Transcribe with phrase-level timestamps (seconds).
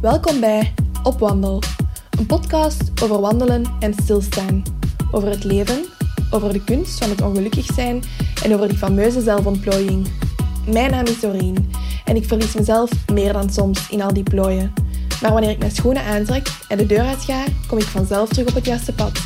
[0.00, 1.62] Welkom bij Op Wandel,
[2.18, 4.62] een podcast over wandelen en stilstaan.
[5.10, 5.84] Over het leven,
[6.30, 8.02] over de kunst van het ongelukkig zijn
[8.44, 10.08] en over die fameuze zelfontplooiing.
[10.66, 11.70] Mijn naam is Doreen
[12.04, 14.72] en ik verlies mezelf meer dan soms in al die plooien.
[15.22, 18.54] Maar wanneer ik mijn schoenen aantrek en de deur uitga, kom ik vanzelf terug op
[18.54, 19.22] het juiste pad.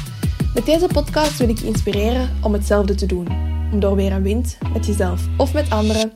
[0.54, 3.28] Met deze podcast wil ik je inspireren om hetzelfde te doen.
[3.72, 6.12] Om door weer een wind, met jezelf of met anderen,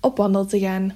[0.00, 0.92] op wandel te gaan.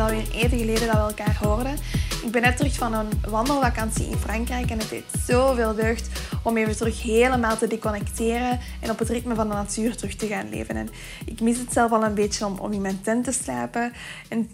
[0.00, 1.76] Alweer even geleden dat we elkaar hoorden.
[2.24, 6.08] Ik ben net terug van een wandelvakantie in Frankrijk en het deed zoveel deugd
[6.42, 10.26] om even terug helemaal te deconnecteren en op het ritme van de natuur terug te
[10.26, 10.76] gaan leven.
[10.76, 10.88] En
[11.24, 13.92] ik mis het zelf al een beetje om, in mijn tent te slapen.
[14.28, 14.50] En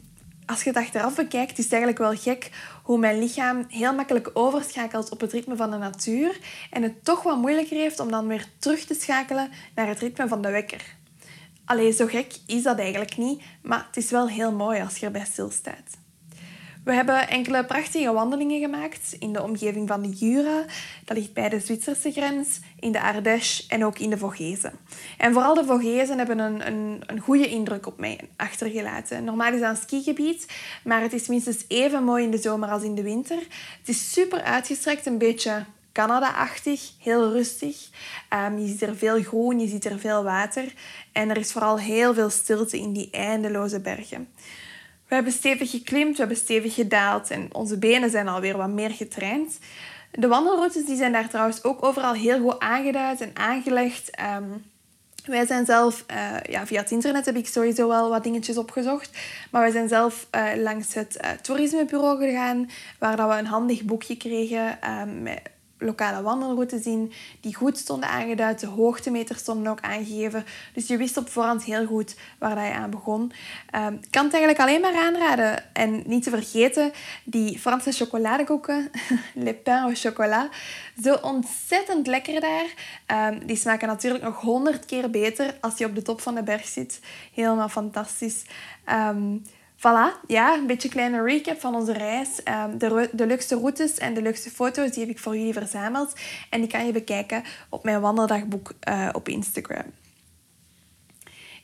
[0.47, 2.51] als je het achteraf bekijkt, is het eigenlijk wel gek
[2.83, 6.39] hoe mijn lichaam heel makkelijk overschakelt op het ritme van de natuur
[6.71, 10.29] en het toch wat moeilijker heeft om dan weer terug te schakelen naar het ritme
[10.29, 10.96] van de wekker.
[11.67, 15.07] Allee, zo gek is dat eigenlijk niet, maar het is wel heel mooi als je
[15.07, 15.97] erbij stilstaat.
[16.85, 20.65] We hebben enkele prachtige wandelingen gemaakt in de omgeving van de Jura.
[21.05, 24.73] Dat ligt bij de Zwitserse grens, in de Ardèche en ook in de Vogezen.
[25.19, 29.25] En vooral de Vogezen hebben een, een, een goede indruk op mij achtergelaten.
[29.25, 30.47] Normaal is dat een skigebied,
[30.85, 33.39] maar het is minstens even mooi in de zomer als in de winter.
[33.79, 35.65] Het is super uitgestrekt, een beetje
[35.97, 37.89] Canada-achtig, heel rustig.
[38.35, 40.73] Um, je ziet er veel groen, je ziet er veel water.
[41.13, 44.29] En er is vooral heel veel stilte in die eindeloze bergen.
[45.09, 48.91] We hebben stevig geklimd, we hebben stevig gedaald en onze benen zijn alweer wat meer
[48.91, 49.59] getraind.
[50.11, 54.11] De wandelroutes die zijn daar trouwens ook overal heel goed aangeduid en aangelegd.
[54.11, 54.51] Ehm,
[55.25, 59.19] wij zijn zelf, uh, ja, via het internet heb ik sowieso wel wat dingetjes opgezocht.
[59.51, 63.83] Maar wij zijn zelf uh, langs het uh, toerismebureau gegaan, waar dat we een handig
[63.83, 68.61] boekje kregen ehm, met lokale wandelroutes zien die goed stonden aangeduid.
[68.61, 70.45] De hoogtemeters stonden ook aangegeven.
[70.73, 73.33] Dus je wist op voorhand heel goed waar je aan begon.
[73.75, 75.75] Um, ik kan het eigenlijk alleen maar aanraden.
[75.75, 76.93] En niet te vergeten,
[77.25, 78.91] die Franse chocoladekoeken,
[79.35, 80.49] Le Pain au chocolat,
[81.03, 82.67] zo ontzettend lekker daar.
[83.31, 86.43] Um, die smaken natuurlijk nog honderd keer beter als je op de top van de
[86.43, 87.01] berg zit.
[87.35, 88.43] Helemaal fantastisch.
[88.89, 89.43] Um,
[89.77, 92.43] Voilà, ja, een beetje een kleine recap van onze reis.
[92.43, 96.13] Ehm, de, de leukste routes en de leukste foto's die heb ik voor jullie verzameld.
[96.51, 99.93] En die kan je bekijken op mijn wandeldagboek uh, op Instagram.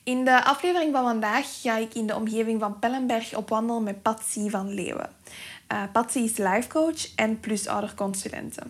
[0.05, 4.03] In de aflevering van vandaag ga ik in de omgeving van Pellenberg op wandel met
[4.03, 5.11] Patsy van Leeuwen.
[5.73, 8.63] Uh, Patsy is lifecoach en plusouderconsulente.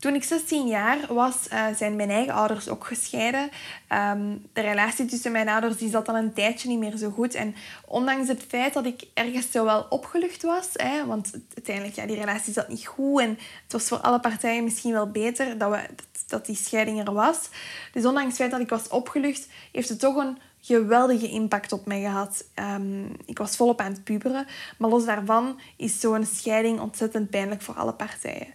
[0.00, 3.50] Toen ik 16 jaar was, uh, zijn mijn eigen ouders ook gescheiden.
[3.92, 7.34] Um, de relatie tussen mijn ouders die zat al een tijdje niet meer zo goed.
[7.34, 7.54] En
[7.86, 12.16] ondanks het feit dat ik ergens zo wel opgelucht was, hè, want uiteindelijk, ja, die
[12.16, 15.86] relatie zat niet goed en het was voor alle partijen misschien wel beter dat, we,
[15.96, 17.48] dat, dat die scheiding er was.
[17.92, 21.86] Dus ondanks het feit dat ik was opgelucht, heeft het toch een geweldige impact op
[21.86, 22.44] mij gehad.
[22.54, 24.46] Um, ik was volop aan het puberen.
[24.78, 28.46] Maar los daarvan is zo'n scheiding ontzettend pijnlijk voor alle partijen.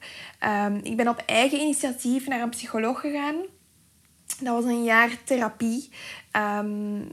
[0.66, 3.36] Um, ik ben op eigen initiatief naar een psycholoog gegaan.
[4.40, 5.90] Dat was een jaar therapie.
[6.60, 7.08] Um,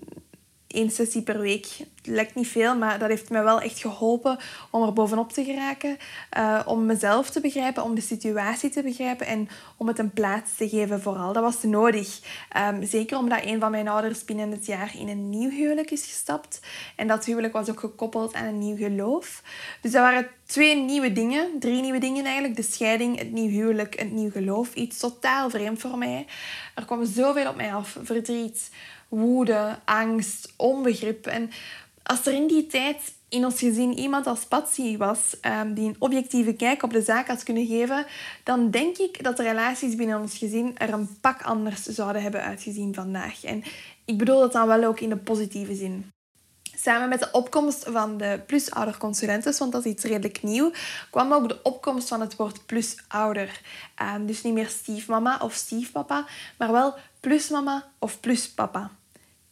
[0.72, 1.66] één sessie per week.
[1.78, 4.38] Het lijkt niet veel, maar dat heeft mij wel echt geholpen
[4.70, 5.96] om er bovenop te geraken.
[6.38, 10.56] Uh, om mezelf te begrijpen, om de situatie te begrijpen en om het een plaats
[10.56, 11.32] te geven vooral.
[11.32, 12.20] Dat was nodig.
[12.56, 16.06] Um, zeker omdat een van mijn ouders binnen het jaar in een nieuw huwelijk is
[16.06, 16.60] gestapt.
[16.96, 19.42] En dat huwelijk was ook gekoppeld aan een nieuw geloof.
[19.80, 22.56] Dus dat waren twee nieuwe dingen, drie nieuwe dingen eigenlijk.
[22.56, 24.74] De scheiding, het nieuw huwelijk, het nieuw geloof.
[24.74, 26.26] Iets totaal vreemd voor mij.
[26.74, 27.96] Er kwam zoveel op mij af.
[28.02, 28.70] Verdriet,
[29.12, 31.26] woede, angst, onbegrip.
[31.26, 31.50] En
[32.02, 35.96] als er in die tijd in ons gezin iemand als Patsy was um, die een
[35.98, 38.06] objectieve kijk op de zaak had kunnen geven,
[38.44, 42.42] dan denk ik dat de relaties binnen ons gezin er een pak anders zouden hebben
[42.42, 43.44] uitgezien vandaag.
[43.44, 43.62] En
[44.04, 46.10] ik bedoel dat dan wel ook in de positieve zin.
[46.76, 50.72] Samen met de opkomst van de plusouderconsulentes, want dat is iets redelijk nieuw,
[51.10, 53.60] kwam ook de opkomst van het woord plusouder.
[54.14, 56.26] Um, dus niet meer stiefmama of stiefpapa,
[56.58, 58.90] maar wel plusmama of pluspapa.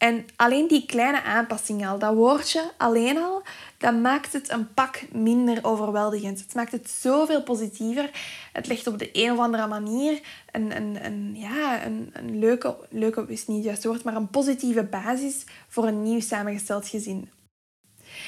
[0.01, 3.43] En alleen die kleine aanpassing al, dat woordje alleen al,
[3.77, 6.39] dat maakt het een pak minder overweldigend.
[6.39, 8.09] Het maakt het zoveel positiever.
[8.53, 10.19] Het legt op de een of andere manier
[10.51, 14.83] een, een, een, ja, een, een leuke, leuke is niet het woord, maar een positieve
[14.83, 17.29] basis voor een nieuw samengesteld gezin.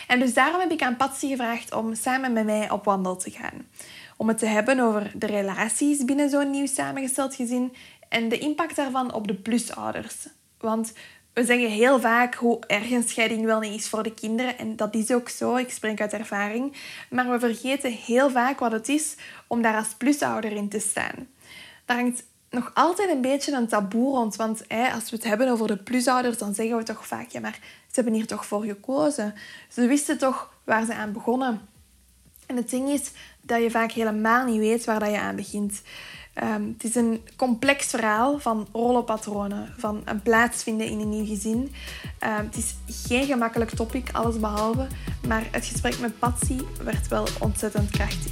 [0.08, 3.32] En dus daarom heb ik aan Patsy gevraagd om samen met mij op wandel te
[3.32, 3.68] gaan.
[4.18, 7.74] Om het te hebben over de relaties binnen zo'n nieuw samengesteld gezin
[8.10, 10.16] en de impact daarvan op de plusouders.
[10.58, 10.94] Want
[11.34, 14.58] we zeggen heel vaak hoe erg een scheiding wel niet is voor de kinderen.
[14.58, 16.76] En dat is ook zo, ik spreek uit ervaring.
[17.10, 19.16] Maar we vergeten heel vaak wat het is
[19.48, 21.28] om daar als plusouder in te staan.
[21.86, 24.36] Daar hangt nog altijd een beetje een taboe rond.
[24.36, 24.64] Want
[24.94, 27.30] als we het hebben over de plusouders, dan zeggen we toch vaak...
[27.30, 29.34] Ja, maar ze hebben hier toch voor gekozen.
[29.70, 31.62] Ze wisten toch waar ze aan begonnen.
[32.46, 35.82] En het ding is dat je vaak helemaal niet weet waar dat je aan begint.
[36.34, 41.26] Ehm, het is een complex verhaal van rollenpatronen, van een plaats vinden in een nieuw
[41.26, 41.72] gezin.
[42.20, 42.76] Ehm, het is
[43.08, 44.88] geen gemakkelijk topic, alles behalve.
[45.28, 48.32] Maar het gesprek met Patsy werd wel ontzettend krachtig.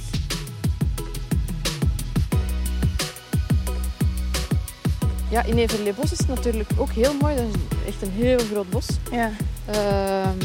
[5.30, 7.36] Ja, in Everleebos is het natuurlijk ook heel mooi.
[7.36, 8.86] Dat is echt een heel groot bos.
[9.10, 9.30] Ja.
[9.66, 10.38] Ehm,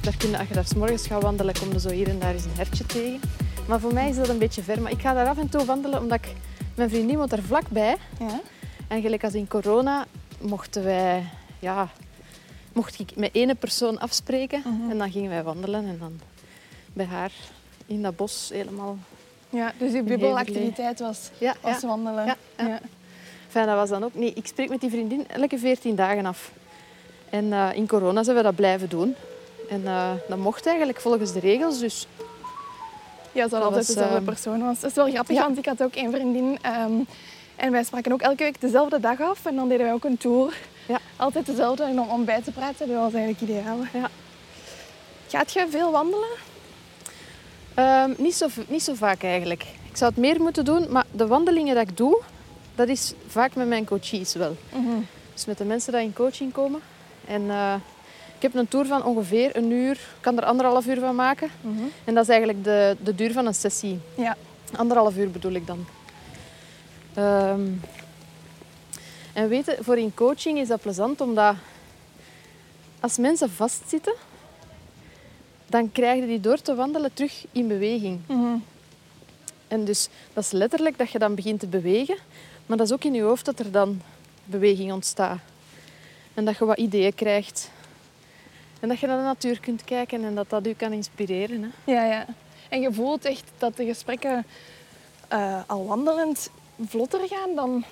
[0.00, 2.18] daar kun je, als je daar s morgens gaat wandelen, kom je zo hier en
[2.18, 3.20] daar eens een hertje tegen.
[3.66, 4.82] Maar voor mij is dat een beetje ver.
[4.82, 6.34] Maar ik ga daar af en toe wandelen, omdat ik...
[6.74, 7.96] Mijn vriendin woont daar vlakbij.
[8.18, 8.40] ja.
[8.88, 10.06] En gelijk als in corona
[10.40, 11.24] mochten wij...
[11.58, 11.88] Ja,
[12.72, 14.62] mocht ik met ene persoon afspreken.
[14.64, 14.90] Mhm.
[14.90, 15.86] En dan gingen wij wandelen.
[15.86, 16.20] En dan
[16.92, 17.32] bij haar
[17.86, 18.98] in dat bos helemaal...
[19.50, 21.88] ja dus die bubbelactiviteit was, Ja, was ja.
[21.88, 22.26] wandelen.
[22.26, 22.80] Ja, ja.
[23.46, 24.14] Enfin, dat was dan ook...
[24.14, 26.52] Nee, ik spreek met die vriendin elke 14 dagen af.
[27.30, 29.14] En eh, in corona zijn we dat blijven doen.
[29.68, 31.78] En eh, dat mocht eigenlijk volgens de regels.
[31.78, 32.06] Dus
[33.34, 34.80] Ja, het Dat altijd was, dezelfde ehm, persoon was.
[34.80, 35.42] Dat is wel grappig, ja.
[35.42, 36.58] want ik had ook één vriendin.
[36.62, 36.92] ehm,
[37.56, 39.46] en wij spraken ook elke week dezelfde dag af.
[39.46, 40.56] En dan deden wij ook een tour.
[40.88, 40.98] Ja.
[41.16, 41.82] Altijd dezelfde.
[41.82, 43.78] En om, om bij te praten, dat was eigenlijk ideaal.
[43.92, 44.10] Ja.
[45.28, 46.28] Gaat je veel wandelen?
[47.74, 49.62] Ehm, niet, zo, niet zo vaak eigenlijk.
[49.90, 52.22] Ik zou het meer moeten doen, maar de wandelingen dat ik doe,
[52.74, 54.56] dat is vaak met mijn coaches wel.
[55.32, 56.80] Dus met de mensen die in coaching komen.
[57.26, 57.74] En eh,
[58.36, 61.50] ik heb een tour van ongeveer een uur, ik kan er anderhalf uur van maken.
[62.04, 64.00] En dat is eigenlijk de, de duur van een sessie.
[64.14, 64.36] Ja.
[64.76, 65.86] Anderhalf uur bedoel ik dan.
[67.14, 67.66] Ehm,
[69.32, 71.54] en weten, voor in coaching is dat plezant omdat
[73.00, 74.14] als mensen vastzitten,
[75.66, 78.20] dan krijgen die door te wandelen terug in beweging.
[78.26, 78.56] Mhm.
[79.68, 82.16] En dus dat is letterlijk dat je dan begint te bewegen,
[82.66, 84.00] maar dat is ook in je hoofd dat er dan
[84.44, 85.38] beweging ontstaat.
[86.34, 87.70] En dat je wat ideeën krijgt.
[88.84, 91.62] En dat je naar de natuur kunt kijken en dat dat je kan inspireren.
[91.84, 91.92] Hè.
[91.92, 92.26] Ja, ja.
[92.68, 94.46] En je voelt echt dat de gesprekken
[95.28, 96.50] eh, al wandelend
[96.86, 97.84] vlotter gaan dan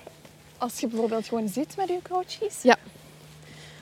[0.57, 2.61] als je bijvoorbeeld gewoon zit met je coaches.
[2.61, 2.75] Ja.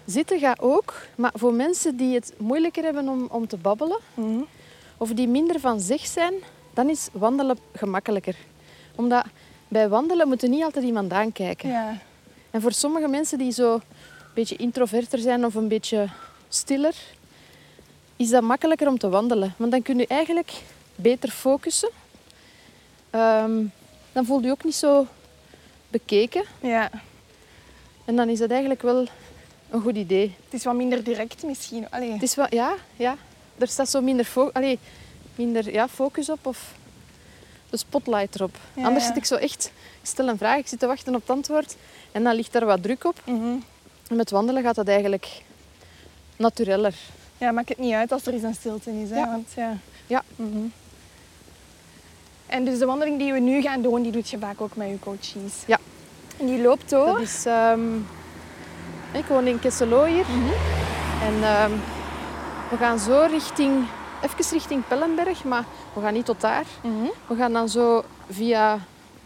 [0.06, 4.42] Zitten gaat ook, maar voor mensen die het moeilijker hebben om, om te babbelen, Mhm.
[4.98, 6.34] of die minder van zich zijn,
[6.74, 8.36] dan is wandelen gemakkelijker.
[8.96, 9.26] Omdat
[9.68, 11.70] bij wandelen moet er niet altijd iemand aankijken.
[11.70, 11.98] Ja.
[12.52, 13.82] En voor sommige mensen die zo een
[14.34, 16.08] beetje introverter zijn of een beetje
[16.54, 16.96] stiller,
[18.16, 19.54] is dat makkelijker om te wandelen.
[19.58, 20.52] Want dan kun je eigenlijk
[20.96, 21.90] beter focussen.
[23.10, 23.64] Ehm,
[24.12, 25.08] dan voel je je ook niet zo
[25.88, 26.44] bekeken.
[26.62, 26.90] ja.
[28.06, 29.08] En dan is dat eigenlijk wel
[29.70, 30.36] een goed idee.
[30.44, 31.90] Het is wat minder direct misschien.
[31.90, 32.12] Allee.
[32.12, 33.18] Het is wel, ja, ja.
[33.58, 34.80] Er staat zo minder, fo allee,
[35.36, 36.74] minder ja, focus op of
[37.70, 38.56] de spotlight erop.
[38.74, 39.08] Ja, Anders ja.
[39.10, 39.66] zit ik zo echt,
[40.02, 41.76] ik stel een vraag, ik zit te wachten op het antwoord
[42.12, 43.22] en dan ligt daar wat druk op.
[43.26, 43.56] Mhm.
[44.08, 45.28] En met wandelen gaat dat eigenlijk
[46.42, 46.96] natureller.
[47.38, 49.10] Ja, maakt het niet uit als er eens een stilte is.
[49.10, 49.16] Hè?
[49.16, 49.26] Ja.
[49.26, 49.78] Want, ja.
[50.08, 50.24] Ja.
[50.36, 50.66] Mhm.
[52.46, 54.88] En dus de wandeling die we nu gaan doen, die doet je vaak ook met
[54.90, 55.64] je coaches.
[55.68, 55.80] Ja.
[56.38, 57.06] En die loopt door.
[57.06, 57.96] Dat is, ehm,
[59.12, 60.26] ik woon in Kesselo hier.
[61.24, 61.72] En ehm,
[62.70, 63.86] we gaan zo richting,
[64.22, 66.66] even richting Pellenberg, maar we gaan niet tot daar.
[66.84, 67.10] Mhm.
[67.28, 68.80] We gaan dan zo via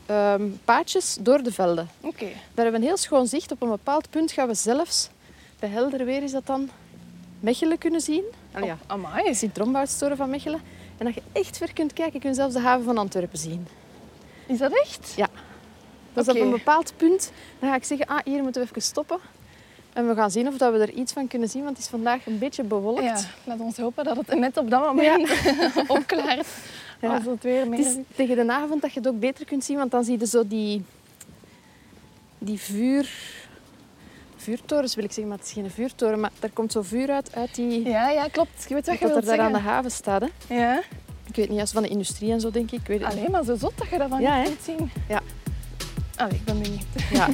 [0.05, 1.89] ehm, paadjes door de velden.
[2.01, 2.25] Oké.
[2.25, 3.51] Daar hebben we een heel schoon zicht.
[3.51, 5.09] Op een bepaald punt gaan we zelfs,
[5.59, 6.69] bij helder weer is dat dan,
[7.45, 8.23] Mechelen kunnen zien.
[8.51, 9.35] Allee, ja, Oh, amai.
[9.35, 10.61] Sint-Romboudstoren van Mechelen.
[10.97, 13.67] En dat je echt ver kunt kijken, kun je zelfs de haven van Antwerpen zien.
[14.45, 15.13] Is dat echt?
[15.15, 15.27] Ja.
[16.13, 19.17] Dus op een bepaald punt dan ga ik zeggen, ah, hier moeten we even stoppen.
[19.93, 21.91] En we gaan zien of dat we er iets van kunnen zien, want het is
[21.91, 23.03] vandaag een beetje bewolkt.
[23.03, 25.31] Ja, laat ons hopen dat het net op dat moment
[25.87, 26.47] opklaart.
[27.01, 27.13] Ja.
[27.15, 27.79] Als het weer meer...
[27.79, 30.19] Het is tegen de avond dat je het ook beter kunt zien, want dan zie
[30.19, 30.83] je zo die,
[32.37, 33.09] die vuur...
[34.45, 36.19] Vuurtorens wil ik zeggen, maar het is geen vuurtoren.
[36.19, 37.87] Maar er komt zo vuur uit, uit die...
[37.87, 38.65] Ja, ja, klopt.
[38.67, 40.21] Je weet wat je dat wilt er daar aan de haven staat.
[40.21, 40.55] Hè.
[40.55, 40.81] Ja.
[41.27, 42.79] Ik weet niet, als van de industrie en zo, denk ik.
[42.79, 43.03] ik weet.
[43.03, 44.91] Alleen maar zo zot dat je dat van Ja, niet kunt zien.
[45.07, 45.21] Ja.
[46.15, 46.85] Allee, ik ben benieuwd.
[47.11, 47.29] Ja.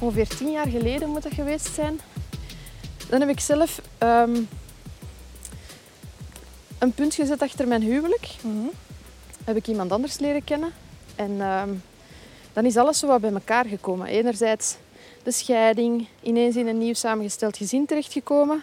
[0.00, 2.00] Ongeveer tien jaar geleden moet dat geweest zijn.
[3.08, 4.40] Dan heb ik zelf ehm,
[6.78, 8.28] een punt gezet achter mijn huwelijk.
[8.42, 8.66] Mhm.
[9.44, 10.72] Heb ik iemand anders leren kennen.
[11.16, 11.68] En ehm,
[12.52, 14.06] dan is alles zo wat bij elkaar gekomen.
[14.06, 14.76] Enerzijds
[15.22, 18.62] de scheiding, ineens in een nieuw samengesteld gezin terechtgekomen.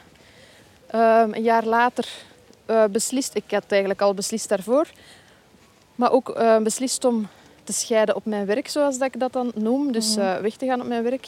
[0.88, 2.08] Ehm, een jaar later
[2.66, 4.88] eh, beslist, ik had eigenlijk al beslist daarvoor,
[5.96, 7.28] maar ook eh, beslist om
[7.64, 9.92] te scheiden op mijn werk, zoals dat ik dat dan noem.
[9.92, 10.26] Dus Mhm.
[10.26, 11.28] eh, weg te gaan op mijn werk.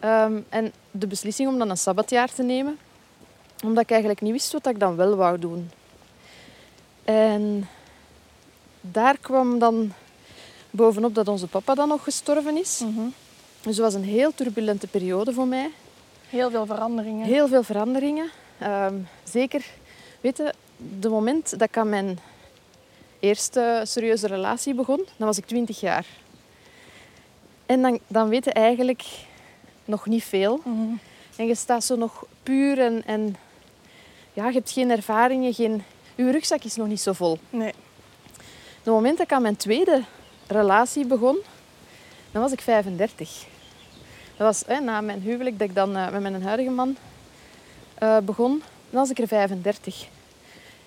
[0.00, 2.78] Ehm, en de beslissing om dan een sabbatjaar te nemen,
[3.64, 5.70] omdat ik eigenlijk niet wist wat ik dan wel wou doen.
[7.04, 7.68] En
[8.80, 9.92] daar kwam dan
[10.70, 12.82] bovenop dat onze papa dan nog gestorven is.
[13.60, 15.70] Dus het was een heel turbulente periode voor mij.
[16.28, 17.26] Heel veel veranderingen.
[17.26, 18.30] Heel veel veranderingen.
[18.58, 18.94] Ehm,
[19.24, 19.64] zeker,
[20.20, 20.54] weet je,
[20.98, 22.18] de moment dat ik aan mijn
[23.20, 26.06] eerste serieuze relatie begon, dan was ik 20 jaar.
[27.66, 29.04] En dan, dan weet je eigenlijk
[29.84, 30.60] nog niet veel.
[30.64, 30.94] Mhm.
[31.36, 33.36] En je staat zo nog puur en, en
[34.32, 35.82] ja, je hebt geen ervaringen, geen...
[36.14, 37.38] Je rugzak is nog niet zo vol.
[37.50, 37.72] Nee.
[38.82, 40.02] Het moment dat ik aan mijn tweede
[40.46, 41.38] relatie begon,
[42.32, 43.44] dan was ik 35.
[44.36, 46.96] Dat was hè, na mijn huwelijk dat ik dan eh, met mijn huidige man
[47.94, 48.62] eh, begon.
[48.90, 50.06] Dan was ik er 35.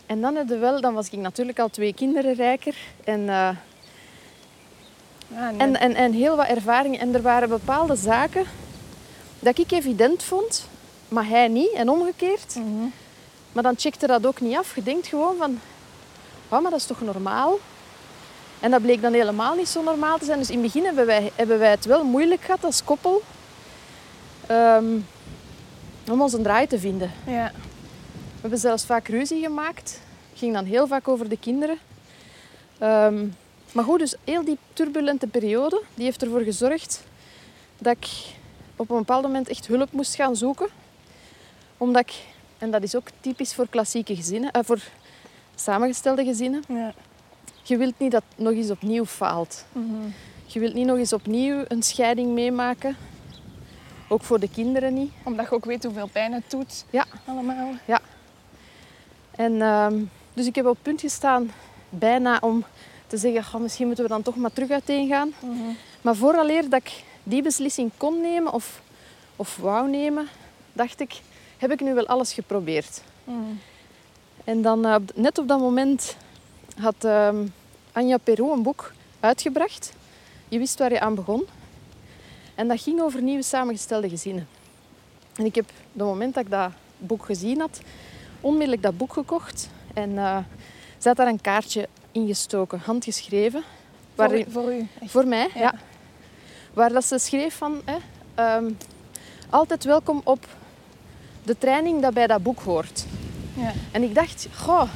[0.05, 2.75] En dan, heb wel, dan was ik natuurlijk al twee kinderen rijker.
[3.03, 3.49] En, eh,
[5.35, 5.57] Ah, nee.
[5.57, 6.99] en, en, en heel wat ervaring.
[6.99, 8.45] En er waren bepaalde zaken
[9.39, 10.67] dat ik evident vond,
[11.07, 11.71] maar hij niet.
[11.71, 12.55] En omgekeerd.
[12.55, 12.85] Mhm.
[13.51, 14.75] Maar dan checkte dat ook niet af.
[14.75, 15.59] Je denkt gewoon van,
[16.49, 17.57] "Wauw, maar dat is toch normaal?
[18.63, 20.39] En dat bleek dan helemaal niet zo normaal te zijn.
[20.39, 23.21] Dus in het begin hebben wij, hebben wij het wel moeilijk gehad als koppel.
[24.47, 24.85] ehm,
[26.11, 27.11] om ons een draai te vinden.
[27.25, 27.51] Ja.
[28.13, 29.99] We hebben zelfs vaak ruzie gemaakt.
[30.29, 31.77] Het ging dan heel vaak over de kinderen.
[32.77, 33.27] Ehm,
[33.71, 37.03] maar goed, dus heel die turbulente periode, die heeft ervoor gezorgd
[37.77, 38.07] dat ik
[38.75, 40.67] op een bepaald moment echt hulp moest gaan zoeken.
[41.77, 42.13] Omdat ik,
[42.57, 44.79] en dat is ook typisch voor klassieke gezinnen, eh, voor
[45.55, 46.93] samengestelde gezinnen, ja.
[47.63, 49.65] Je wilt niet dat het nog eens opnieuw faalt.
[49.71, 50.07] Mhm.
[50.45, 52.95] Je wilt niet nog eens opnieuw een scheiding meemaken.
[54.07, 55.11] Ook voor de kinderen niet.
[55.23, 56.85] Omdat je ook weet hoeveel pijn het doet.
[56.89, 57.05] Ja.
[57.25, 57.71] Allemaal.
[59.35, 59.95] En, ehm,
[60.33, 61.51] dus ik heb op het punt gestaan
[61.89, 62.63] bijna om
[63.07, 65.33] te zeggen, "Goh, misschien moeten we dan toch maar terug uiteen gaan.
[65.39, 65.53] Mhm.
[66.01, 68.81] Maar vooraleer dat ik die beslissing kon nemen of,
[69.35, 70.27] of wou nemen,
[70.73, 71.21] dacht ik,
[71.57, 73.01] heb ik nu wel alles geprobeerd.
[73.23, 73.37] Mhm.
[74.43, 76.15] En dan eh, net op dat moment
[76.79, 77.45] had ehm,
[77.91, 79.93] Anja Perrault een boek uitgebracht.
[80.47, 81.43] Je wist waar je aan begon.
[82.55, 84.47] En dat ging over nieuwe samengestelde gezinnen.
[85.35, 87.79] En ik heb, de moment dat ik dat boek gezien had,
[88.41, 89.69] onmiddellijk dat boek gekocht.
[89.93, 90.37] En eh
[90.97, 93.63] ze had daar een kaartje ingestoken, handgeschreven.
[94.15, 94.87] Voor, u- voor u.
[95.01, 95.11] Echt.
[95.11, 95.59] voor mij, ja.
[95.61, 95.73] Ja.
[96.73, 97.81] Waar dat ze schreef van...
[97.85, 97.97] Hè,
[98.35, 98.71] ehm,
[99.49, 100.47] altijd welkom op
[101.43, 103.05] de training dat bij dat boek hoort.
[103.53, 103.71] Ja.
[103.91, 104.89] En ik dacht, goh...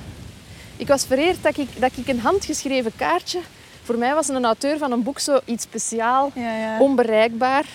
[0.77, 3.39] Ik was vereerd dat ik, dat ik een handgeschreven kaartje...
[3.84, 6.79] Voor mij was een auteur van een boek zo iets speciaal, Ja, ja.
[6.79, 7.65] onbereikbaar.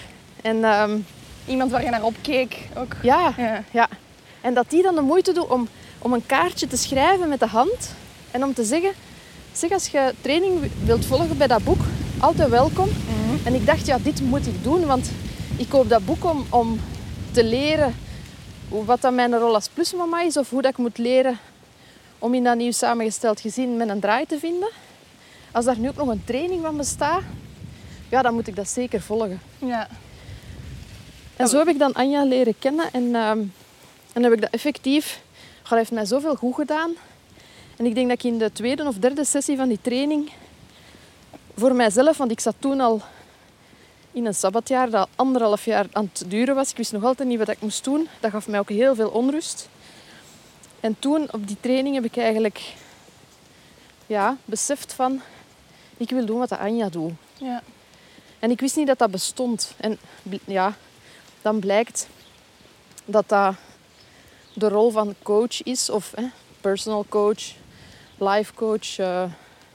[0.43, 0.99] En ehm,
[1.47, 2.69] Iemand waar je naar opkeek.
[2.77, 2.97] Ook.
[3.03, 3.65] ja, Ja.
[3.71, 3.89] ja.
[4.41, 5.69] En dat die dan de moeite doet om,
[5.99, 7.95] om een kaartje te schrijven met de hand.
[8.31, 8.91] En om te zeggen...
[9.53, 11.81] Zeg, als je training wilt volgen bij dat boek,
[12.21, 12.89] altijd welkom.
[12.89, 13.47] Mhm.
[13.47, 15.11] En ik dacht, ja, dit moet ik doen, want
[15.57, 16.81] ik koop dat boek om, om
[17.31, 17.95] te leren
[18.69, 21.39] hoe- wat dan mijn rol als plusmama is, of hoe dat ik moet leren
[22.23, 24.71] om in dat nieuw samengesteld gezin met een draai te vinden.
[25.53, 27.23] Als daar nu ook nog een training van bestaat,
[28.09, 29.41] ja, dan moet ik dat zeker volgen.
[29.59, 29.89] Ja.
[31.37, 33.43] En zo heb ik dan Anja leren kennen en, ehm,
[34.13, 35.21] en heb ik dat effectief...
[35.61, 36.93] God, dat heeft mij zoveel goed gedaan.
[37.77, 40.31] En ik denk dat ik in de tweede of derde sessie van die training
[41.57, 43.03] voor mijzelf, want ik zat toen al
[44.13, 46.71] in een sabbatjaar dat anderhalf jaar aan het duren was.
[46.71, 48.09] Ik wist nog altijd niet wat ik moest doen.
[48.21, 49.69] Dat gaf mij ook heel veel onrust.
[50.83, 52.75] En toen op die training heb ik eigenlijk
[54.07, 55.21] ja, beseft van
[55.97, 57.13] ik wil doen wat de Anja doet.
[57.37, 57.63] Ja.
[58.39, 59.75] En ik wist niet dat dat bestond.
[59.77, 59.99] En
[60.45, 60.75] ja,
[61.43, 62.09] dan blijkt
[63.05, 63.55] dat dat
[64.55, 66.25] de rol van coach is, of hè,
[66.61, 67.43] personal coach,
[68.19, 69.25] life coach eh,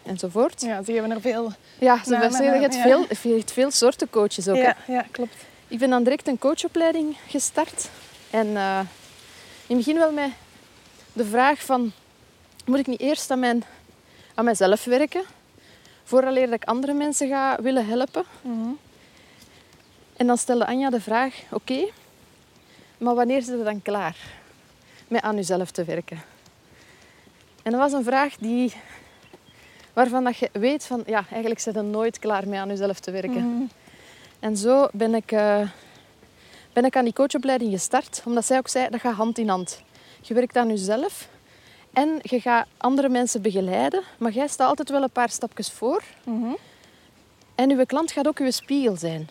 [0.03, 0.61] enzovoort.
[0.61, 1.51] ja, ze geven er veel.
[1.79, 2.81] Ja, ze hebt ja.
[2.81, 4.55] veel, hebt veel soorten coaches ook.
[4.55, 4.61] hè.
[4.61, 5.35] Ja, ja, klopt.
[5.67, 7.89] Ik ben dan direct een coachopleiding gestart.
[8.29, 8.79] En eh,
[9.67, 10.31] in het begin wel met
[11.17, 11.91] de vraag van...
[12.65, 13.63] Moet ik niet eerst aan, mijn,
[14.33, 15.23] aan mijzelf werken?
[16.03, 18.23] Vooraleer dat ik andere mensen ga willen helpen?
[18.41, 18.69] Mhm.
[20.17, 21.35] En dan stelde Anja de vraag...
[21.51, 21.87] Oké,
[22.97, 24.17] maar wanneer zit je dan klaar
[25.07, 26.21] met aan jezelf te werken?
[27.63, 28.73] En dat was een vraag die,
[29.93, 31.03] waarvan dat je weet van...
[31.05, 33.53] Ja, eigenlijk zit je nooit klaar met aan jezelf te werken.
[33.53, 33.63] Mhm.
[34.39, 35.69] En zo ben ik, eh,
[36.73, 38.21] ben ik aan die coachopleiding gestart.
[38.25, 39.81] Omdat zij ook zei, dat gaat hand in hand.
[40.27, 41.29] Je werkt aan jezelf
[41.93, 44.03] en je gaat andere mensen begeleiden.
[44.17, 46.03] Maar jij staat altijd wel een paar stapjes voor.
[46.23, 46.53] Mhm.
[47.55, 49.29] En uw klant gaat ook uw spiegel zijn.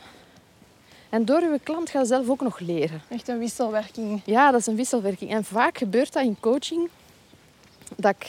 [1.08, 3.02] En door uw klant gaat je zelf ook nog leren.
[3.08, 4.22] Echt een wisselwerking.
[4.24, 5.30] Ja, dat is een wisselwerking.
[5.30, 6.88] En vaak gebeurt dat in coaching.
[7.96, 8.28] Dat ik,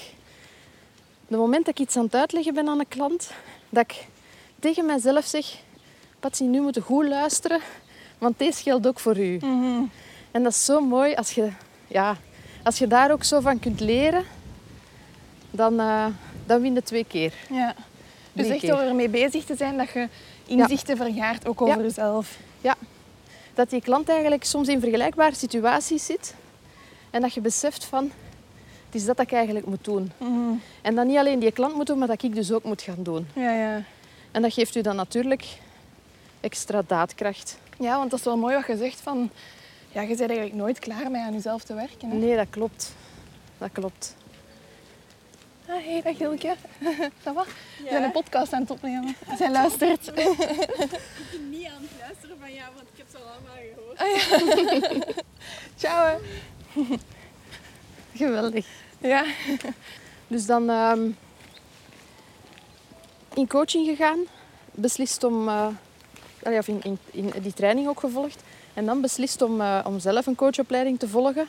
[1.28, 3.32] de moment dat ik iets aan het uitleggen ben aan een klant,
[3.70, 4.08] dat ik
[4.60, 5.56] tegen mijzelf zeg,
[6.20, 7.60] Patsy, nu moet je goed luisteren,
[8.18, 9.38] want deze geldt ook voor u.
[9.38, 9.84] Mhm.
[10.32, 11.52] En dat is zo mooi als je,
[11.88, 12.18] ja,
[12.68, 14.24] als je daar ook zo van kunt leren.
[15.52, 16.06] dan, eh,
[16.46, 17.34] dan win je twee keer.
[17.50, 17.74] Ja.
[18.34, 18.70] Dus Drie echt keer.
[18.70, 20.08] door ermee bezig te zijn dat je
[20.46, 21.82] inzichten vergaart, ook over Ja.
[21.84, 22.38] jezelf.
[23.54, 26.36] Dat die klant eigenlijk soms in vergelijkbare situaties zit
[27.10, 28.04] en dat je beseft van,
[28.86, 30.12] het is dat dat ik eigenlijk moet doen.
[30.18, 30.54] Mhm.
[30.82, 33.04] En dat niet alleen die klant moet doen, maar dat ik dus ook moet gaan
[33.04, 33.28] doen.
[33.36, 33.84] Ja, ja.
[34.32, 35.46] En dat geeft u dan natuurlijk
[36.40, 37.58] extra daadkracht.
[37.80, 39.30] ja, want dat is wel mooi wat je zegt van...
[39.98, 42.10] Ja, je bent eigenlijk nooit klaar met aan jezelf te werken.
[42.10, 42.16] Hè?
[42.18, 42.96] Nee, dat klopt.
[43.58, 44.16] Dat klopt.
[45.68, 46.56] Ah, hé, hey, dag Hilke.
[47.24, 47.44] Ça va?
[47.84, 49.16] We zijn een podcast aan het opnemen.
[49.38, 50.06] Zij luistert.
[51.52, 55.16] niet aan het luisteren van jou, want ik heb ze al allemaal gehoord.
[55.80, 56.06] Ciao.
[56.06, 56.18] hè.
[58.14, 58.68] Geweldig.
[58.98, 59.26] Ja.
[60.28, 61.10] Dus dan ehm,
[63.34, 64.20] in coaching gegaan,
[64.72, 65.68] beslist om, eh,
[66.40, 68.44] of in, in, in die training ook gevolgd.
[68.78, 71.48] En dan beslist om, eh, om zelf een coachopleiding te volgen.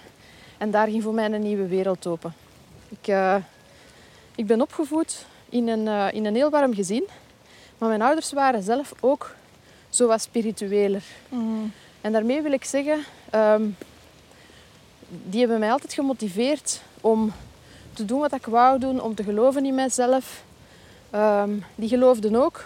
[0.58, 2.34] En daar ging voor mij een nieuwe wereld open.
[2.88, 3.36] Ik, eh,
[4.34, 7.04] ik ben opgevoed in een, eh, in een heel warm gezin.
[7.78, 9.34] Maar mijn ouders waren zelf ook
[9.88, 11.02] zo wat spiritueler.
[11.28, 11.66] Mhm.
[12.00, 13.62] En daarmee wil ik zeggen, ehm,
[15.08, 17.32] die hebben mij altijd gemotiveerd om
[17.92, 20.42] te doen wat ik wou doen, om te geloven in mijzelf.
[21.10, 22.64] Ehm, die geloofden ook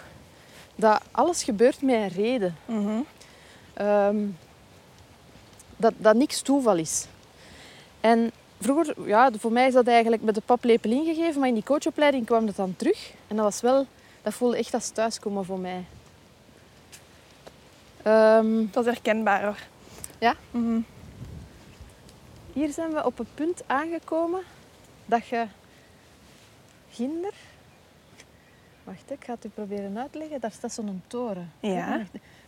[0.75, 2.55] dat alles gebeurt met een reden.
[3.73, 4.17] Ehm,
[5.83, 7.07] dat, dat niks toeval is.
[8.01, 11.63] En vroeger, ja, voor mij is dat eigenlijk met de paplepel ingegeven, maar in die
[11.63, 13.11] coachopleiding kwam dat dan terug.
[13.27, 13.87] En dat was wel,
[14.21, 15.83] dat voelde echt als thuiskomen voor mij.
[18.03, 19.59] Ehm, Dat is herkenbaar hoor.
[20.19, 20.35] Ja?
[20.51, 20.79] Mhm.
[22.53, 24.41] Hier zijn we op een punt aangekomen
[25.05, 25.45] dat je
[26.91, 27.33] ginder...
[28.83, 30.39] Wacht, ik ga het u proberen uitleggen.
[30.39, 31.51] Daar staat zo'n toren.
[31.59, 32.01] Ja.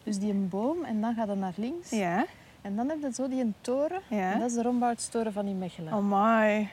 [0.03, 1.89] Dus die een boom en dan gaat het naar links.
[1.89, 2.25] Ja.
[2.65, 4.01] En dan heb je zo die een toren.
[4.09, 4.31] Ja.
[4.31, 5.93] En dat is de Rombouts-toren van in Mechelen.
[5.93, 6.69] Amai.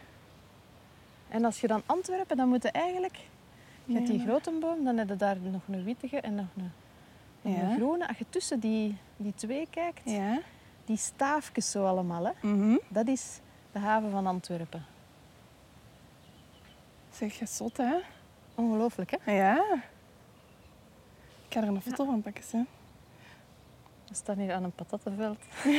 [1.28, 3.18] En als je dan Antwerpen, dan moet je eigenlijk...
[3.84, 6.72] Je hebt die grote boom, dan heb je daar nog een wittige en nog een,
[7.42, 7.62] nog Ja.
[7.62, 8.08] een groene.
[8.08, 10.38] Als je tussen die, die twee kijkt, Ja.
[10.84, 12.76] die staafjes zo allemaal, hè, Mhm.
[12.88, 13.40] dat is
[13.72, 14.84] de haven van Antwerpen.
[17.10, 17.94] Zeg je zot hè?
[18.54, 19.32] Ongelooflijk, hè?
[19.32, 19.64] Ja.
[21.48, 22.44] Ik ga er een foto van pakken.
[22.50, 22.62] Hè.
[24.12, 25.36] We staan hier aan een patattenveld.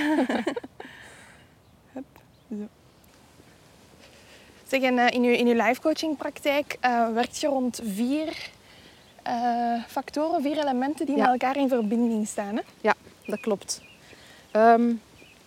[4.68, 8.50] Zeg, en eh, in uw, in uw life coaching praktijk eh, werkt je rond vier
[9.24, 11.22] eh, factoren, vier elementen die Ja.
[11.22, 12.56] met elkaar in verbinding staan.
[12.56, 12.62] Hè?
[12.82, 12.94] Ja,
[13.26, 13.82] dat klopt.
[14.52, 14.92] Ehm,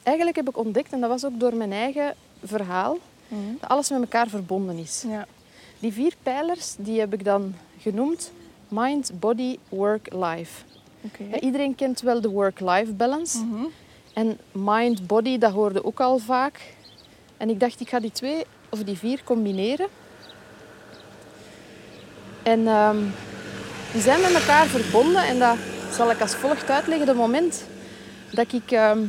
[0.03, 2.99] eigenlijk heb ik ontdekt, en dat was ook door mijn eigen verhaal,
[3.61, 5.05] dat alles met elkaar verbonden is.
[5.09, 5.27] Ja.
[5.79, 8.33] Die vier pijlers die heb ik dan genoemd
[8.69, 10.63] mind, body, work, life.
[11.41, 13.39] Iedereen kent wel de work-life balance.
[13.45, 13.65] Mhm.
[14.15, 16.75] En mind, body, dat hoorde ook al vaak.
[17.37, 19.87] En ik dacht, ik ga die twee of die vier combineren.
[22.43, 22.97] En ehm,
[23.93, 25.57] die zijn met elkaar verbonden en dat
[25.93, 27.07] zal ik als volgt uitleggen.
[27.07, 27.65] De moment
[28.33, 29.05] dat ik ehm,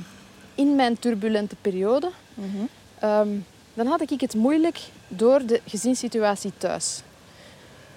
[0.55, 2.57] in mijn turbulente periode, Mhm.
[2.99, 3.27] ehm,
[3.73, 7.01] dan had ik het moeilijk door de gezinssituatie thuis.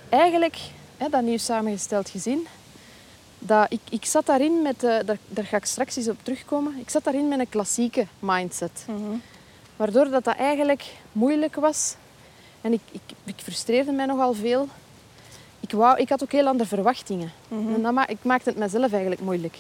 [0.09, 0.59] Eigenlijk,
[0.97, 2.47] hè, dat nieuw samengesteld gezin,
[3.43, 6.79] dat ik, ik zat daarin met, eh, daar, daar ga ik straks eens op terugkomen,
[6.79, 8.85] ik zat daarin met een klassieke mindset.
[8.87, 9.17] Mhm.
[9.77, 11.95] Waardoor dat, dat eigenlijk moeilijk was.
[12.61, 14.69] En ik, ik, ik frustreerde mij nogal veel.
[15.61, 17.33] Ik, wou, ik had ook heel andere verwachtingen.
[17.49, 17.75] Mhm.
[17.75, 19.59] En dat ma ik maakte het mezelf eigenlijk moeilijk.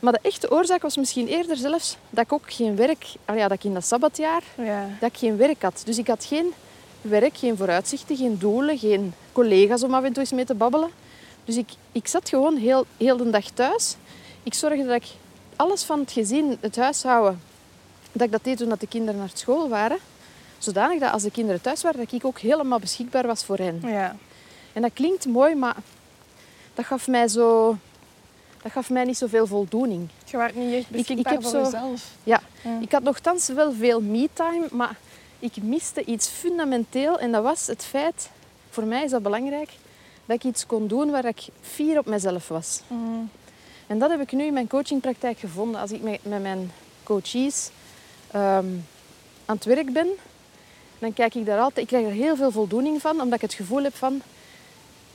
[0.00, 3.06] Maar de echte oorzaak was misschien eerder zelfs dat ik ook geen werk...
[3.24, 4.88] al ja, dat ik in dat sabbatjaar Ja.
[5.00, 5.82] dat ik geen werk had.
[5.84, 6.52] Dus ik had geen
[7.00, 10.90] werk, geen vooruitzichten, geen doelen, geen collega's om af en toe eens mee te babbelen.
[11.46, 13.96] Dus ik, ik zat gewoon heel, heel de dag thuis.
[14.42, 15.06] Ik zorgde dat ik
[15.56, 17.40] alles van het gezin, het huishouden,
[18.12, 19.98] dat ik dat deed toen dat de kinderen naar school waren.
[20.58, 23.80] Zodanig dat als de kinderen thuis waren, dat ik ook helemaal beschikbaar was voor hen.
[23.84, 24.16] Ja.
[24.72, 25.76] En dat klinkt mooi, maar
[26.74, 27.76] dat gaf mij, zo,
[28.62, 30.08] dat gaf mij niet zoveel voldoening.
[30.24, 32.04] Je werd niet echt beschikbaar heb voor zo- jezelf.
[32.24, 32.78] Ja, Ja.
[32.80, 34.96] ik had nogthans wel veel me-time, maar
[35.38, 37.18] ik miste iets fundamenteel.
[37.18, 38.30] En dat was het feit,
[38.70, 39.70] voor mij is dat belangrijk,
[40.26, 42.80] dat ik iets kon doen waar ik fier op mezelf was.
[42.86, 43.24] Mhm.
[43.86, 45.80] En dat heb ik nu in mijn coachingpraktijk gevonden.
[45.80, 47.70] Als ik met, met mijn coaches
[48.30, 48.66] ehm,
[49.44, 50.08] aan het werk ben,
[50.98, 51.78] dan kijk ik daar altijd...
[51.78, 54.22] Ik krijg er heel veel voldoening van, omdat ik het gevoel heb van...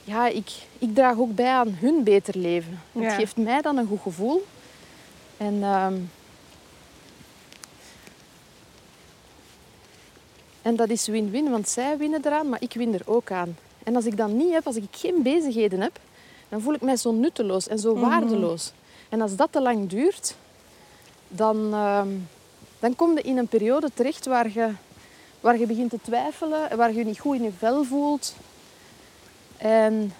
[0.03, 2.79] Ja, ik, ik draag ook bij aan hun beter leven.
[2.91, 3.01] Ja.
[3.01, 4.45] Het geeft mij dan een goed gevoel.
[5.37, 5.63] En...
[5.63, 5.95] ehm,
[10.61, 13.57] En dat is win-win, want zij winnen eraan, maar ik win er ook aan.
[13.83, 15.99] En als ik dat niet heb, als ik geen bezigheden heb,
[16.49, 18.09] dan voel ik mij zo nutteloos en zo Mhm.
[18.09, 18.71] waardeloos.
[19.09, 20.35] En als dat te lang duurt,
[21.27, 22.07] dan, ehm,
[22.79, 24.69] dan kom je in een periode terecht waar je,
[25.39, 28.35] waar je begint te twijfelen, waar je je niet goed in je vel voelt.
[29.57, 30.13] En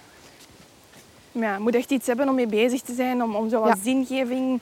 [1.32, 3.68] ja, je moet echt iets hebben om mee bezig te zijn, om, om zo wat
[3.76, 3.82] Ja.
[3.82, 4.60] zingeving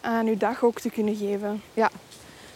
[0.00, 1.62] aan je dag ook te kunnen geven.
[1.74, 1.90] ja,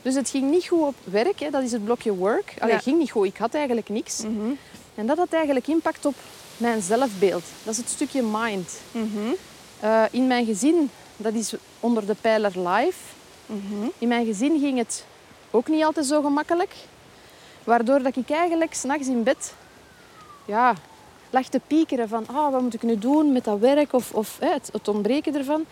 [0.02, 1.50] dus het ging niet goed op werk, hè.
[1.50, 2.54] dat is het blokje work.
[2.58, 2.74] Allee, Ja.
[2.74, 4.20] het ging niet goed, ik had eigenlijk niks.
[4.22, 4.50] Mhm.
[4.94, 6.14] En dat had eigenlijk impact op
[6.56, 7.42] mijn zelfbeeld.
[7.62, 8.80] Dat is het stukje mind.
[8.92, 9.08] Mhm.
[9.80, 12.98] Eh, in mijn gezin, dat is onder de pijler life.
[13.46, 13.88] Mhm.
[13.98, 15.04] In mijn gezin ging het
[15.50, 16.74] ook niet altijd zo gemakkelijk.
[17.64, 19.54] Waardoor dat ik eigenlijk s'nachts in bed
[20.44, 20.74] ja,
[21.30, 24.36] lag te piekeren van ah, wat moet ik nu doen met dat werk of, of
[24.40, 25.64] hè, het, het ontbreken ervan.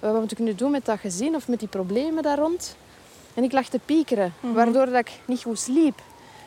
[0.00, 2.76] Eh, wat moet ik nu doen met dat gezin of met die problemen daar rond.
[3.34, 4.52] En ik lag te piekeren, Mhm.
[4.52, 6.00] waardoor dat ik niet goed sliep.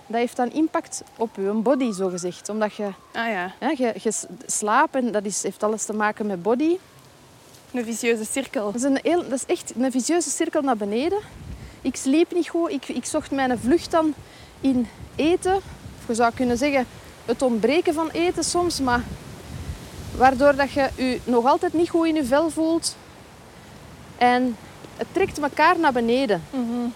[0.08, 2.50] Dat heeft dan impact op je body, zogezegd.
[2.50, 5.94] Omdat je, Ah ja, hè, je, je s- slaap en dat is, heeft alles te
[5.94, 6.78] maken met body.
[7.74, 8.66] een vicieuze cirkel.
[8.66, 11.20] Dat is, een heel, dat is echt een vicieuze cirkel naar beneden.
[11.82, 12.72] Ik sliep niet goed.
[12.72, 14.14] Ik, ik zocht mijn vlucht dan
[14.62, 15.56] in eten.
[15.56, 16.86] Of je zou kunnen zeggen
[17.26, 18.80] het ontbreken van eten soms.
[18.80, 19.04] Maar
[20.18, 22.96] waardoor dat je je nog altijd niet goed in je vel voelt.
[24.18, 24.58] En
[24.98, 26.44] het trekt elkaar naar beneden.
[26.50, 26.88] Mhm.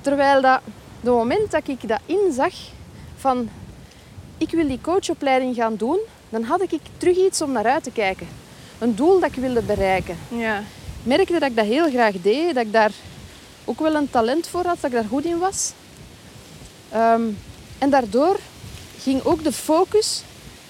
[0.00, 0.60] Terwijl dat,
[1.02, 2.52] de moment dat ik dat inzag
[3.16, 3.48] van
[4.38, 7.90] ik wil die coachopleiding gaan doen, dan had ik terug iets om naar uit te
[7.90, 8.28] kijken.
[8.78, 10.18] Een doel dat ik wilde bereiken.
[10.28, 10.62] Ja.
[11.02, 12.92] merkte dat ik dat heel graag deed, dat ik daar
[13.64, 15.72] ook wel een talent voor had, dat ik daar goed in was.
[16.90, 17.22] Ehm,
[17.78, 18.38] en daardoor
[18.98, 20.22] ging ook de focus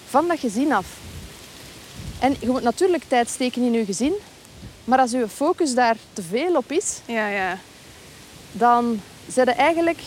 [0.08, 0.86] van dat gezin af.
[2.18, 4.12] En je moet natuurlijk tijd steken in je gezin,
[4.84, 7.58] maar als je focus daar te veel op is, Ja, ja.
[8.52, 9.98] dan zit je eigenlijk...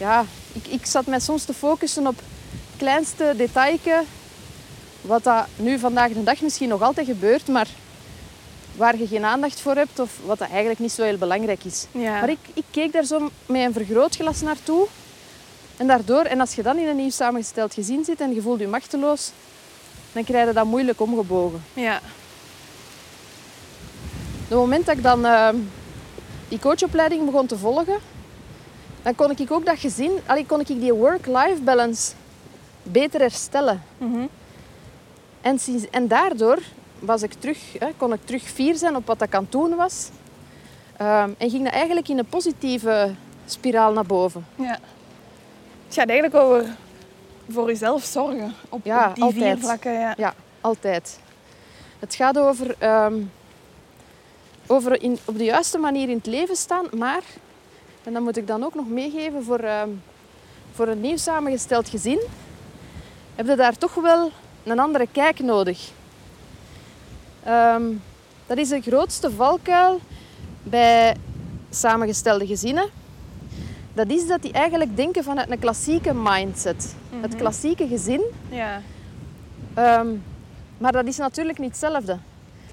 [0.00, 4.02] Ja, ik, ik zat mij soms te focussen op het kleinste detailje,
[5.00, 7.68] wat dat nu vandaag de dag misschien nog altijd gebeurt, maar
[8.76, 11.86] waar je geen aandacht voor hebt of wat dat eigenlijk niet zo heel belangrijk is.
[11.92, 12.20] ja.
[12.20, 14.86] Maar ik, ik keek daar zo met een vergrootglas naartoe.
[15.76, 18.60] En daardoor, en als je dan in een nieuw samengesteld gezin zit en je voelt
[18.60, 19.30] je machteloos,
[20.12, 21.62] dan krijg je dat moeilijk omgebogen.
[21.74, 21.96] Ja.
[24.42, 25.48] Op het moment dat ik dan eh,
[26.48, 27.98] die coachopleiding begon te volgen,
[29.02, 32.12] dan kon ik ook dat gezin, allee, kon ik die work-life balance
[32.82, 33.82] beter herstellen.
[33.98, 34.26] Mhm.
[35.40, 36.58] En, sinds, en daardoor
[36.98, 39.74] was ik terug, hè, kon ik terug fier zijn op wat ik aan het doen
[39.76, 40.08] was.
[40.96, 43.14] Ehm, en ging dat eigenlijk in een positieve
[43.46, 44.46] spiraal naar boven.
[44.54, 44.78] ja.
[45.86, 46.76] Het gaat eigenlijk over
[47.48, 48.54] voor jezelf zorgen.
[48.68, 49.42] Op, Ja, op die altijd.
[49.44, 49.92] vier vlakken.
[49.92, 50.14] Ja.
[50.16, 51.18] Ja, altijd.
[51.98, 53.14] Het gaat over, ehm,
[54.66, 57.22] over in, op de juiste manier in het leven staan, maar,
[58.04, 59.88] en dat moet ik dan ook nog meegeven voor, ehm,
[60.72, 62.20] voor een nieuw samengesteld gezin,
[63.34, 64.30] heb je daar toch wel
[64.62, 65.90] een andere kijk nodig.
[67.42, 67.82] Ehm,
[68.46, 70.00] dat is de grootste valkuil
[70.62, 71.16] bij
[71.70, 72.88] samengestelde gezinnen.
[73.92, 76.94] Dat is dat die eigenlijk denken vanuit een klassieke mindset.
[77.20, 78.82] Het klassieke gezin Ja.
[79.74, 80.08] Ehm,
[80.78, 82.18] maar dat is natuurlijk niet hetzelfde.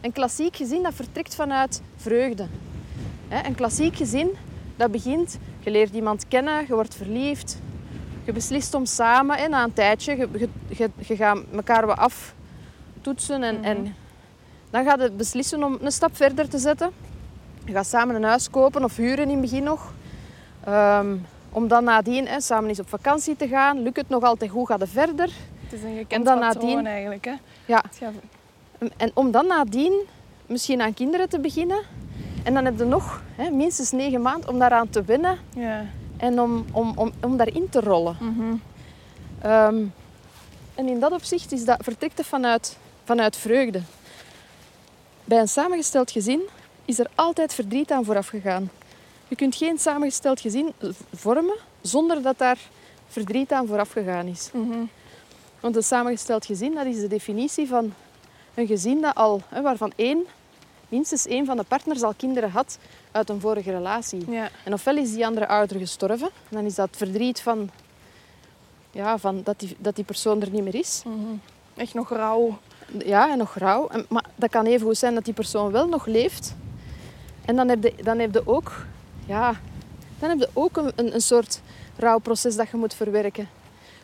[0.01, 2.47] Een klassiek gezin dat vertrekt vanuit vreugde.
[3.43, 4.29] Een klassiek gezin
[4.77, 7.57] dat begint, je leert iemand kennen, je wordt verliefd,
[8.23, 11.97] je beslist om samen, hè, na een tijdje, je, je, je, je gaat elkaar wat
[11.97, 13.95] aftoetsen en, en
[14.69, 16.91] dan gaat je beslissen om een stap verder te zetten.
[17.65, 19.93] Je gaat samen een huis kopen of huren in het begin nog.
[20.63, 21.15] Ehm,
[21.49, 23.81] om dan nadien hè, samen eens op vakantie te gaan.
[23.83, 25.29] Lukt het nog altijd goed, gaat het verder.
[25.63, 27.25] Het is een gekend En dan patroon nadien- eigenlijk.
[27.25, 27.33] Hè.
[27.65, 27.83] Ja,
[28.79, 29.93] Het En om dan nadien
[30.45, 31.79] misschien aan kinderen te beginnen.
[32.47, 35.85] En dan heb je nog hè, minstens negen maanden om daaraan te wennen Ja.
[36.17, 38.17] en om, om, om, om daarin te rollen.
[38.19, 38.55] Mhm.
[39.41, 39.83] Ehm,
[40.75, 43.81] en in dat opzicht is dat vertrekt het vanuit, vanuit vreugde.
[45.23, 46.41] Bij een samengesteld gezin
[46.85, 48.69] is er altijd verdriet aan vooraf gegaan.
[49.27, 50.73] Je kunt geen samengesteld gezin
[51.13, 52.57] vormen zonder dat daar
[53.07, 54.49] verdriet aan vooraf gegaan is.
[54.53, 54.77] Mhm.
[55.59, 57.93] Want een samengesteld gezin, dat is de definitie van
[58.53, 60.25] een gezin dat al, hè, waarvan één,
[60.89, 62.77] minstens één van de partners al kinderen had
[63.11, 64.31] uit een vorige relatie.
[64.31, 64.49] Ja.
[64.63, 67.69] En ofwel is die andere ouder gestorven, en dan is dat verdriet van,
[68.91, 71.03] ja, van dat, die, dat die persoon er niet meer is.
[71.05, 71.17] Mhm.
[71.75, 72.57] Echt nog rauw.
[73.05, 73.87] Ja, en nog rouw.
[73.87, 76.55] En, maar dat kan even goed zijn dat die persoon wel nog leeft.
[77.45, 78.85] En dan heb je, dan heb je ook,
[79.25, 79.59] ja,
[80.19, 81.61] dan heb je ook een, een, een soort
[81.95, 83.49] rouwproces dat je moet verwerken.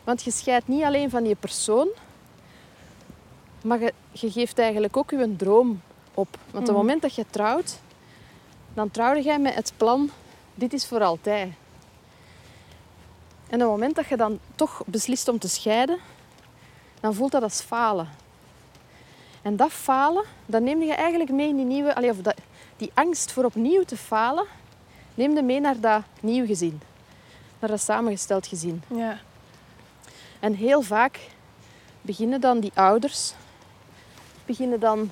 [0.04, 1.88] Want je scheidt niet alleen van je persoon,
[3.62, 5.80] maar je, je geeft eigenlijk ook je droom
[6.14, 6.28] op.
[6.30, 6.76] Want op het Mhm.
[6.76, 7.78] moment dat je trouwt,
[8.74, 10.10] dan trouwde jij met het plan,
[10.54, 11.52] dit is voor altijd.
[13.48, 15.98] En op het moment dat je dan toch beslist om te scheiden,
[17.00, 18.08] dan voelt dat als falen.
[19.42, 21.94] En dat falen, dat neem je eigenlijk mee in die nieuwe...
[21.94, 22.34] Allee, of dat,
[22.76, 24.44] die angst voor opnieuw te falen,
[25.14, 26.80] neem je mee naar dat nieuw gezin.
[27.58, 28.82] naar dat samengesteld gezin.
[28.86, 29.18] Ja.
[30.40, 31.18] En heel vaak
[32.00, 33.32] beginnen dan die ouders
[34.46, 35.10] beginnen dan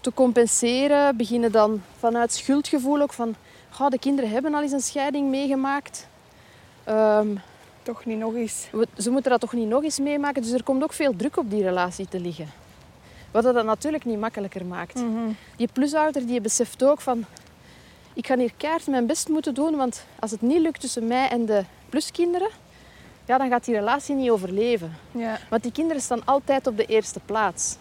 [0.00, 3.34] te compenseren, beginnen dan vanuit schuldgevoel ook van
[3.70, 6.06] "Goh, de kinderen hebben al eens een scheiding meegemaakt.
[6.84, 7.28] Ehm,
[7.82, 8.68] Toch niet nog eens.
[8.72, 10.42] we- ze moeten dat toch niet nog eens meemaken.
[10.42, 12.48] Dus er komt ook veel druk op die relatie te liggen.
[13.30, 14.94] Wat dat natuurlijk niet makkelijker maakt.
[14.94, 15.28] Mhm.
[15.56, 17.24] Die plusouder die beseft ook van...
[18.12, 21.28] Ik ga hier keihard mijn best moeten doen, want als het niet lukt tussen mij
[21.28, 22.48] en de pluskinderen,
[23.24, 24.96] ja, dan gaat die relatie niet overleven.
[25.12, 25.38] Ja.
[25.50, 27.76] Want die kinderen staan altijd op de eerste plaats.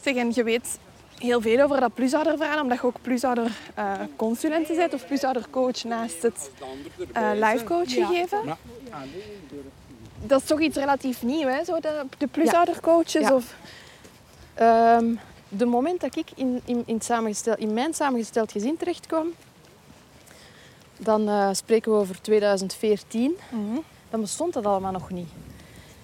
[0.00, 0.78] Zeg, en je weet
[1.20, 6.50] heel veel over dat plusouderverhaal, omdat je ook plusouderconsulenten bent of plusoudercoach naast het
[7.12, 8.56] eh lifecoach gegeven.
[10.26, 11.64] Dat is toch iets relatief nieuw, hè?
[11.64, 13.28] Zo de, de plusoudercoaches?
[13.28, 13.34] Ja.
[13.34, 13.54] Of...
[14.54, 15.14] Ehm,
[15.48, 19.32] de moment dat ik in, in, in, samengesteld, in mijn samengesteld gezin terecht kwam,
[20.96, 23.36] dan eh, spreken we over 2014.
[23.50, 23.78] Mhm.
[24.10, 25.28] Dan bestond dat allemaal nog niet.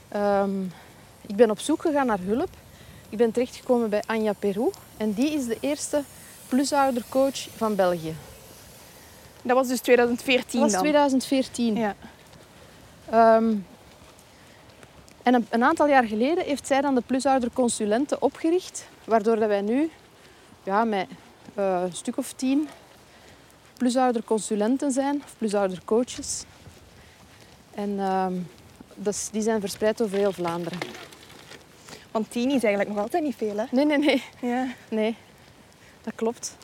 [0.09, 0.63] Ehm,
[1.27, 2.51] ik ben op zoek gegaan naar hulp.
[3.09, 4.71] Ik ben terechtgekomen bij Anja Peru.
[4.97, 6.03] En die is de eerste
[6.49, 8.15] plusoudercoach van België.
[9.43, 10.81] Dat was dus 2014 Dat was dan?
[10.81, 11.77] 2014.
[11.77, 11.95] Ja.
[13.11, 13.55] Ehm,
[15.23, 18.87] en een, een aantal jaar geleden heeft zij dan de plusouderconsulenten opgericht.
[19.05, 19.91] Waardoor dat wij nu
[20.63, 21.07] ja, met
[21.55, 22.69] eh, een stuk of tien
[23.79, 25.23] plusouderconsulenten zijn.
[25.25, 26.45] Of plusoudercoaches.
[27.75, 28.35] En ehm,
[29.05, 30.79] is- die zijn verspreid over heel Vlaanderen.
[32.11, 33.65] Want tien is eigenlijk nog altijd niet veel, hè?
[33.71, 34.23] Nee, nee, nee.
[34.41, 34.67] Ja.
[34.89, 35.17] Nee,
[36.03, 36.57] dat klopt.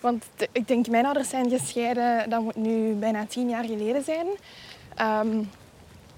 [0.00, 4.04] Want de- ik denk, mijn ouders zijn gescheiden, dat moet nu bijna tien jaar geleden
[4.04, 4.26] zijn.
[4.94, 5.42] Ehm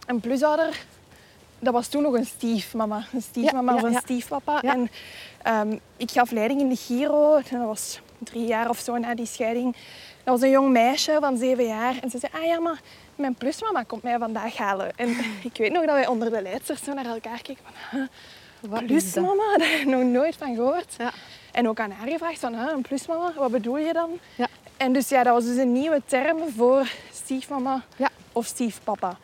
[0.06, 0.84] een plusouder,
[1.58, 3.04] dat was toen nog een stiefmama.
[3.12, 4.00] Een stiefmama Ja, of een ja.
[4.00, 4.60] stiefpapa.
[4.60, 4.90] En
[5.42, 7.34] ehm, ik gaf leiding in de Giro.
[7.50, 9.76] Dat was drie jaar of zo na die scheiding.
[10.24, 11.94] Dat was een jong meisje van zeven jaar.
[12.02, 12.80] En ze zei, ah ja, maar
[13.14, 14.96] mijn plusmama komt mij vandaag halen.
[14.96, 15.08] En
[15.50, 18.08] ik weet nog dat wij onder de leidsters zo naar elkaar keken van...
[18.62, 18.86] "Huh, Wat?
[18.86, 19.42] Plusmama?
[19.58, 20.94] Daar heb ik nog nooit van gehoord.
[20.98, 21.10] Ja.
[21.52, 24.10] En ook aan haar gevraagd van, "Huh, een plusmama, wat bedoel je dan?
[24.34, 24.46] Ja.
[24.76, 28.08] En dus ja, dat was dus een nieuwe term voor stiefmama Ja.
[28.32, 29.16] of stiefpapa.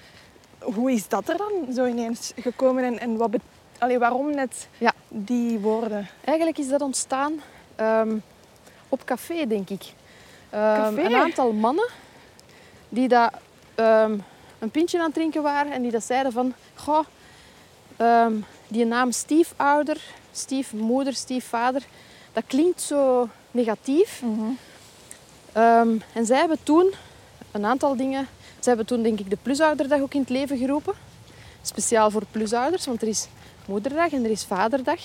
[0.58, 3.30] Hoe is dat er dan zo ineens gekomen en, en wat
[3.78, 4.92] Allee, waarom net Ja.
[5.08, 6.08] die woorden?
[6.24, 7.40] Eigenlijk is dat ontstaan
[7.76, 8.16] ehm,
[8.88, 9.82] op café, denk ik.
[10.50, 11.00] Ehm, Café?
[11.02, 11.88] Een aantal mannen
[12.88, 13.30] die dat,
[13.74, 14.18] ehm,
[14.58, 16.54] een pintje aan het drinken waren en die dat zeiden van...
[16.74, 17.04] Goh,
[18.68, 20.00] die naam stiefouder,
[20.32, 21.82] stiefmoeder, stiefvader,
[22.32, 24.22] dat klinkt zo negatief.
[25.52, 26.92] Ehm, en zij hebben toen
[27.50, 28.28] een aantal dingen...
[28.60, 30.94] Zij hebben toen denk ik de plusouderdag ook in het leven geroepen.
[31.62, 33.26] Speciaal voor plusouders, want er is
[33.66, 35.00] moederdag en er is vaderdag.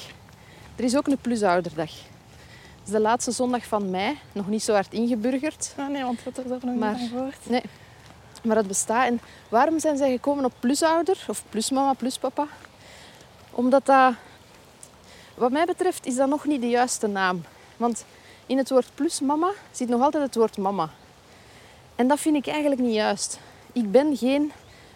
[0.75, 1.89] Er is ook een plusouderdag.
[1.89, 6.23] Het is de laatste zondag van mei, nog niet zo hard ingeburgerd, Ah, nee, want
[6.23, 7.37] wat er nog Maar- niet gehoord.
[8.43, 9.07] maar het bestaat.
[9.07, 12.47] En waarom zijn zij gekomen op plusouder of plusmama, pluspapa?
[13.55, 14.13] Omdat dat,
[15.35, 17.43] wat mij betreft, is dat nog niet de juiste naam.
[17.77, 18.05] Want
[18.45, 20.89] in het woord plusmama zit nog altijd het woord mama.
[21.95, 23.39] En dat vind ik eigenlijk niet juist.
[23.71, 24.51] Ik ben geen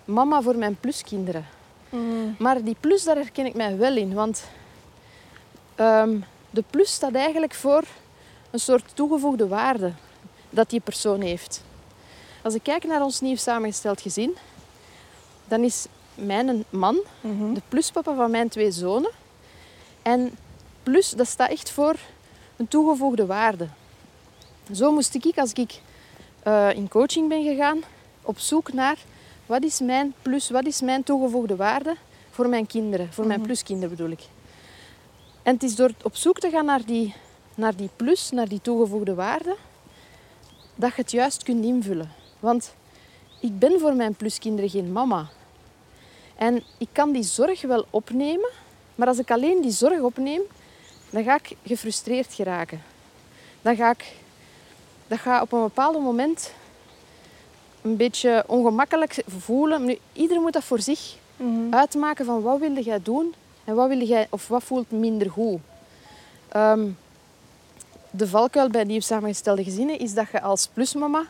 [0.05, 1.45] mama voor mijn pluskinderen.
[1.89, 2.35] Mm.
[2.39, 4.13] Maar die plus, daar herken ik mij wel in.
[4.13, 4.43] Want
[5.75, 7.83] ehm, de plus staat eigenlijk voor
[8.51, 9.93] een soort toegevoegde waarde
[10.49, 11.63] dat die persoon heeft.
[12.43, 14.37] Als ik kijk naar ons nieuw samengesteld gezin,
[15.47, 15.85] dan is
[16.17, 17.53] mijn man Mhm.
[17.53, 19.11] de pluspapa van mijn twee zonen.
[20.01, 20.31] En
[20.83, 21.95] plus, dat staat echt voor
[22.55, 23.67] een toegevoegde waarde.
[24.73, 25.81] Zo moest ik, als ik
[26.43, 27.79] eh, in coaching ben gegaan,
[28.21, 28.97] op zoek naar
[29.45, 31.95] wat is mijn plus, wat is mijn toegevoegde waarde
[32.29, 33.47] voor mijn kinderen, voor mijn Mhm.
[33.47, 34.21] pluskinderen bedoel ik.
[35.43, 37.13] En het is door op zoek te gaan naar die,
[37.55, 39.55] naar die plus, naar die toegevoegde waarde,
[40.75, 42.11] dat je het juist kunt invullen.
[42.39, 42.73] Want
[43.41, 45.27] ik ben voor mijn pluskinderen geen mama.
[46.37, 48.49] En ik kan die zorg wel opnemen,
[48.95, 50.41] maar als ik alleen die zorg opneem,
[51.09, 52.81] dan ga ik gefrustreerd geraken.
[53.61, 54.13] Dan ga ik,
[55.07, 56.53] dat gaat op een bepaald moment
[57.81, 59.85] een beetje ongemakkelijk voelen.
[59.85, 61.73] Nu, ieder moet dat voor zich Mhm.
[61.73, 65.59] uitmaken van wat wilde jij doen en wat wilde jij of wat voelt minder goed.
[66.47, 66.87] Ehm,
[68.11, 71.23] de valkuil bij nieuw samengestelde gezinnen is dat je als plusmama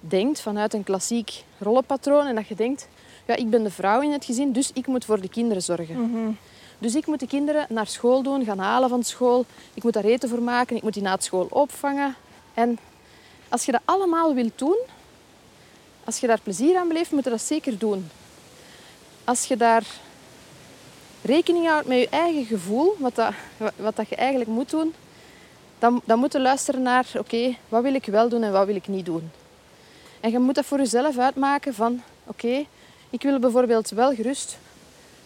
[0.00, 2.88] denkt vanuit een klassiek rollenpatroon en dat je denkt,
[3.26, 6.38] ja, ik ben de vrouw in het gezin, dus ik moet voor de kinderen zorgen.
[6.78, 9.44] Dus ik moet de kinderen naar school doen, gaan halen van school.
[9.74, 12.14] Ik moet daar eten voor maken, ik moet die na het school opvangen.
[12.54, 12.78] En
[13.48, 14.78] als je dat allemaal wilt doen,
[16.04, 18.10] als je daar plezier aan beleeft, moet je dat zeker doen.
[19.24, 19.86] Als je daar
[21.22, 23.32] rekening houdt met je eigen gevoel, wat, dat,
[23.76, 24.94] wat dat je eigenlijk moet doen,
[25.78, 28.76] dan, dan moet je luisteren naar, oké, wat wil ik wel doen en wat wil
[28.76, 29.30] ik niet doen.
[30.20, 32.02] En je moet dat voor jezelf uitmaken van...
[32.26, 32.66] Oké,
[33.12, 34.58] ik wil bijvoorbeeld wel gerust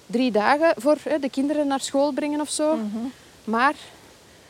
[0.06, 2.78] drie dagen voor hè, de kinderen naar school brengen of zo.
[3.44, 3.74] Maar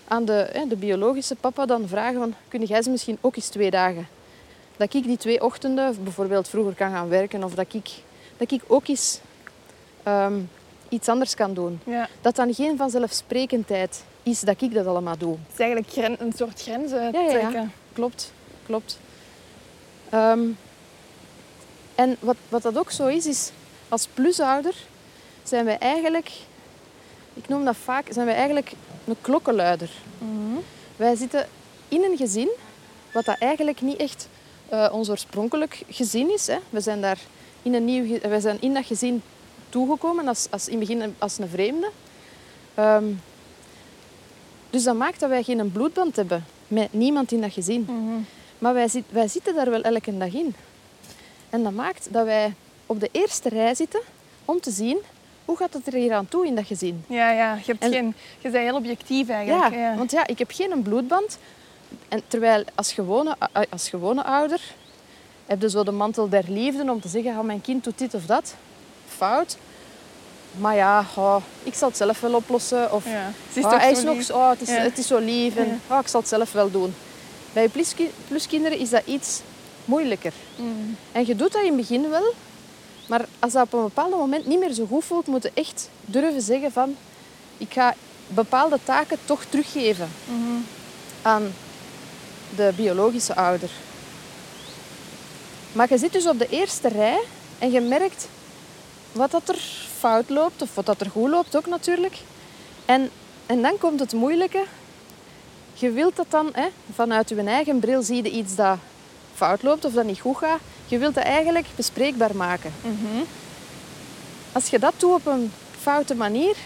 [0.08, 2.34] aan de, hè, de biologische papa dan vragen van...
[2.48, 4.08] Kun jij ze misschien ook eens twee dagen?
[4.76, 7.44] Dat ik die twee ochtenden bijvoorbeeld vroeger kan gaan werken.
[7.44, 7.90] Of dat ik,
[8.36, 9.20] dat ik ook eens
[10.02, 10.34] ehm,
[10.88, 11.80] iets anders kan doen.
[11.84, 12.08] Ja.
[12.20, 15.36] Dat dan geen vanzelfsprekendheid is dat ik dat allemaal doe.
[15.42, 17.28] Het is eigenlijk een soort grenzen Ja, ja, ja.
[17.28, 17.72] trekken.
[17.92, 18.32] Klopt,
[18.66, 18.98] klopt.
[20.10, 20.40] Ehm,
[21.96, 23.50] en wat, wat dat ook zo is, is
[23.88, 24.74] als plusouder
[25.42, 26.30] zijn wij eigenlijk,
[27.34, 28.72] ik noem dat vaak, zijn wij eigenlijk
[29.04, 29.90] een klokkenluider.
[30.96, 31.48] Wij zitten
[31.88, 32.48] in een gezin,
[33.12, 34.28] wat dat eigenlijk niet echt
[34.68, 36.46] eh, ons oorspronkelijk gezin is.
[36.46, 36.58] Hè.
[36.70, 37.18] We zijn daar
[37.62, 39.22] in een nieuw, wij zijn in dat gezin
[39.68, 41.90] toegekomen als, als in het begin als een vreemde.
[42.74, 43.04] Ehm,
[44.70, 47.86] dus dat maakt dat wij geen bloedband hebben met niemand in dat gezin.
[48.58, 50.54] Maar wij, wij zitten daar wel elke dag in.
[51.56, 52.54] En dat maakt dat wij
[52.86, 54.00] op de eerste rij zitten
[54.44, 54.98] om te zien
[55.44, 57.04] hoe gaat het er hier aan toe in dat gezin.
[57.08, 57.54] Ja, ja.
[57.54, 59.74] Je, hebt En- geen, je bent heel objectief eigenlijk.
[59.74, 61.38] Ja, want ja, ik heb geen bloedband.
[62.08, 63.36] En terwijl als gewone,
[63.70, 64.60] als gewone ouder
[65.46, 68.14] heb je zo de mantel der liefde om te zeggen, oh, mijn kind doet dit
[68.14, 68.54] of dat.
[69.08, 69.56] Fout.
[70.58, 72.92] Maar ja, oh, ik zal het zelf wel oplossen.
[72.92, 73.10] Of Ja.
[73.48, 74.74] Het is "Ah, toch hij is nog lief." zo, oh, het, is, Ja.
[74.74, 76.94] het is zo lief en oh, ik zal het zelf wel doen.
[77.52, 79.40] Bij pluski- pluskinderen is dat iets
[79.86, 80.32] moeilijker.
[80.56, 80.96] Mm.
[81.12, 82.32] En je doet dat in het begin wel,
[83.08, 85.88] maar als dat op een bepaald moment niet meer zo goed voelt, moet je echt
[86.04, 86.96] durven zeggen van
[87.58, 87.94] ik ga
[88.28, 90.56] bepaalde taken toch teruggeven Mhm.
[91.22, 91.52] aan
[92.56, 93.70] de biologische ouder.
[95.72, 97.18] Maar je zit dus op de eerste rij
[97.58, 98.28] en je merkt
[99.12, 99.58] wat dat er
[99.98, 102.16] fout loopt of wat dat er goed loopt ook natuurlijk.
[102.84, 103.10] En,
[103.46, 104.64] en dan komt het moeilijke.
[105.74, 108.78] Je wilt dat dan, hè, vanuit je eigen bril zie je iets dat
[109.36, 110.60] fout loopt of dat niet goed gaat.
[110.86, 112.72] Je wilt dat eigenlijk bespreekbaar maken.
[112.82, 113.22] Mhm.
[114.52, 116.56] Als je dat doet op een foute manier,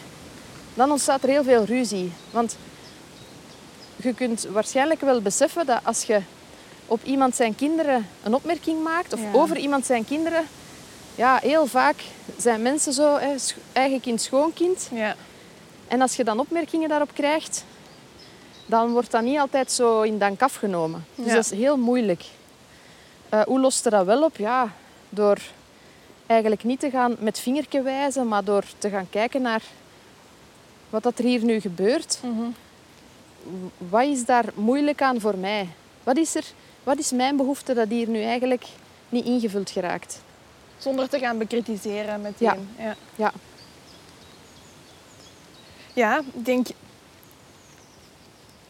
[0.74, 2.12] dan ontstaat er heel veel ruzie.
[2.30, 2.56] Want
[3.96, 6.20] je kunt waarschijnlijk wel beseffen dat als je
[6.87, 9.26] op iemand zijn kinderen een opmerking maakt, of Ja.
[9.33, 10.42] over iemand zijn kinderen,
[11.14, 12.04] ja, heel vaak
[12.37, 13.35] zijn mensen zo, hè,
[13.72, 14.88] eigen kind, schoonkind.
[14.92, 15.14] Ja.
[15.88, 17.64] En als je dan opmerkingen daarop krijgt,
[18.66, 21.04] dan wordt dat niet altijd zo in dank afgenomen.
[21.14, 21.35] Dus Ja.
[21.35, 22.24] dat is heel moeilijk.
[23.30, 24.36] Eh, hoe lost je dat wel op?
[24.36, 24.72] Ja,
[25.08, 25.38] door
[26.26, 29.62] eigenlijk niet te gaan met vingertje wijzen, maar door te gaan kijken naar
[30.90, 32.18] wat dat er hier nu gebeurt.
[32.22, 32.50] Mhm.
[33.78, 35.68] Wat is daar moeilijk aan voor mij?
[36.04, 36.44] Wat is, er,
[36.82, 38.64] wat is mijn behoefte dat hier nu eigenlijk
[39.08, 40.22] niet ingevuld geraakt?
[40.78, 42.68] Zonder te gaan bekritiseren meteen.
[42.78, 42.84] Ja.
[42.84, 42.94] Ja.
[43.14, 43.32] Ja.
[45.92, 46.66] Ja, ik denk...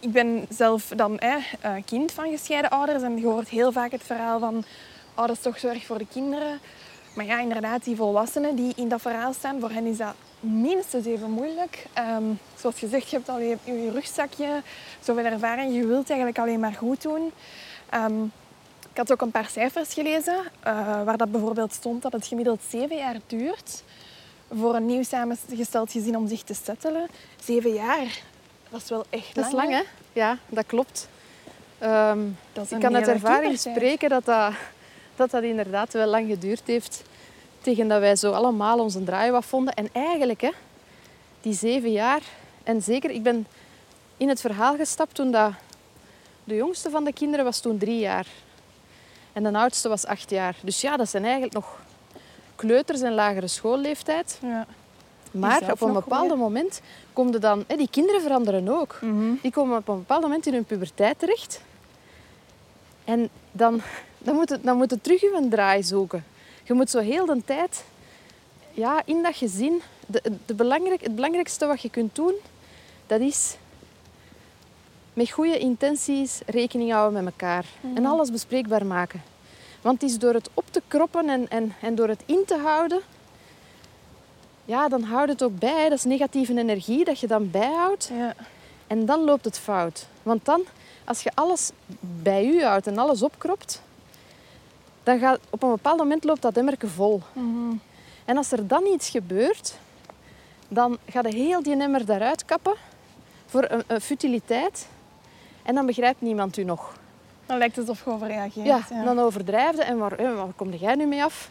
[0.00, 1.34] Ik ben zelf dan eh,
[1.84, 4.64] kind van gescheiden ouders en je hoort heel vaak het verhaal van
[5.14, 6.60] ouders toch zorg voor de kinderen.
[7.14, 11.06] Maar ja, inderdaad, die volwassenen die in dat verhaal staan, voor hen is dat minstens
[11.06, 11.86] even moeilijk.
[11.92, 14.62] Ehm, zoals gezegd, je hebt al je, je rugzakje,
[15.00, 17.32] zoveel ervaring, je wilt eigenlijk alleen maar goed doen.
[17.90, 18.22] Ehm,
[18.90, 22.60] ik had ook een paar cijfers gelezen, eh, waar dat bijvoorbeeld stond dat het gemiddeld
[22.68, 23.82] zeven jaar duurt
[24.50, 27.06] voor een nieuw samengesteld gezin om zich te settelen.
[27.44, 28.22] Zeven jaar,
[28.70, 29.82] dat is wel echt Dat is lang, hè?
[30.12, 31.08] Ja, dat klopt.
[31.78, 32.18] Ehm,
[32.52, 34.52] Dat ik kan uit ervaring spreken dat dat,
[35.16, 37.02] dat dat inderdaad wel lang geduurd heeft.
[37.60, 39.74] Tegen dat wij zo allemaal onze draai wat vonden.
[39.74, 40.50] En eigenlijk, hè,
[41.40, 42.20] die zeven jaar...
[42.62, 43.46] En zeker, ik ben
[44.16, 45.52] in het verhaal gestapt toen dat...
[46.44, 48.26] De jongste van de kinderen was toen drie jaar.
[49.32, 50.56] En de oudste was acht jaar.
[50.62, 51.80] Dus ja, dat zijn eigenlijk nog
[52.56, 54.38] kleuters en lagere schoolleeftijd.
[54.42, 54.66] Ja.
[55.30, 56.80] Maar op een bepaald moment
[57.12, 57.64] komen dan...
[57.66, 58.98] Hè, die kinderen veranderen ook.
[59.00, 59.32] Mhm.
[59.42, 61.60] Die komen op een bepaald moment in hun puberteit terecht.
[63.04, 63.80] En dan,
[64.18, 66.24] dan, moet, het, dan moet het terug een draai zoeken.
[66.64, 67.84] Je moet zo heel de tijd
[68.72, 69.82] ja, in dat gezin...
[70.06, 72.34] De, de belangrijk, het belangrijkste wat je kunt doen,
[73.06, 73.56] dat is
[75.12, 77.64] met goede intenties rekening houden met elkaar.
[77.94, 79.22] En alles bespreekbaar maken.
[79.82, 82.56] Want het is door het op te kroppen en, en, en door het in te
[82.56, 83.00] houden...
[84.70, 85.88] Ja, dan houdt het ook bij.
[85.88, 88.10] Dat is negatieve energie dat je dan bijhoudt.
[88.12, 88.34] Ja.
[88.86, 90.06] En dan loopt het fout.
[90.22, 90.62] Want dan,
[91.04, 91.70] als je alles
[92.22, 93.82] bij u houdt en alles opkropt,
[95.02, 97.22] dan gaat op een bepaald moment loopt dat emmerke vol.
[97.32, 97.76] Mhm.
[98.24, 99.78] En als er dan iets gebeurt,
[100.68, 102.74] dan gaat je heel die emmer daaruit kappen
[103.46, 104.88] voor een, een futiliteit.
[105.62, 106.92] En dan begrijpt niemand u nog.
[107.46, 108.66] Dan lijkt het alsof je overreageert.
[108.66, 111.50] Ja, dan overdrijf je en waar, eh, waar kom jij nu mee af?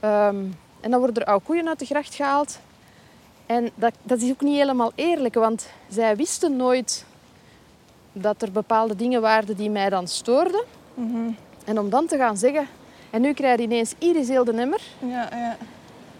[0.00, 0.36] Ehm,
[0.80, 2.58] en dan worden er oude koeien uit de gracht gehaald.
[3.46, 7.04] En dat, dat is ook niet helemaal eerlijk, want zij wisten nooit
[8.12, 10.64] dat er bepaalde dingen waren die mij dan stoorden.
[10.94, 11.30] Mhm.
[11.64, 12.66] En om dan te gaan zeggen,
[13.10, 14.80] En nu krijg je ineens iris heel de emmer.
[14.98, 15.56] Ja, ja.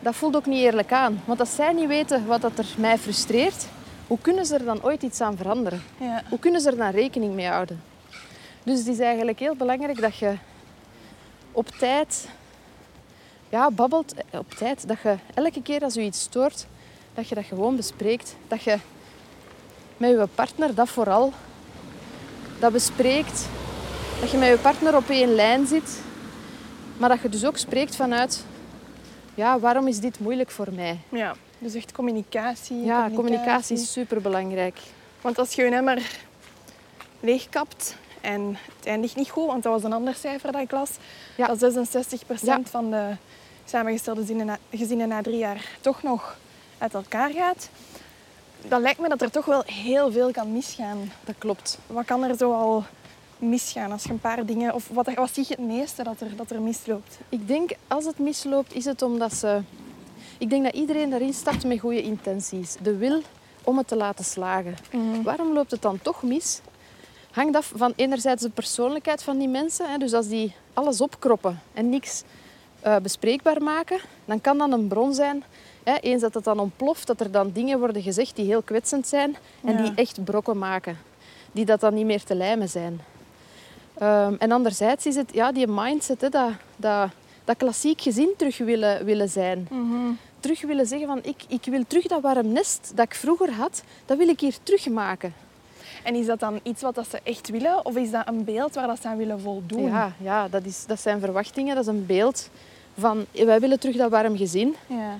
[0.00, 1.22] Dat voelt ook niet eerlijk aan.
[1.24, 3.66] Want als zij niet weten wat dat er mij frustreert,
[4.06, 5.82] hoe kunnen ze er dan ooit iets aan veranderen?
[6.00, 6.22] ja.
[6.28, 7.82] Hoe kunnen ze er dan rekening mee houden?
[8.62, 10.34] Dus het is eigenlijk heel belangrijk dat je
[11.52, 12.28] op tijd
[13.48, 14.14] ja, babbelt.
[14.32, 14.88] Op tijd.
[14.88, 16.66] Dat je elke keer als je iets stoort,
[17.14, 18.36] dat je dat gewoon bespreekt.
[18.48, 18.76] Dat je
[19.96, 21.32] met je partner dat vooral
[22.58, 23.48] dat bespreekt.
[24.20, 26.00] Dat je met je partner op één lijn zit.
[26.96, 28.44] Maar dat je dus ook spreekt vanuit...
[29.34, 30.98] Ja, waarom is dit moeilijk voor mij?
[31.08, 31.34] ja.
[31.58, 32.84] Dus echt communicatie.
[32.84, 34.78] Ja, communicatie is superbelangrijk.
[35.20, 36.02] Want als je je emmer
[37.20, 40.90] leegkapt en het eindigt niet goed, want dat was een ander cijfer dat ik las,
[41.36, 41.46] Ja.
[41.46, 42.60] dat 66% Ja.
[42.70, 43.16] van de
[43.70, 46.36] samengestelde gezinnen na, gezinnen na drie jaar toch nog
[46.78, 47.68] uit elkaar gaat,
[48.68, 51.12] dan lijkt me dat er toch wel heel veel kan misgaan.
[51.24, 51.78] Dat klopt.
[51.86, 52.84] Wat kan er zo al
[53.38, 54.74] misgaan als je een paar dingen...
[54.74, 57.18] Of wat, wat zie je het meeste dat er, dat er misloopt?
[57.28, 59.60] Ik denk, als het misloopt, is het omdat ze...
[60.38, 62.76] Ik denk dat iedereen daarin stapt met goede intenties.
[62.82, 63.22] De wil
[63.64, 64.76] om het te laten slagen.
[65.22, 66.60] Waarom loopt het dan toch mis?
[67.30, 69.90] Hangt af van enerzijds de persoonlijkheid van die mensen.
[69.90, 69.98] Hè.
[69.98, 72.22] Dus als die alles opkroppen en niks
[72.86, 75.44] eh, bespreekbaar maken, dan kan dat een bron zijn.
[75.84, 75.94] Hè.
[76.00, 79.36] Eens dat het dan ontploft, dat er dan dingen worden gezegd die heel kwetsend zijn
[79.64, 79.82] en Ja.
[79.82, 80.98] die echt brokken maken.
[81.52, 83.00] Die dat dan niet meer te lijmen zijn.
[83.98, 87.10] Ehm, en anderzijds is het ja, die mindset, hè, dat, dat,
[87.44, 89.68] dat klassiek gezin terug willen, willen zijn.
[90.40, 93.82] Terug willen zeggen van ik, ik wil terug dat warm nest dat ik vroeger had,
[94.04, 95.34] dat wil ik hier terugmaken.
[96.02, 97.84] En is dat dan iets wat dat ze echt willen?
[97.86, 99.88] Of is dat een beeld waar dat ze aan willen voldoen?
[99.90, 102.50] Ja, ja dat, is, dat zijn verwachtingen, dat is een beeld
[102.98, 104.74] van wij willen terug dat warm gezin.
[104.86, 105.18] Ja.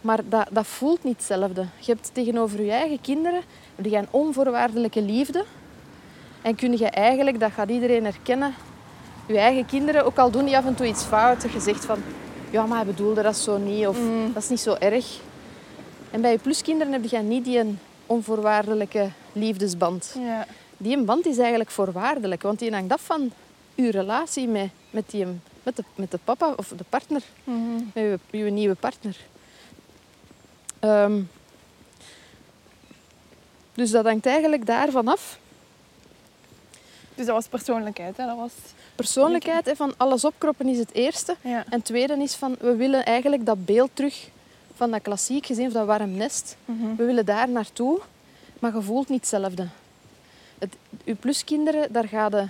[0.00, 1.66] Maar dat, dat voelt niet hetzelfde.
[1.78, 3.42] Je hebt tegenover je eigen kinderen
[3.74, 5.44] heb je een onvoorwaardelijke liefde.
[6.42, 8.54] En kun je eigenlijk, dat gaat iedereen herkennen,
[9.26, 11.98] je eigen kinderen, ook al doen die af en toe iets fout, je zegt van,
[12.50, 13.98] ja, maar hij bedoelde dat zo niet, of
[14.32, 15.20] dat is niet zo erg.
[16.10, 20.16] En bij je pluskinderen heb je niet die een onvoorwaardelijke liefdesband.
[20.18, 20.46] Ja.
[20.76, 23.32] Die een band is eigenlijk voorwaardelijk, want die hangt af van
[23.74, 25.26] je relatie met, met, die,
[25.62, 29.16] met, de, met de papa of de partner, met je, je nieuwe partner.
[30.78, 31.20] Ehm,
[33.74, 35.38] dus dat hangt eigenlijk daarvan af.
[37.14, 38.26] Dus dat was persoonlijkheid, hè?
[38.26, 38.52] Dat was...
[38.94, 41.36] Persoonlijkheid, hè, van alles opkroppen is het eerste.
[41.40, 41.64] Ja.
[41.64, 44.28] En het tweede is van, we willen eigenlijk dat beeld terug
[44.74, 46.56] van dat klassiek gezin, of dat warm nest.
[46.96, 48.00] We willen daar naartoe,
[48.58, 49.68] maar je voelt niet hetzelfde.
[50.58, 52.46] Het, uw pluskinderen, daar gaat je,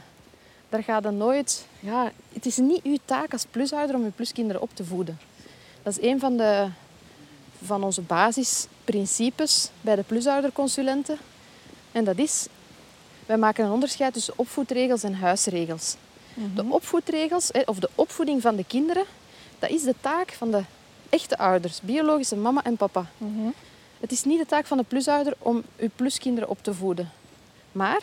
[0.72, 1.66] daar gaat je nooit...
[1.80, 5.18] Ja, het is niet uw taak als plusouder om uw pluskinderen op te voeden.
[5.82, 6.68] Dat is een van, de,
[7.64, 11.18] van onze basisprincipes bij de plusouderconsulenten.
[11.92, 12.46] En dat is,
[13.26, 15.96] wij maken een onderscheid tussen opvoedregels en huisregels.
[16.54, 19.04] De opvoedregels, hè, of de opvoeding van de kinderen,
[19.58, 20.62] dat is de taak van de
[21.08, 23.06] echte ouders, biologische mama en papa.
[24.00, 27.10] Het is niet de taak van de plusouder om uw pluskinderen op te voeden.
[27.72, 28.02] Maar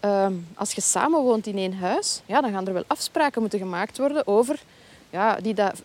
[0.00, 3.58] ehm, als je samen woont in één huis, ja, dan gaan er wel afspraken moeten
[3.58, 4.60] gemaakt worden over
[5.10, 5.82] ja, die dat,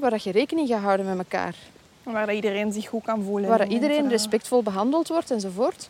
[0.00, 1.54] waar dat je rekening gaat houden met elkaar.
[2.02, 3.48] Waar dat iedereen zich goed kan voelen.
[3.48, 5.88] Waar iedereen respectvol behandeld wordt enzovoort.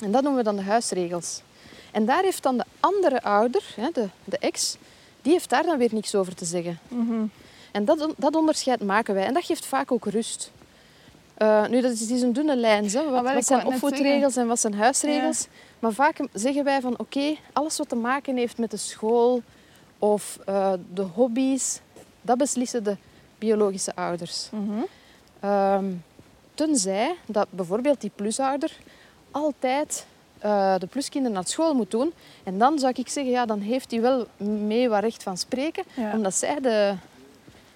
[0.00, 1.42] En dat noemen we dan de huisregels.
[1.90, 4.76] En daar heeft dan de andere ouder, hè, de, de ex,
[5.22, 6.78] die heeft daar dan weer niks over te zeggen.
[6.88, 7.24] Mhm.
[7.72, 9.24] En dat, dat onderscheid maken wij.
[9.24, 10.52] En dat geeft vaak ook rust.
[11.34, 12.88] Eh, nu, dat is, een dunne lijn.
[12.90, 13.10] Hè.
[13.10, 15.46] Wat, wat zijn opvoedregels en wat zijn huisregels?
[15.82, 19.42] Maar vaak zeggen wij van oké, alles wat te maken heeft met de school
[19.98, 21.80] of eh, de hobby's,
[22.20, 22.96] dat beslissen de
[23.38, 24.48] biologische ouders.
[24.52, 24.82] Mhm.
[25.40, 25.84] Ehm,
[26.54, 28.72] tenzij dat bijvoorbeeld die plusouder
[29.30, 30.06] altijd
[30.38, 32.12] eh, de pluskinderen naar school moet doen.
[32.44, 35.84] En dan zou ik zeggen, ja, dan heeft hij wel mee wat recht van spreken,
[35.94, 36.12] Ja.
[36.12, 36.94] omdat zij de,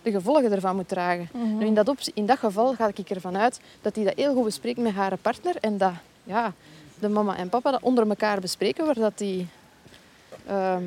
[0.02, 1.28] de gevolgen ervan moet dragen.
[1.32, 1.56] Mhm.
[1.58, 4.34] Nu, in, dat op, in dat geval ga ik ervan uit dat hij dat heel
[4.34, 5.92] goed bespreekt met haar partner en dat
[6.24, 6.52] ja,
[6.98, 9.48] de mama en papa dat onder elkaar bespreken, waar dat die,
[10.46, 10.84] ehm,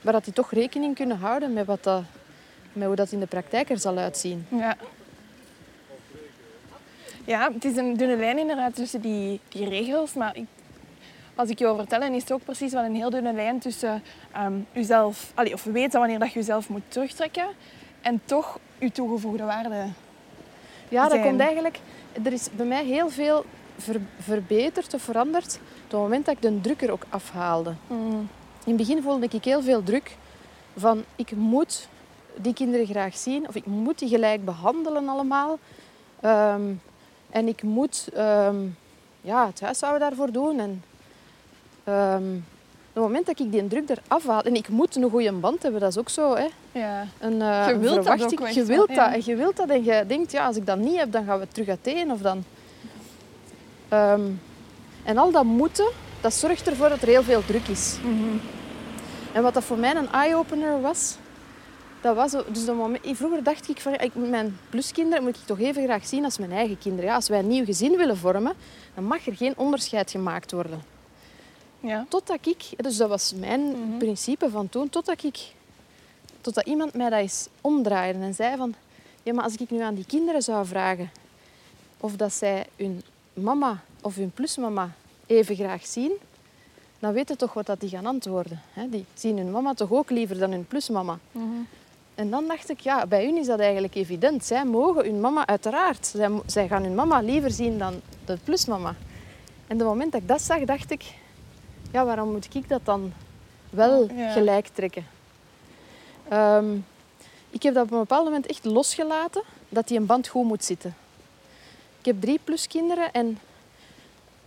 [0.00, 2.02] waar dat die toch rekening kunnen houden met, wat dat,
[2.72, 4.46] met hoe dat in de praktijk er zal uitzien.
[4.48, 4.76] Ja.
[7.24, 10.14] Ja, het is een dunne lijn inderdaad tussen die, die regels.
[10.14, 10.46] Maar ik,
[11.34, 14.02] als ik je wil vertellen, is het ook precies wel een heel dunne lijn tussen
[14.32, 17.46] ehm jezelf, allee, of weten wanneer dat je jezelf moet terugtrekken
[18.00, 19.86] en toch je toegevoegde waarde.
[20.88, 21.78] Ja, dat komt eigenlijk...
[22.22, 23.44] Er is bij mij heel veel
[23.78, 27.74] ver- verbeterd of veranderd op het moment dat ik de druk er ook afhaalde.
[27.88, 28.28] In
[28.64, 30.16] het begin voelde ik heel veel druk
[30.76, 31.88] van ik moet
[32.36, 35.58] die kinderen graag zien of ik moet die gelijk behandelen allemaal.
[36.20, 36.62] Ehm,
[37.30, 38.56] en ik moet ehm,
[39.20, 40.58] ja, het huishouden daarvoor doen.
[40.60, 40.82] En,
[41.84, 42.24] ehm,
[43.00, 44.42] moment dat ik die druk eraf haal...
[44.42, 46.34] En ik moet een goede band hebben, dat is ook zo.
[46.36, 46.46] Hè.
[46.72, 47.06] Ja.
[47.18, 48.94] Eh, Je wilt dat ook Je wilt ja.
[48.94, 49.14] dat.
[49.14, 49.68] En je wilt dat.
[49.68, 52.12] En je denkt, ja, als ik dat niet heb, dan gaan we terug uiteen.
[52.12, 52.44] Of dan...
[53.88, 54.30] Ehm,
[55.04, 55.88] en al dat moeten,
[56.20, 57.96] dat zorgt ervoor dat er heel veel druk is.
[58.02, 58.36] Mhm.
[59.32, 61.16] En wat dat voor mij een eye-opener was,
[62.00, 63.06] dat was dus dat moment.
[63.16, 66.52] Vroeger dacht ik van, ik, mijn pluskinderen moet ik toch even graag zien als mijn
[66.52, 67.04] eigen kinderen.
[67.04, 68.52] Ja, als wij een nieuw gezin willen vormen,
[68.94, 70.82] dan mag er geen onderscheid gemaakt worden.
[71.80, 72.06] Ja.
[72.08, 75.38] Totdat ik, dus dat was mijn principe van toen, totdat ik,
[76.40, 78.74] totdat iemand mij dat eens omdraaide en zei van,
[79.22, 81.10] ja, maar als ik nu aan die kinderen zou vragen
[82.00, 83.02] of dat zij hun
[83.42, 84.90] mama of hun plusmama
[85.26, 86.12] even graag zien,
[86.98, 88.60] dan weten toch wat dat die gaan antwoorden.
[88.72, 88.88] Hè?
[88.88, 91.18] Die zien hun mama toch ook liever dan hun plusmama.
[91.32, 91.44] Mhm.
[92.14, 94.44] En dan dacht ik, ja, bij hun is dat eigenlijk evident.
[94.44, 98.88] Zij mogen hun mama, uiteraard, zij, zij gaan hun mama liever zien dan de plusmama.
[99.66, 101.04] En op het moment dat ik dat zag, dacht ik,
[101.92, 103.12] ja, waarom moet ik dat dan
[103.70, 104.30] wel Ja.
[104.32, 105.06] gelijk trekken?
[106.28, 106.76] Ehm,
[107.50, 110.64] ik heb dat op een bepaald moment echt losgelaten, dat die een band goed moet
[110.64, 110.94] zitten.
[112.08, 113.38] Ik heb drie pluskinderen en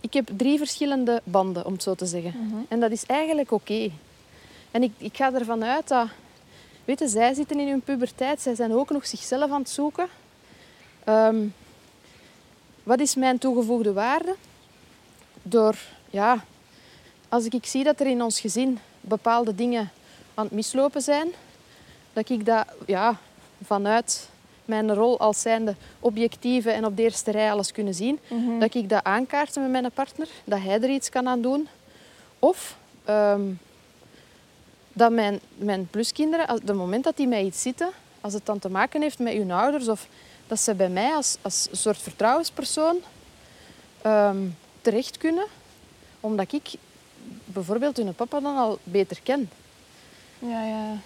[0.00, 2.66] ik heb drie verschillende banden, om het zo te zeggen.
[2.68, 3.90] En dat is eigenlijk oké.
[4.70, 6.08] En ik, ik ga ervan uit dat...
[6.84, 8.40] Weet je, zij zitten in hun puberteit.
[8.40, 10.08] Zij zijn ook nog zichzelf aan het zoeken.
[11.04, 11.46] Ehm,
[12.82, 14.36] wat is mijn toegevoegde waarde?
[15.42, 15.76] Door,
[16.10, 16.44] ja...
[17.28, 19.90] Als ik zie dat er in ons gezin bepaalde dingen
[20.34, 21.28] aan het mislopen zijn,
[22.12, 23.18] dat ik dat ja,
[23.64, 24.30] vanuit
[24.72, 28.18] mijn rol als zijnde objectieve en op de eerste rij alles kunnen zien,
[28.58, 31.68] dat ik dat aankaarten met mijn partner, dat hij er iets kan aan doen.
[32.38, 33.42] Of ehm,
[34.92, 38.58] dat mijn, mijn pluskinderen, als, het moment dat die mij iets zitten, als het dan
[38.58, 40.06] te maken heeft met hun ouders of
[40.46, 42.96] dat ze bij mij als, als een soort vertrouwenspersoon
[44.02, 44.42] ehm,
[44.80, 45.46] terecht kunnen,
[46.20, 46.70] omdat ik
[47.44, 49.50] bijvoorbeeld hun papa dan al beter ken.
[50.38, 50.96] Ja, ja.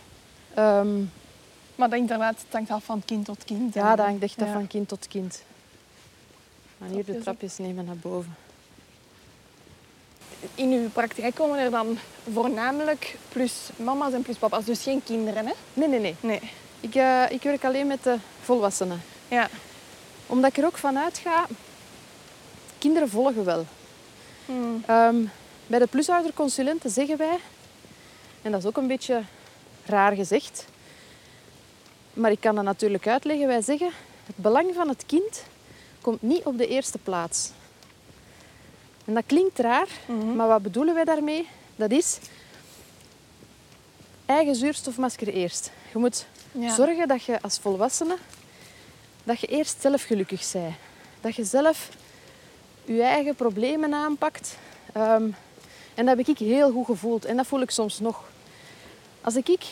[0.55, 1.03] Ehm,
[1.77, 3.75] Maar dat inderdaad, het hangt af van kind tot kind.
[3.75, 4.53] ja, En- dat hangt echt af ja.
[4.53, 5.43] van kind tot kind.
[6.79, 8.37] Maar hier de Trapjes nemen naar boven.
[10.55, 11.99] In uw praktijk komen er dan
[12.33, 15.53] voornamelijk plus mama's en plus papa's, dus geen kinderen, hè?
[15.75, 16.15] Nee, nee, nee.
[16.21, 16.41] Nee.
[16.81, 19.01] Ik, eh, ik werk alleen met de volwassenen.
[19.29, 19.49] Ja.
[20.27, 21.47] Omdat ik er ook van uitga,
[22.79, 23.67] kinderen volgen wel.
[24.47, 24.83] Hmm.
[24.87, 25.17] Ehm,
[25.67, 27.39] bij de plusouderconsulenten zeggen wij,
[28.43, 29.23] en dat is ook een beetje
[29.85, 30.65] raar gezegd,
[32.17, 33.47] maar ik kan dat natuurlijk uitleggen.
[33.47, 33.91] Wij zeggen,
[34.27, 35.43] het belang van het kind
[36.01, 37.51] komt niet op de eerste plaats.
[39.05, 39.89] En dat klinkt raar,
[40.35, 41.49] maar wat bedoelen wij daarmee?
[41.77, 42.19] Dat is
[44.27, 45.71] eigen zuurstofmasker eerst.
[45.93, 46.75] Je moet Ja.
[46.75, 48.17] zorgen dat je als volwassene
[49.25, 50.75] dat je eerst zelf gelukkig bent.
[51.21, 51.89] Dat je zelf
[52.85, 54.57] je eigen problemen aanpakt.
[54.93, 55.23] Ehm,
[55.95, 57.25] en dat heb ik heel goed gevoeld.
[57.25, 58.25] En dat voel ik soms nog.
[59.21, 59.65] Als ik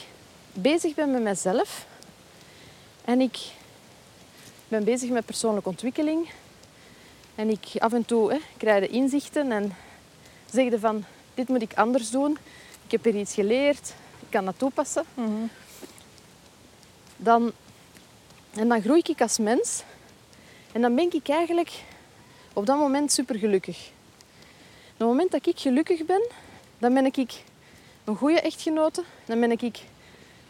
[0.53, 1.87] bezig ben met mezelf
[3.05, 3.39] en ik
[4.69, 6.31] ben bezig met persoonlijke ontwikkeling
[7.35, 9.77] en ik af en toe hè, krijg de inzichten en
[10.51, 12.39] zeg van dit moet ik anders doen.
[12.85, 15.05] Ik heb hier iets geleerd, ik kan dat toepassen.
[15.15, 15.47] Mhm.
[17.17, 17.53] Dan,
[18.55, 19.83] en dan groei ik als mens
[20.73, 21.71] en dan ben ik eigenlijk
[22.53, 23.91] op dat moment super gelukkig.
[24.93, 26.23] Op het moment dat ik gelukkig ben,
[26.79, 27.43] dan ben ik
[28.05, 29.81] een goede echtgenote, dan ben ik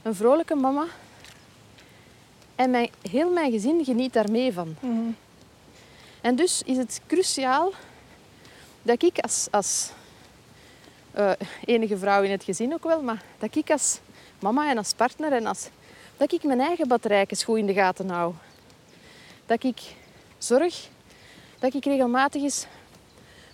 [0.03, 0.87] een vrolijke mama.
[2.57, 4.77] En mijn, heel mijn gezin geniet daar mee van.
[4.81, 5.11] Mhm.
[6.21, 7.73] En dus is het cruciaal
[8.83, 9.91] dat ik als, als
[11.13, 11.31] eh,
[11.65, 13.99] enige vrouw in het gezin ook wel, maar dat ik als
[14.39, 15.69] mama en als partner en als,
[16.17, 18.35] dat ik mijn eigen batterijtjes goed in de gaten hou.
[19.47, 19.81] Dat ik
[20.39, 20.89] zorg
[21.59, 22.67] dat ik regelmatig eens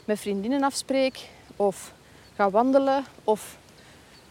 [0.04, 1.92] met vriendinnen afspreek of
[2.34, 3.56] ga wandelen of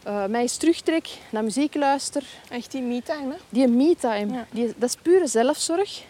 [0.02, 2.22] eh, mij eens terugtrek, naar muziek luister.
[2.48, 3.36] Echt die me-time, hè?
[3.48, 4.46] Die me-time, Ja.
[4.50, 6.02] die, dat is pure zelfzorg.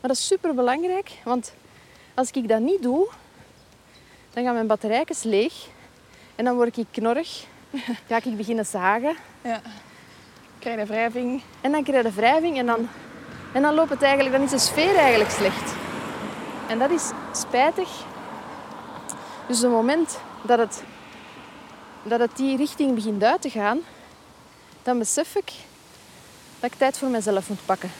[0.00, 1.52] Maar dat is super belangrijk, want
[2.14, 3.08] als ik dat niet doe,
[4.32, 5.54] dan gaan mijn batterijtjes leeg.
[6.36, 7.44] En dan word ik knorrig.
[8.08, 9.16] Ga ik beginnen zagen.
[9.42, 9.60] Ja.
[10.58, 11.42] Krijg je wrijving.
[11.60, 12.88] En dan krijg je wrijving en dan,
[13.52, 15.72] en dan loopt het eigenlijk, dan is de sfeer eigenlijk slecht.
[16.68, 17.88] En dat is spijtig.
[19.46, 20.82] Dus op het moment dat het,
[22.02, 23.80] dat het die richting begint uit te gaan,
[24.82, 25.52] dan besef ik
[26.60, 27.90] dat ik tijd voor mezelf moet pakken.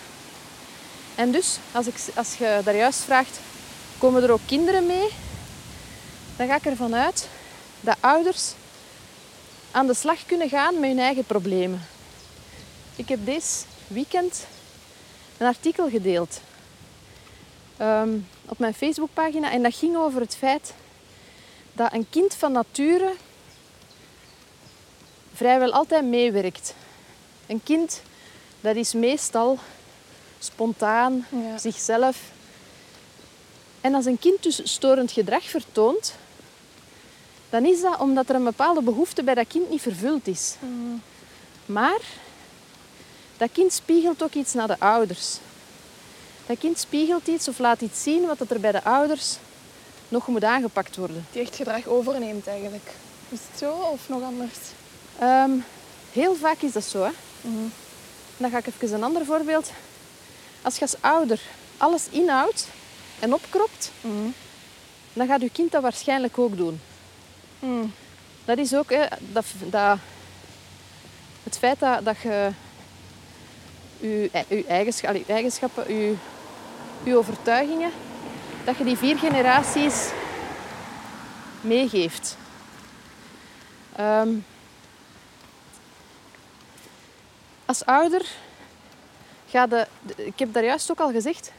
[1.15, 3.41] En dus, als, ik, als je daar juist vraagt,
[3.99, 5.09] komen er ook kinderen mee?
[6.37, 7.29] Dan ga ik ervan uit
[7.81, 8.53] dat ouders
[9.71, 11.87] aan de slag kunnen gaan met hun eigen problemen.
[12.97, 14.47] Ik heb deze weekend
[15.39, 16.41] een artikel gedeeld
[17.77, 20.75] ehm, op mijn Facebookpagina en dat ging over het feit
[21.73, 23.13] dat een kind van nature
[25.41, 26.75] vrijwel altijd meewerkt.
[27.47, 28.03] Een kind,
[28.61, 29.59] dat is meestal
[30.39, 31.59] spontaan, Ja.
[31.59, 32.17] zichzelf.
[33.81, 36.15] En als een kind dus storend gedrag vertoont,
[37.51, 40.55] dan is dat omdat er een bepaalde behoefte bij dat kind niet vervuld is.
[41.67, 42.01] Maar
[43.37, 45.37] dat kind spiegelt ook iets naar de ouders.
[46.47, 49.37] Dat kind spiegelt iets of laat iets zien wat er bij de ouders
[50.09, 51.27] nog moet aangepakt worden.
[51.33, 52.91] Die echt gedrag overneemt eigenlijk.
[53.29, 54.59] Is het zo of nog anders?
[55.21, 55.51] Ehm,
[56.13, 57.03] heel vaak is dat zo.
[57.03, 57.11] Hè?
[58.37, 59.71] Dan ga ik even een ander voorbeeld.
[60.63, 61.41] Als je als ouder
[61.77, 62.69] alles inhoudt
[63.19, 63.91] en opkropt,
[65.13, 66.81] dan gaat je kind dat waarschijnlijk ook doen.
[67.59, 67.93] Hmm.
[68.45, 69.99] Dat is ook hè, dat, dat,
[71.43, 72.51] het feit dat, dat je
[74.01, 76.15] je, je eigenschappen, je,
[77.03, 77.91] je overtuigingen,
[78.65, 80.09] dat je die vier generaties
[81.61, 82.37] meegeeft.
[83.97, 84.29] Ehm,
[87.71, 88.27] als ouder
[89.49, 91.53] ga de, ik heb daar juist ook al gezegd,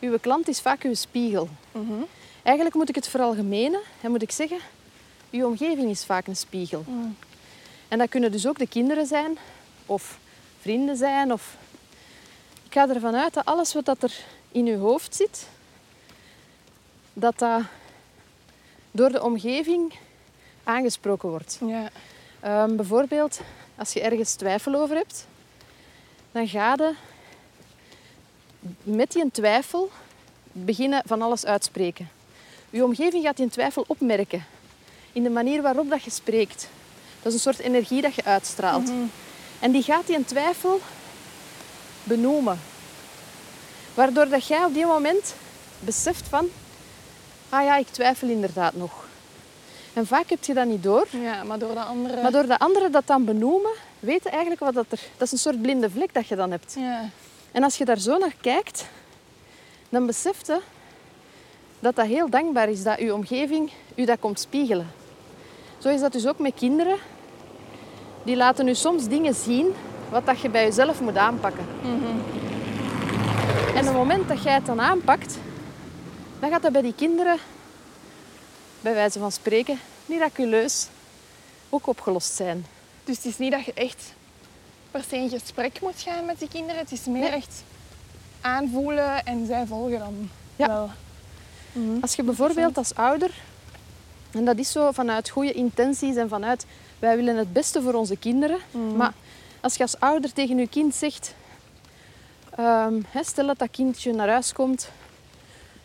[0.00, 1.48] uw klant is vaak uw spiegel.
[2.42, 4.58] Eigenlijk moet ik het veralgemenen en moet ik zeggen,
[5.30, 6.84] uw omgeving is vaak een spiegel.
[7.88, 9.38] En dat kunnen dus ook de kinderen zijn,
[9.86, 10.18] of
[10.60, 11.32] vrienden zijn.
[11.32, 11.56] Of...
[12.64, 15.48] Ik ga ervan uit dat alles wat dat er in uw hoofd zit,
[17.12, 17.62] dat dat
[18.90, 19.94] door de omgeving
[20.64, 21.58] aangesproken wordt.
[21.66, 21.90] Ja.
[22.40, 23.40] Ehm, bijvoorbeeld,
[23.76, 25.26] als je ergens twijfel over hebt,
[26.34, 26.94] dan ga je
[28.82, 29.90] met die twijfel
[30.52, 32.08] beginnen van alles uitspreken.
[32.70, 34.44] Je omgeving gaat die twijfel opmerken
[35.12, 36.68] in de manier waarop dat je spreekt.
[37.22, 38.90] Dat is een soort energie dat je uitstraalt.
[39.60, 40.80] En die gaat die twijfel
[42.02, 42.60] benoemen.
[43.94, 45.34] Waardoor dat jij op die moment
[45.80, 46.48] beseft van,
[47.48, 49.08] ah ja, ik twijfel inderdaad nog.
[49.92, 51.06] En vaak heb je dat niet door.
[51.10, 52.22] ja, maar door de andere...
[52.22, 53.72] Maar door de anderen dat dan benoemen,
[54.04, 55.00] weten eigenlijk wat dat er...
[55.16, 56.74] Dat is een soort blinde vlek dat je dan hebt.
[56.78, 57.08] Ja.
[57.52, 58.86] En als je daar zo naar kijkt,
[59.88, 60.60] dan beseft je
[61.80, 64.90] dat dat heel dankbaar is dat je omgeving u dat komt spiegelen.
[65.78, 66.96] Zo is dat dus ook met kinderen.
[68.22, 69.74] Die laten u soms dingen zien
[70.10, 71.66] wat dat je bij jezelf moet aanpakken.
[73.74, 75.38] En op het moment dat jij het dan aanpakt,
[76.40, 77.38] dan gaat dat bij die kinderen,
[78.80, 80.88] bij wijze van spreken, miraculeus
[81.68, 82.66] ook opgelost zijn.
[83.04, 84.12] Dus het is niet dat je echt
[84.90, 86.80] per se in gesprek moet gaan met die kinderen.
[86.80, 87.30] Het is meer Nee.
[87.30, 87.62] echt
[88.40, 90.66] aanvoelen en zij volgen dan Ja.
[90.66, 90.90] wel.
[92.00, 93.30] Als je bijvoorbeeld als ouder,
[94.30, 96.66] en dat is zo vanuit goede intenties en vanuit
[96.98, 98.58] wij willen het beste voor onze kinderen,
[98.96, 99.12] maar
[99.60, 101.34] als je als ouder tegen je kind zegt,
[102.56, 104.88] ehm, hè, stel dat dat kindje naar huis komt,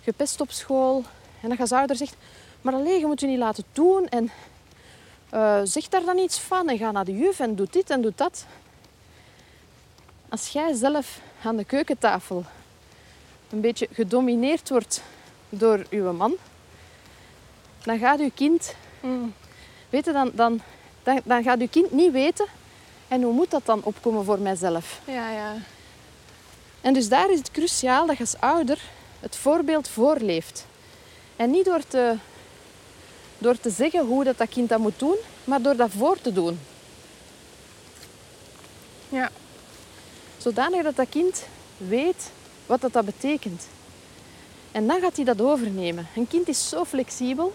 [0.03, 1.03] gepest op school,
[1.41, 2.15] en dat je als ouder zegt,
[2.61, 4.31] maar alleen je moet je niet laten doen en
[5.29, 8.01] eh, zeg daar dan iets van en ga naar de juf en doe dit en
[8.01, 8.45] doe dat.
[10.29, 12.43] Als jij zelf aan de keukentafel
[13.49, 15.01] een beetje gedomineerd wordt
[15.49, 16.35] door uw man,
[17.83, 19.33] dan gaat uw kind, Mm.
[19.89, 20.61] weet je, dan, dan,
[21.03, 22.45] dan, dan gaat uw kind niet weten
[23.07, 24.99] en hoe moet dat dan opkomen voor mijzelf.
[25.05, 25.53] Ja, ja.
[26.81, 28.79] En dus daar is het cruciaal dat je als ouder
[29.19, 30.65] het voorbeeld voorleeft.
[31.35, 32.15] En niet door te,
[33.39, 36.33] door te zeggen hoe dat, dat kind dat moet doen, maar door dat voor te
[36.33, 36.59] doen.
[39.09, 39.29] Ja.
[40.37, 41.45] Zodanig dat dat kind
[41.77, 42.31] weet
[42.65, 43.67] wat dat, dat betekent.
[44.71, 46.07] En dan gaat hij dat overnemen.
[46.15, 47.53] Een kind is zo flexibel.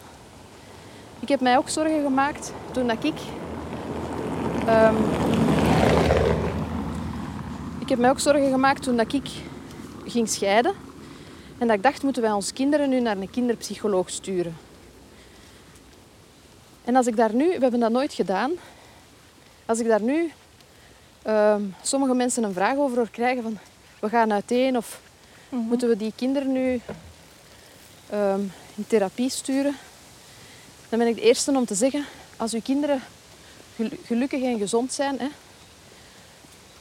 [1.20, 3.14] Ik heb mij ook zorgen gemaakt toen dat ik...
[4.66, 4.94] ehm,
[7.78, 9.28] ik heb mij ook zorgen gemaakt toen dat ik
[10.06, 10.74] ging scheiden.
[11.58, 14.56] En dat ik dacht, moeten wij onze kinderen nu naar een kinderpsycholoog sturen?
[16.84, 17.46] En als ik daar nu...
[17.46, 18.52] We hebben dat nooit gedaan.
[19.66, 20.32] Als ik daar nu
[21.22, 23.58] ehm, sommige mensen een vraag over hoor krijgen van...
[24.00, 25.00] We gaan uiteen of
[25.48, 26.80] moeten we die kinderen nu
[28.10, 28.40] ehm,
[28.74, 29.76] in therapie sturen?
[30.88, 32.04] Dan ben ik de eerste om te zeggen,
[32.36, 33.00] als uw kinderen
[33.76, 35.26] gelu- gelukkig en gezond zijn, hè,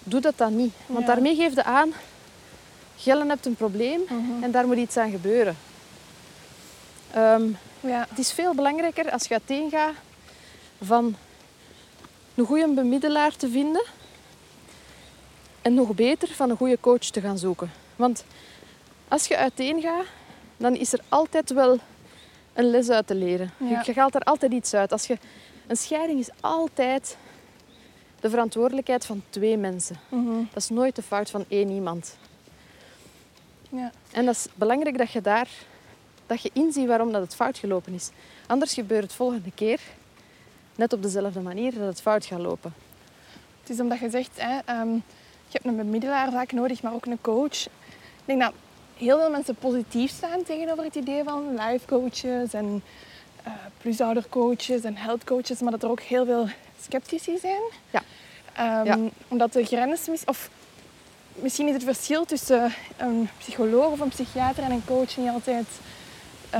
[0.04, 0.74] doe dat dan niet.
[0.86, 1.06] Want Ja.
[1.06, 1.93] daarmee geef je aan,
[2.97, 4.01] Gellen hebt een probleem
[4.41, 5.58] en daar moet iets aan gebeuren.
[7.12, 7.43] Ehm,
[7.84, 8.05] Ja.
[8.09, 9.93] het is veel belangrijker als je uiteen gaat
[10.81, 11.15] van
[12.36, 13.84] een goede bemiddelaar te vinden
[15.61, 17.71] en nog beter van een goede coach te gaan zoeken.
[17.95, 18.25] Want
[19.07, 20.05] als je uiteen gaat,
[20.57, 21.77] dan is er altijd wel
[22.53, 23.51] een les uit te leren.
[23.57, 23.81] Ja.
[23.86, 24.91] Je haalt er altijd iets uit.
[24.91, 25.17] Als je,
[25.67, 27.17] een scheiding is altijd
[28.19, 29.99] de verantwoordelijkheid van twee mensen.
[30.09, 30.43] Mhm.
[30.53, 32.17] Dat is nooit de fout van één iemand.
[33.69, 33.91] ja.
[34.11, 35.47] En dat is belangrijk dat je daar
[36.34, 38.09] dat je inziet waarom dat het fout gelopen is.
[38.47, 39.79] Anders gebeurt het volgende keer
[40.75, 42.73] net op dezelfde manier dat het fout gaat lopen.
[43.61, 44.93] Het is omdat je zegt, hè, ehm,
[45.47, 47.65] je hebt een bemiddelaar vaak nodig, maar ook een coach.
[47.65, 48.53] Ik denk dat
[48.97, 52.84] heel veel mensen positief staan tegenover het idee van life coaches en
[53.47, 56.47] uh, plusoudercoaches en health coaches, maar dat er ook heel veel
[56.81, 57.61] sceptici zijn.
[57.91, 58.01] Ja.
[58.53, 58.97] Ehm, Ja.
[59.27, 60.49] Omdat de grens, mis- of
[61.36, 65.65] misschien is het verschil tussen een psycholoog of een psychiater en een coach niet altijd
[65.65, 65.77] eh,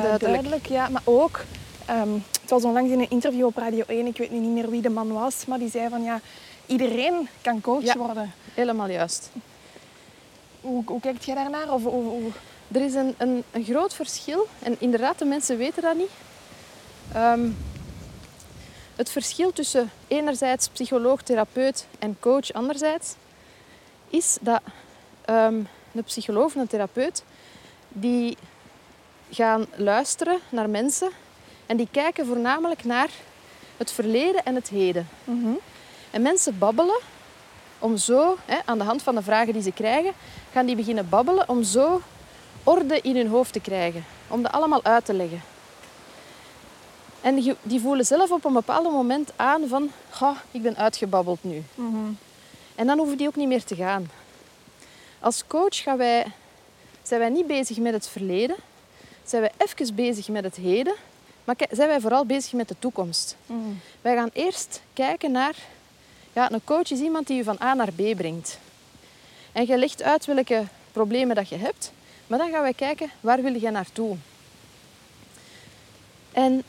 [0.02, 0.24] Duidelijk.
[0.24, 0.66] duidelijk.
[0.66, 1.44] Ja, maar ook,
[1.86, 4.70] ehm, het was onlangs in een interview op Radio 1, ik weet nu niet meer
[4.70, 6.20] wie de man was, maar die zei van ja,
[6.66, 7.98] iedereen kan coach Ja.
[7.98, 8.32] worden.
[8.54, 9.30] Helemaal juist.
[10.62, 11.74] Hoe, hoe kijkt jij daarnaar?
[11.74, 12.32] Of, hoe, hoe-
[12.72, 16.10] Er is een, een, een groot verschil en inderdaad, de mensen weten dat niet.
[17.14, 17.50] Ehm,
[18.96, 23.16] het verschil tussen enerzijds psycholoog, therapeut en coach anderzijds
[24.10, 24.62] is dat
[25.26, 25.54] ehm
[25.94, 27.24] een psycholoog of een therapeut
[27.89, 28.38] die
[29.34, 31.09] gaan luisteren naar mensen
[31.65, 33.09] en die kijken voornamelijk naar
[33.77, 35.07] het verleden en het heden.
[36.11, 36.99] En mensen babbelen
[37.79, 40.13] om zo, hè, aan de hand van de vragen die ze krijgen,
[40.51, 42.01] gaan die beginnen babbelen om zo
[42.63, 44.05] orde in hun hoofd te krijgen.
[44.27, 45.41] Om dat allemaal uit te leggen.
[47.21, 51.43] En die, die voelen zelf op een bepaald moment aan van, "Goh, ik ben uitgebabbeld
[51.43, 51.63] nu.
[52.75, 54.09] En dan hoeven die ook niet meer te gaan.
[55.19, 56.25] Als coach gaan wij,
[57.03, 58.55] zijn wij niet bezig met het verleden.
[59.24, 60.95] Zijn wij even bezig met het heden.
[61.43, 63.36] Maar zijn wij vooral bezig met de toekomst.
[64.01, 65.55] Wij gaan eerst kijken naar...
[66.34, 68.59] Ja, een coach is iemand die je van A naar B brengt.
[69.51, 71.91] En je legt uit welke problemen dat je hebt.
[72.28, 74.17] Maar dan gaan wij kijken, waar wil je naartoe?
[76.32, 76.63] En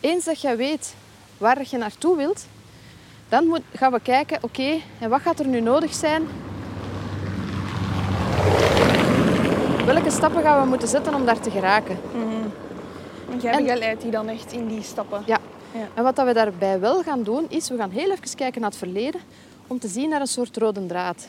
[0.00, 0.94] eens dat je weet
[1.38, 2.46] waar je naartoe wilt,
[3.28, 6.28] dan gaan we kijken, oké, en wat gaat er nu nodig zijn?
[9.86, 11.98] Welke stappen gaan we moeten zetten om daar te geraken?
[13.40, 15.22] Jij En- begeleidt die dan echt in die stappen.
[15.26, 15.38] Ja.
[15.74, 15.86] Ja.
[15.94, 18.70] En wat dat we daarbij wel gaan doen, is we gaan heel even kijken naar
[18.70, 19.20] het verleden
[19.66, 21.28] om te zien naar een soort rode draad.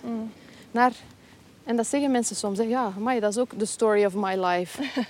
[0.71, 0.91] Naar,
[1.63, 4.45] en dat zeggen mensen soms, hè, ja, amai, dat is ook the story of my
[4.45, 4.81] life.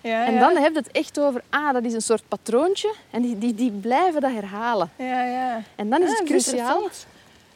[0.00, 0.38] Ja, En ja.
[0.40, 3.54] dan heb je het echt over, ah, dat is een soort patroontje en die, die,
[3.54, 4.90] die blijven dat herhalen.
[4.96, 5.62] Ja, ja.
[5.76, 6.88] En dan is Ah, het cruciaal,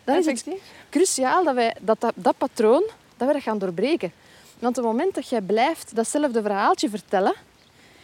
[0.05, 0.47] dan is het
[0.91, 2.83] cruciaal dat, wij, dat, dat dat patroon,
[3.17, 4.13] dat we dat gaan doorbreken.
[4.61, 7.35] Want op het moment dat jij blijft datzelfde verhaaltje vertellen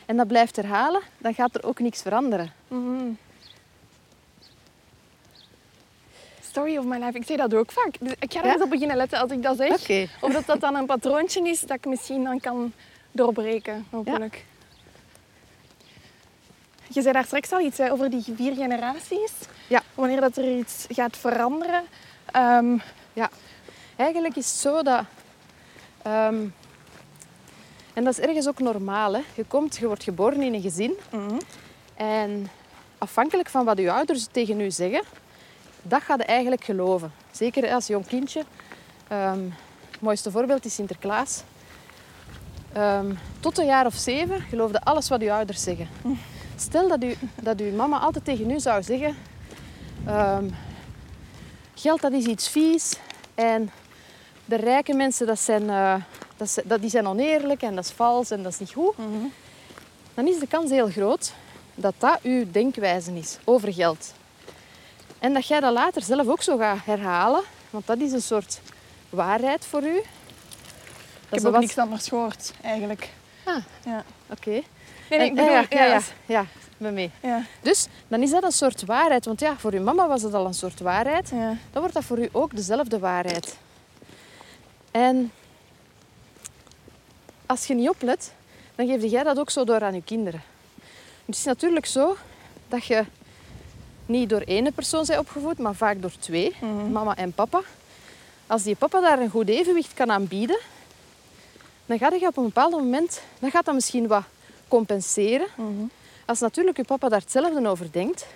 [0.07, 2.53] en dat blijft herhalen, dan gaat er ook niks veranderen.
[2.69, 3.11] Mhm.
[6.43, 7.19] Story of my life.
[7.19, 7.95] Ik zeg dat ook vaak.
[8.01, 8.53] Dus ik ga er Ja?
[8.53, 10.09] eens op beginnen letten als ik dat zeg.
[10.21, 12.73] Of dat dat dan een patroontje is dat ik misschien dan kan
[13.13, 14.45] doorbreken, hopelijk.
[16.89, 19.33] Je zei daar straks al iets hè, over die vier generaties.
[19.69, 19.83] Ja.
[19.95, 21.85] Wanneer dat er iets gaat veranderen.
[22.33, 22.79] Ehm,
[23.13, 23.31] Ja,
[23.97, 25.05] eigenlijk is het zo dat.
[26.07, 26.47] Ehm,
[27.93, 29.15] en dat is ergens ook normaal.
[29.15, 29.21] Hè?
[29.35, 30.97] Je, komt, je wordt geboren in een gezin.
[31.95, 32.49] En
[32.99, 35.03] afhankelijk van wat je ouders tegen u zeggen,
[35.83, 37.13] dat gaat je eigenlijk geloven.
[37.31, 38.45] Zeker als jong kindje.
[39.09, 39.45] Ehm,
[39.91, 41.43] het mooiste voorbeeld is Sinterklaas.
[42.73, 45.89] Ehm, tot een jaar of zeven geloofde alles wat uw ouders zeggen.
[46.57, 49.17] Stel dat, u, dat uw mama altijd tegen u zou zeggen...
[51.75, 52.99] geld dat is iets vies
[53.35, 53.71] en
[54.47, 55.95] de rijke mensen dat zijn, eh,
[56.37, 58.95] dat, dat, die zijn oneerlijk en dat is vals en dat is niet goed.
[60.15, 61.33] Dan is de kans heel groot
[61.75, 64.13] dat dat uw denkwijze is over geld.
[65.19, 68.61] En dat jij dat later zelf ook zo gaat herhalen, want dat is een soort
[69.11, 69.97] waarheid voor u.
[69.97, 73.09] ik Dat heb is ook wat- niks anders gehoord, eigenlijk.
[73.45, 73.57] Ah.
[73.85, 74.05] Ja.
[74.31, 74.63] Oké.
[75.11, 76.41] Nee, ik bedoel, ja, ja, ja, ja,
[76.79, 77.11] ik mee.
[77.23, 79.25] ja, Dus dan is dat een soort waarheid.
[79.25, 81.29] Want ja, voor uw mama was het al een soort waarheid.
[81.31, 81.47] ja.
[81.73, 83.57] dan wordt dat voor u ook dezelfde waarheid.
[84.97, 85.33] En
[87.47, 88.33] als je niet oplet,
[88.75, 90.43] dan geef jij dat ook zo door aan je kinderen.
[91.25, 92.17] Het is natuurlijk zo
[92.69, 93.05] dat je
[94.07, 96.57] niet door één persoon bent opgevoed, maar vaak door twee,
[96.91, 97.61] mama en papa.
[98.47, 100.59] Als die papa daar een goed evenwicht kan aanbieden,
[101.87, 104.25] dan gaat je op een bepaald moment, dan gaat dat misschien wat
[104.69, 105.47] compenseren.
[106.25, 108.27] Als natuurlijk je papa daar hetzelfde over denkt,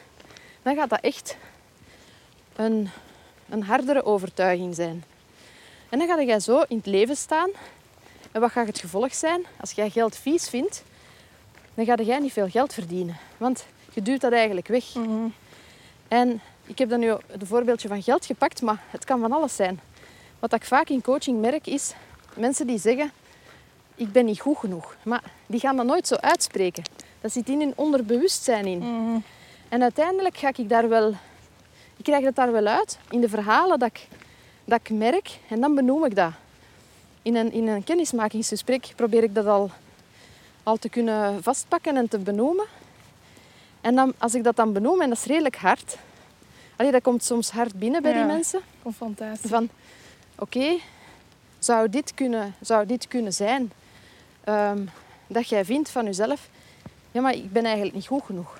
[0.62, 1.36] dan gaat dat echt
[2.56, 2.88] een,
[3.48, 5.04] een hardere overtuiging zijn.
[5.90, 7.50] En dan ga jij zo in het leven staan.
[8.32, 9.44] En wat gaat het gevolg zijn?
[9.60, 10.82] Als jij geld vies vindt,
[11.74, 13.16] dan ga jij niet veel geld verdienen.
[13.36, 14.84] Want je duwt dat eigenlijk weg.
[16.08, 19.56] En ik heb dan nu het voorbeeldje van geld gepakt, maar het kan van alles
[19.56, 19.80] zijn.
[20.38, 21.94] Wat ik vaak in coaching merk is
[22.36, 23.12] mensen die zeggen:
[23.94, 24.96] Ik ben niet goed genoeg.
[25.02, 26.82] Maar die gaan dat nooit zo uitspreken.
[27.20, 28.82] Dat zit in hun onderbewustzijn in.
[29.68, 31.14] En uiteindelijk ga ik daar wel
[32.00, 34.08] ik krijg dat daar wel uit in de verhalen dat ik,
[34.70, 36.32] dat ik merk en dan benoem ik dat.
[37.22, 39.70] In een, in een kennismakingsgesprek probeer ik dat al,
[40.62, 42.66] al te kunnen vastpakken en te benoemen.
[43.80, 45.96] En dan, als ik dat dan benoem, en dat is redelijk hard,
[46.76, 48.16] Allee, dat komt soms hard binnen bij Ja.
[48.18, 48.60] die mensen.
[48.82, 49.48] Confrontatie.
[49.48, 49.68] Van,
[50.38, 50.76] oké,
[51.58, 53.72] zou, dit kunnen- zou dit kunnen zijn
[54.44, 54.84] ehm,
[55.26, 56.48] dat jij vindt van jezelf,
[57.12, 58.59] ja, maar ik ben eigenlijk niet goed genoeg.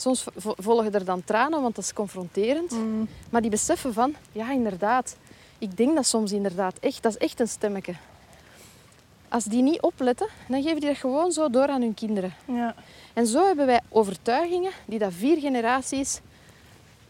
[0.00, 2.70] Soms vo- volgen er dan tranen, want dat is confronterend.
[2.70, 3.08] Mm.
[3.30, 5.16] Maar die beseffen van, ja, inderdaad.
[5.58, 7.02] Ik denk dat soms inderdaad echt.
[7.02, 7.94] Dat is echt een stemmetje.
[9.28, 12.34] Als die niet opletten, dan geven die dat gewoon zo door aan hun kinderen.
[12.44, 12.74] Ja.
[13.12, 16.20] En zo hebben wij overtuigingen die dat vier generaties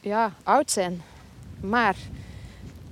[0.01, 1.03] ja, oud zijn.
[1.61, 1.97] Maar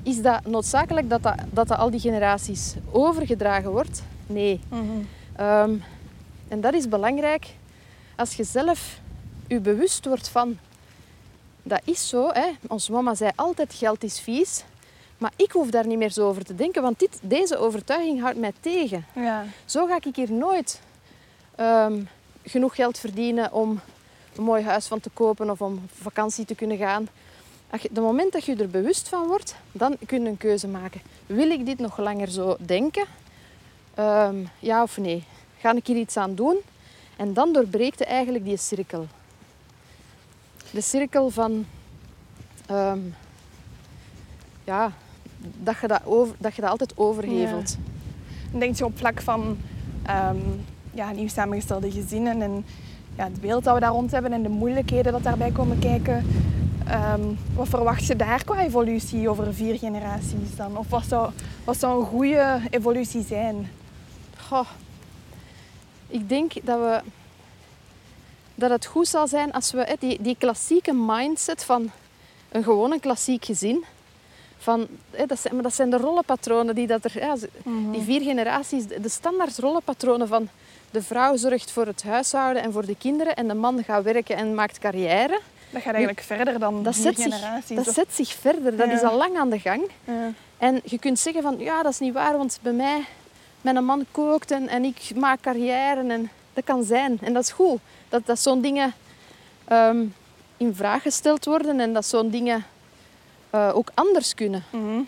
[0.02, 4.02] is dat noodzakelijk dat dat, dat dat al die generaties overgedragen wordt?
[4.26, 4.60] Nee.
[4.68, 4.82] Mhm.
[5.36, 5.74] Ehm,
[6.48, 7.46] en dat is belangrijk
[8.16, 8.98] als je zelf
[9.46, 10.58] je bewust wordt van...
[11.62, 12.50] Dat is zo, hè.
[12.68, 14.64] Onze mama zei altijd geld is vies.
[15.18, 18.38] Maar ik hoef daar niet meer zo over te denken, want dit, deze overtuiging houdt
[18.38, 19.06] mij tegen.
[19.14, 19.44] Ja.
[19.64, 20.80] Zo ga ik hier nooit
[21.54, 22.02] ehm,
[22.44, 23.80] genoeg geld verdienen om
[24.36, 27.08] een mooi huis van te kopen of om op vakantie te kunnen gaan.
[27.90, 31.00] De moment dat je er bewust van wordt, dan kun je een keuze maken.
[31.26, 33.04] Wil ik dit nog langer zo denken?
[33.94, 35.24] Ehm, ja of nee?
[35.58, 36.56] Ga ik hier iets aan doen?
[37.16, 39.06] En dan doorbreekt je eigenlijk die cirkel.
[40.70, 41.66] De cirkel van...
[42.66, 42.98] ehm,
[44.64, 44.92] ja,
[45.38, 47.76] dat je dat, over, dat je dat altijd overhevelt.
[48.50, 49.58] Dan denk je op vlak van
[50.02, 50.36] ehm,
[50.92, 52.64] ja, nieuw samengestelde gezinnen en
[53.16, 56.24] ja, het beeld dat we daar rond hebben en de moeilijkheden dat daarbij komen kijken.
[56.86, 57.20] Ehm,
[57.54, 60.76] wat verwacht je daar qua evolutie over vier generaties dan?
[60.76, 61.30] Of wat zou,
[61.64, 63.70] wat zou een goede evolutie zijn?
[64.36, 64.68] Goh.
[66.06, 67.00] Ik denk dat, we,
[68.58, 71.90] dat het goed zal zijn als we hè, die, die klassieke mindset van
[72.48, 73.84] een gewoon een klassiek gezin.
[74.58, 77.18] Van, hè, dat, zijn, maar dat zijn de rollenpatronen die dat er...
[77.18, 77.50] Ja, ze-
[77.92, 80.48] Die vier generaties, de standaard rollenpatronen van
[80.90, 84.36] de vrouw zorgt voor het huishouden en voor de kinderen en de man gaat werken
[84.36, 85.40] en maakt carrière.
[85.70, 87.76] Dat gaat eigenlijk verder dan Dat, vier zet zich, generaties.
[87.76, 88.76] dat of- zet zich verder.
[88.76, 88.92] Dat Ja.
[88.92, 89.82] is al lang aan de gang.
[90.04, 90.32] Ja.
[90.58, 93.04] En je kunt zeggen van, ja, dat is niet waar, want bij mij,
[93.60, 96.00] mijn man kookt en, en ik maak carrière.
[96.08, 97.18] En dat kan zijn.
[97.22, 97.78] En dat is goed.
[98.16, 98.92] Dat, dat zo'n dingen
[99.64, 100.04] ehm,
[100.56, 102.64] in vraag gesteld worden en dat zo'n dingen
[103.50, 104.64] eh, ook anders kunnen.
[104.70, 105.00] Mhm.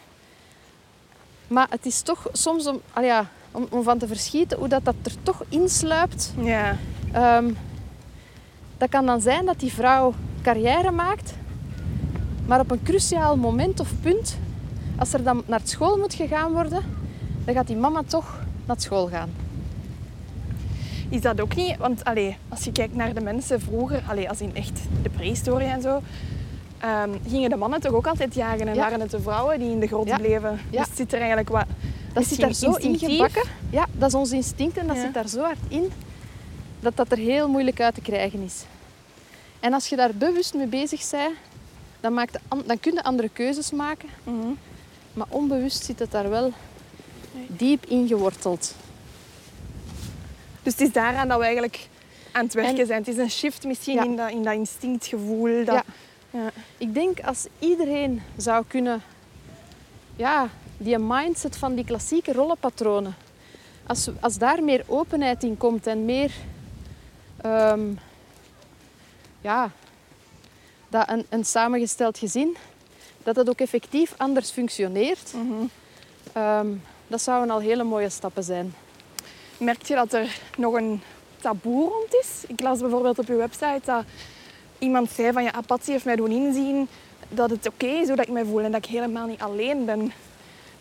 [1.47, 4.85] Maar het is toch soms om, al ja, om, om van te verschieten hoe dat,
[4.85, 6.33] dat er toch insluipt.
[6.41, 6.77] ja.
[7.13, 7.53] Ehm,
[8.79, 11.35] dat kan dan zijn dat die vrouw carrière maakt,
[12.47, 14.39] maar op een cruciaal moment of punt,
[14.99, 16.83] als er dan naar school moet gegaan worden,
[17.45, 19.48] dan gaat die mama toch naar school gaan.
[21.09, 21.77] Is dat ook niet?
[21.77, 25.67] Want allee, als je kijkt naar de mensen vroeger, allee, als in echt de prehistorie
[25.69, 26.03] en zo,
[26.79, 28.81] ehm, gingen de mannen toch ook altijd jagen en Ja.
[28.81, 30.61] waren het de vrouwen die in de grot bleven.
[30.71, 30.79] Ja.
[30.79, 31.65] Dus het zit er eigenlijk wat...
[32.13, 33.09] Dat zit daar zo instinctief.
[33.09, 33.43] ingebakken.
[33.71, 35.91] Ja, dat is ons instinct en dat zit daar zo hard in
[36.81, 38.65] dat dat er heel moeilijk uit te krijgen is.
[39.61, 41.35] En als je daar bewust mee bezig bent,
[42.01, 44.09] dan, maakt de dan kun je andere keuzes maken.
[44.25, 44.37] Mhm.
[45.13, 46.53] Maar onbewust zit het daar wel
[47.47, 48.75] diep ingeworteld.
[50.63, 51.89] Dus het is daaraan dat we eigenlijk
[52.33, 52.99] aan het werken En- zijn.
[52.99, 54.05] Het is een shift misschien Ja.
[54.05, 55.65] in, dat, in dat instinctgevoel.
[55.65, 55.85] Dat,
[56.31, 56.51] Ja.
[56.79, 59.03] Ik denk als iedereen zou kunnen,
[60.17, 63.15] ja, die mindset van die klassieke rollenpatronen,
[63.87, 66.33] als, als daar meer openheid in komt en meer,
[67.43, 67.81] ehm,
[69.41, 69.71] ja,
[70.89, 72.57] dat een, een samengesteld gezin,
[73.23, 75.53] dat het ook effectief anders functioneert, Mhm.
[76.33, 76.67] ehm,
[77.07, 78.75] dat zouden al hele mooie stappen zijn.
[79.59, 81.03] Merk je dat er nog een
[81.41, 82.45] taboe rond is?
[82.47, 84.05] Ik las bijvoorbeeld op je website dat
[84.79, 86.89] iemand zei van ja, apathie heeft mij doen inzien
[87.29, 89.85] dat het oké is hoe dat ik mij voel en dat ik helemaal niet alleen
[89.85, 90.13] ben.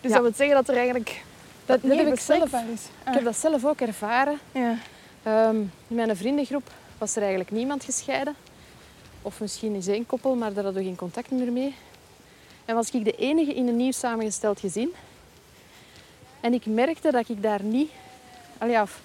[0.00, 0.16] Dus Ja.
[0.16, 1.22] dat wil zeggen dat er eigenlijk
[1.66, 2.52] dat, dat heb ik zelf.
[2.52, 2.82] is.
[3.06, 4.38] Ik heb dat zelf ook ervaren.
[4.52, 4.76] Ja.
[5.22, 5.56] Ehm,
[5.88, 8.34] in mijn vriendengroep was er eigenlijk niemand gescheiden.
[9.22, 11.74] Of misschien eens één koppel, maar daar hadden we geen contact meer mee.
[12.64, 14.92] En was ik de enige in een nieuw samengesteld gezin.
[16.40, 17.90] En ik merkte dat ik daar niet...
[18.58, 19.00] Allee, of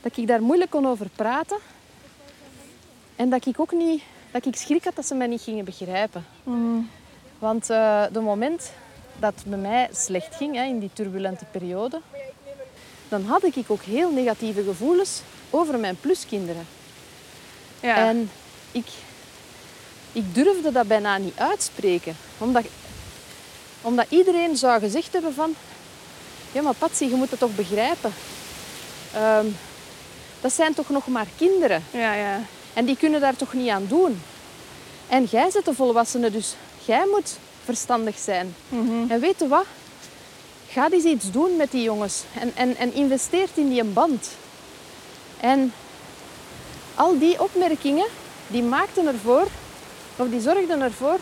[0.00, 1.58] dat ik daar moeilijk kon over praten.
[3.16, 4.02] En dat ik ook niet...
[4.30, 6.26] Dat ik schrik had dat ze mij niet gingen begrijpen.
[6.42, 6.80] Mhm.
[7.38, 8.72] Want eh de moment
[9.18, 12.00] dat het bij mij slecht ging, hè, in die turbulente periode,
[13.08, 16.66] dan had ik ook heel negatieve gevoelens over mijn pluskinderen.
[17.80, 17.96] Ja.
[17.96, 18.30] En
[18.72, 18.86] ik,
[20.12, 22.16] ik durfde dat bijna niet uitspreken.
[22.38, 22.64] Omdat,
[23.80, 25.54] omdat iedereen zou gezegd hebben van...
[26.52, 28.12] Ja, maar Patsy, je moet het toch begrijpen.
[29.14, 29.46] Ehm,
[30.40, 31.84] dat zijn toch nog maar kinderen.
[31.90, 32.40] ja, ja.
[32.74, 34.22] En die kunnen daar toch niet aan doen.
[35.08, 36.54] En jij bent de volwassene, dus
[36.84, 38.54] jij moet verstandig zijn.
[38.68, 39.10] Mhm.
[39.10, 39.64] En weet je wat?
[40.68, 42.22] Ga eens iets doen met die jongens.
[42.40, 44.28] En, en, en investeert in die band.
[45.40, 45.72] En
[46.94, 48.06] al die opmerkingen,
[48.46, 49.46] die maakten ervoor,
[50.16, 51.18] of die zorgden ervoor,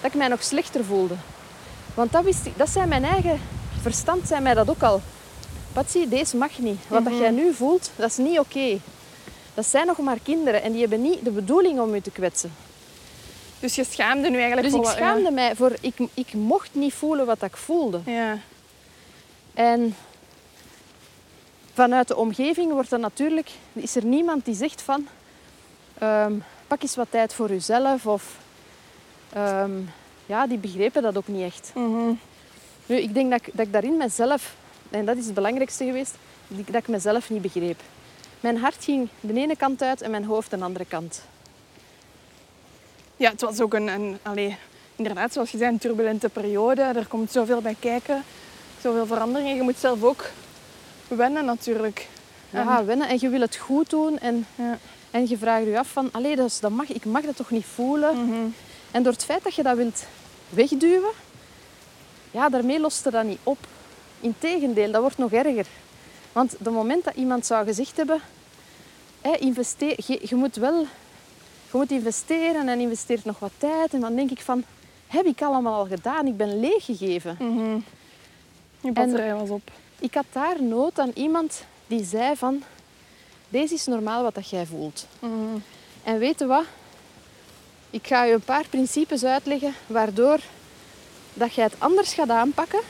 [0.00, 1.14] dat ik mij nog slechter voelde.
[1.94, 3.40] Want dat, wist ik, dat zijn mijn eigen
[3.80, 5.00] verstand, zei mij dat ook al.
[5.72, 6.80] Patsy, deze mag niet.
[6.88, 8.78] Wat dat jij nu voelt, dat is niet oké.
[9.54, 12.52] Dat zijn nog maar kinderen en die hebben niet de bedoeling om je te kwetsen.
[13.60, 15.72] Dus je schaamde nu eigenlijk Dus ik schaamde mij voor...
[15.80, 18.00] Ik, ik mocht niet voelen wat ik voelde.
[18.04, 18.38] Ja.
[19.54, 19.96] En
[21.74, 23.50] vanuit de omgeving wordt dat natuurlijk...
[23.72, 25.06] Is er niemand die zegt van...
[25.98, 26.32] ehm,
[26.66, 28.06] pak eens wat tijd voor jezelf.
[28.06, 28.36] Of...
[29.32, 29.70] ehm,
[30.26, 31.72] ja, die begrepen dat ook niet echt.
[31.74, 32.12] Mhm.
[32.86, 34.54] Nu, ik denk dat ik, dat ik daarin mezelf...
[34.92, 36.14] En dat is het belangrijkste geweest.
[36.48, 37.80] Dat ik mezelf niet begreep.
[38.40, 41.22] Mijn hart ging de ene kant uit en mijn hoofd de andere kant.
[43.16, 44.56] Ja, het was ook een, een allee,
[44.96, 46.82] inderdaad, zoals je zei, een turbulente periode.
[46.82, 48.24] Er komt zoveel bij kijken,
[48.80, 49.56] zoveel veranderingen.
[49.56, 50.30] Je moet zelf ook
[51.08, 52.08] wennen natuurlijk.
[52.50, 53.08] Ja, wennen.
[53.08, 54.18] En je wil het goed doen.
[54.18, 54.78] En, Ja.
[55.10, 56.08] en je vraagt je af van...
[56.12, 58.24] Allee, is- dat mag, ik mag dat toch niet voelen?
[58.26, 58.46] Mhm.
[58.90, 60.04] En door het feit dat je dat wilt
[60.48, 61.10] wegduwen,
[62.30, 63.58] ja, daarmee lost het dat niet op.
[64.22, 65.66] Integendeel, dat wordt nog erger.
[66.32, 68.20] Want het moment dat iemand zou gezegd hebben,
[69.20, 70.86] hé, investeer, je, je moet wel
[71.72, 73.94] je moet investeren en investeert nog wat tijd.
[73.94, 74.64] En dan denk ik van,
[75.06, 76.26] heb ik allemaal al gedaan?
[76.26, 77.36] Ik ben leeggegeven.
[77.40, 77.78] Mhm.
[78.80, 79.70] Je batterij was op.
[79.98, 82.62] Ik had daar nood aan iemand die zei van,
[83.48, 85.06] deze is normaal wat dat jij voelt.
[85.18, 85.58] Mhm.
[86.04, 86.64] En weet je wat?
[87.90, 90.38] Ik ga je een paar principes uitleggen waardoor
[91.34, 92.80] dat jij het anders gaat aanpakken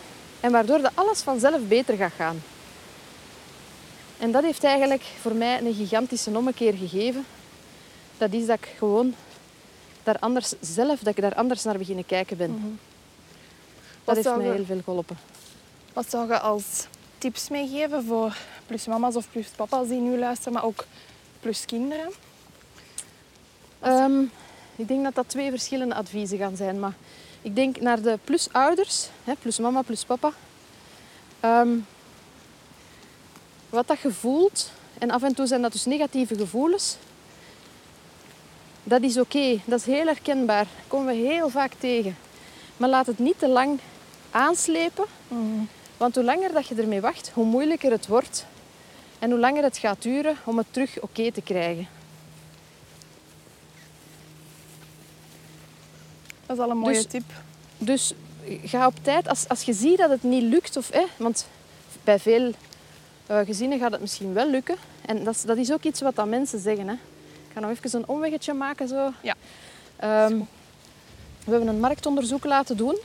[0.42, 2.42] en waardoor dat alles vanzelf beter gaat gaan.
[4.18, 7.24] En dat heeft eigenlijk voor mij een gigantische ommekeer gegeven.
[8.18, 9.14] Dat is dat ik gewoon
[10.02, 12.50] daar anders zelf, dat ik daar anders naar beginnen kijken ben.
[12.50, 12.60] Mhm.
[14.04, 15.18] Dat Wat heeft mij je- heel veel geholpen.
[15.92, 16.64] Wat zou je als
[17.18, 18.36] tips meegeven voor
[18.66, 20.84] plus mama's of plus papa's die nu luisteren, maar ook
[21.40, 22.10] plus kinderen?
[23.80, 24.20] Ehm,
[24.76, 26.80] ik denk dat dat twee verschillende adviezen gaan zijn.
[26.80, 26.92] Maar
[27.42, 30.32] ik denk naar de plusouders, hè, plus mama, plus papa.
[31.40, 31.78] Ehm,
[33.68, 36.96] wat dat je voelt, en af en toe zijn dat dus negatieve gevoelens,
[38.84, 39.60] dat is oké.
[39.64, 40.64] Dat is heel herkenbaar.
[40.64, 42.16] Dat komen we heel vaak tegen.
[42.76, 43.78] Maar laat het niet te lang
[44.30, 45.04] aanslepen.
[45.96, 48.46] Want hoe langer dat je ermee wacht, hoe moeilijker het wordt.
[49.18, 51.88] En hoe langer het gaat duren om het terug oké te krijgen.
[56.46, 57.24] Dat is al een mooie Dus- tip.
[57.78, 58.12] Dus
[58.64, 61.46] ga op tijd, als, als je ziet dat het niet lukt, of, hè, want
[62.04, 62.52] bij veel
[63.26, 64.76] eh, gezinnen gaat het misschien wel lukken.
[65.06, 66.88] En dat is, dat is ook iets wat dan mensen zeggen.
[66.88, 66.94] Hè.
[66.94, 68.88] Ik ga nog even een omweggetje maken.
[68.88, 69.12] Zo.
[69.22, 69.34] Ja.
[69.96, 70.38] Ehm,
[71.44, 72.98] we hebben een marktonderzoek laten doen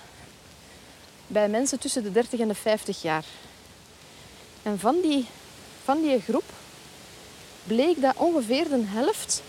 [1.27, 3.25] bij mensen tussen de 30 en de 50 jaar.
[4.63, 5.25] En van die,
[5.83, 6.43] van die groep
[7.63, 9.43] bleek dat ongeveer de helft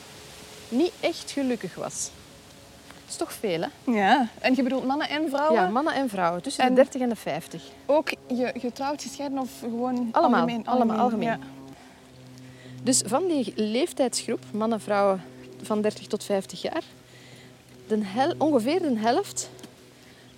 [0.69, 2.11] niet echt gelukkig was.
[3.09, 3.93] Dat is toch veel, hè?
[3.93, 4.29] Ja.
[4.39, 5.61] En je bedoelt mannen en vrouwen?
[5.61, 7.63] Ja, mannen en vrouwen, tussen En- de 30 en de 50.
[7.87, 10.67] Ook je, getrouwd, gescheiden of gewoon Allemaal, algemeen?
[10.67, 11.29] allemaal algemeen.
[11.29, 11.39] Ja.
[12.83, 15.23] Dus van die leeftijdsgroep, mannen en vrouwen
[15.63, 16.83] van 30 tot 50 jaar,
[17.87, 19.51] de hel, ongeveer de helft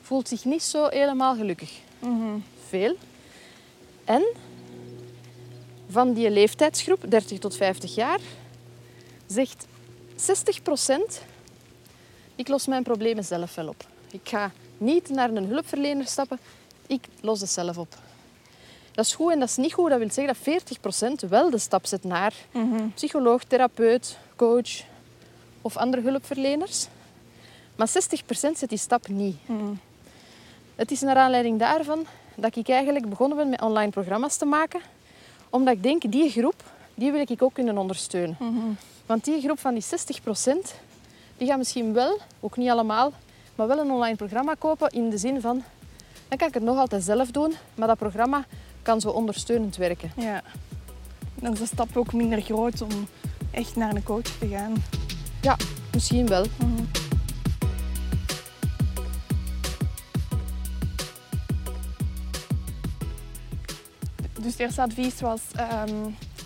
[0.02, 1.72] voelt zich niet zo helemaal gelukkig.
[1.98, 2.38] Mhm.
[2.68, 2.96] Veel.
[4.04, 4.22] En
[5.88, 8.18] van die leeftijdsgroep, 30 tot 50 jaar,
[9.26, 9.66] zegt
[10.16, 10.62] 60
[12.40, 13.84] ik los mijn problemen zelf wel op.
[14.10, 16.38] Ik ga niet naar een hulpverlener stappen,
[16.86, 17.94] ik los het zelf op.
[18.92, 19.90] Dat is goed en dat is niet goed.
[19.90, 20.42] Dat wil zeggen dat
[21.24, 22.88] 40% wel de stap zet naar Mhm.
[22.94, 24.70] psycholoog, therapeut, coach
[25.62, 26.86] of andere hulpverleners.
[27.76, 29.36] Maar 60% zet die stap niet.
[29.48, 29.72] Mhm.
[30.74, 34.80] Het is naar aanleiding daarvan dat ik eigenlijk begonnen ben met online programma's te maken.
[35.50, 36.62] Omdat ik denk, die groep,
[36.94, 38.36] die wil ik ook kunnen ondersteunen.
[38.38, 38.58] Mhm.
[39.06, 40.20] Want die groep van die 60
[41.40, 43.12] die gaan misschien wel, ook niet allemaal,
[43.54, 45.62] maar wel een online programma kopen in de zin van,
[46.28, 48.44] dan kan ik het nog altijd zelf doen, maar dat programma
[48.82, 50.12] kan zo ondersteunend werken.
[50.16, 50.42] Ja.
[51.34, 53.08] Dan is de stap ook minder groot om
[53.50, 54.74] echt naar een coach te gaan.
[55.42, 55.56] Ja,
[55.92, 56.44] misschien wel.
[56.58, 56.82] Mhm.
[64.40, 65.94] Dus het eerste advies was ehm,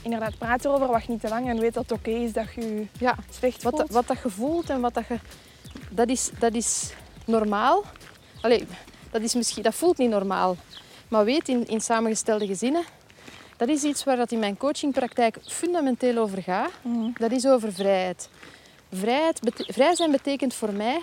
[0.05, 2.87] inderdaad praat erover, wacht niet te lang en weet dat het oké is dat je
[2.99, 3.87] Ja, slecht wat, voelt.
[3.87, 5.19] dat- wat dat je voelt en wat dat je...
[5.91, 6.93] Dat is, dat is
[7.27, 7.85] normaal.
[8.41, 8.67] Allee,
[9.11, 10.57] dat, is misschien, dat voelt niet normaal.
[11.09, 12.83] Maar weet, in, in samengestelde gezinnen,
[13.57, 16.71] dat is iets waar dat in mijn coachingpraktijk fundamenteel over gaat.
[16.83, 17.11] Mhm.
[17.19, 18.29] Dat is over vrijheid.
[18.93, 21.01] Vrijheid bete- vrij zijn betekent voor mij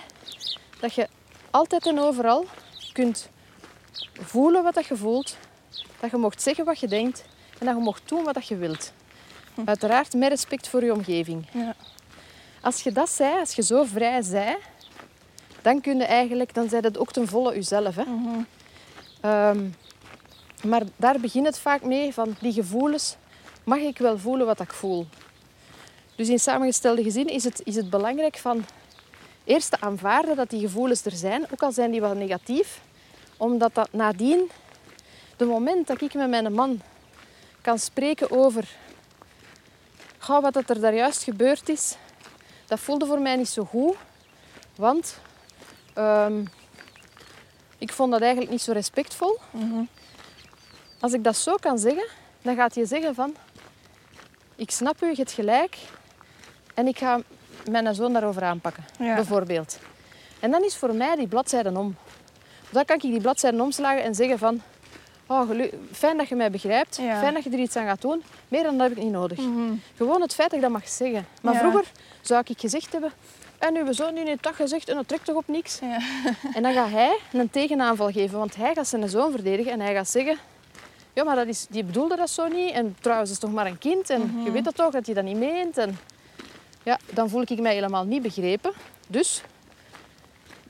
[0.79, 1.07] dat je
[1.51, 2.45] altijd en overal
[2.93, 3.29] kunt
[4.13, 5.37] voelen wat dat je voelt.
[5.99, 7.23] Dat je mocht zeggen wat je denkt
[7.61, 8.93] en dat je mocht doen wat dat je wilt.
[9.65, 11.47] Uiteraard met respect voor je omgeving.
[11.51, 11.75] Ja.
[12.61, 14.55] Als je dat zei, als je zo vrij zei,
[15.61, 17.95] dan kun je eigenlijk, dan zijn het ook ten volle jezelf.
[17.95, 18.03] Hè?
[19.21, 19.69] Ehm,
[20.63, 23.15] maar daar begint het vaak mee van die gevoelens.
[23.63, 25.07] Mag ik wel voelen wat ik voel?
[26.15, 28.65] Dus in samengestelde gezin is het, is het belangrijk van
[29.43, 32.81] eerst te aanvaarden dat die gevoelens er zijn, ook al zijn die wat negatief,
[33.37, 34.49] omdat dat nadien,
[35.37, 36.81] de moment dat ik met mijn man
[37.61, 38.69] kan spreken over
[40.17, 41.95] "Goh, wat dat er daar juist gebeurd is,
[42.65, 43.95] dat voelde voor mij niet zo goed,
[44.75, 45.17] want
[45.93, 46.45] ehm,
[47.77, 49.39] ik vond dat eigenlijk niet zo respectvol.
[50.99, 52.07] Als ik dat zo kan zeggen,
[52.41, 53.35] dan gaat je zeggen van,
[54.55, 55.77] ik snap u, je hebt gelijk,
[56.73, 57.19] en ik ga
[57.69, 59.15] mijn zoon daarover aanpakken, Ja.
[59.15, 59.79] bijvoorbeeld.
[60.39, 61.95] En dan is voor mij die bladzijden om.
[62.69, 64.61] Dan kan ik die bladzijden omslagen en zeggen van...
[65.31, 65.49] Oh,
[65.91, 66.97] fijn dat je mij begrijpt.
[66.97, 67.19] Ja.
[67.19, 68.23] Fijn dat je er iets aan gaat doen.
[68.47, 69.39] Meer dan dat heb ik niet nodig.
[69.95, 71.27] Gewoon het feit dat ik dat mag zeggen.
[71.41, 71.59] Maar Ja.
[71.59, 73.11] vroeger zou ik gezegd hebben...
[73.57, 75.79] En uw zoon die heeft dat gezegd en dat trekt toch op niks?
[75.79, 75.97] Ja.
[76.55, 78.37] En dan gaat hij een tegenaanval geven.
[78.37, 79.71] Want hij gaat zijn zoon verdedigen.
[79.71, 80.37] En hij gaat zeggen...
[81.13, 82.71] Ja, maar dat is, die bedoelde dat zo niet.
[82.71, 84.09] En trouwens, het is toch maar een kind.
[84.09, 85.77] En je weet dat toch, dat hij dat niet meent.
[85.77, 85.97] En
[86.83, 88.71] ja, dan voel ik mij helemaal niet begrepen.
[89.07, 89.41] Dus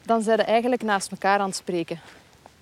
[0.06, 2.00] dan zijn ze eigenlijk naast elkaar aan het spreken.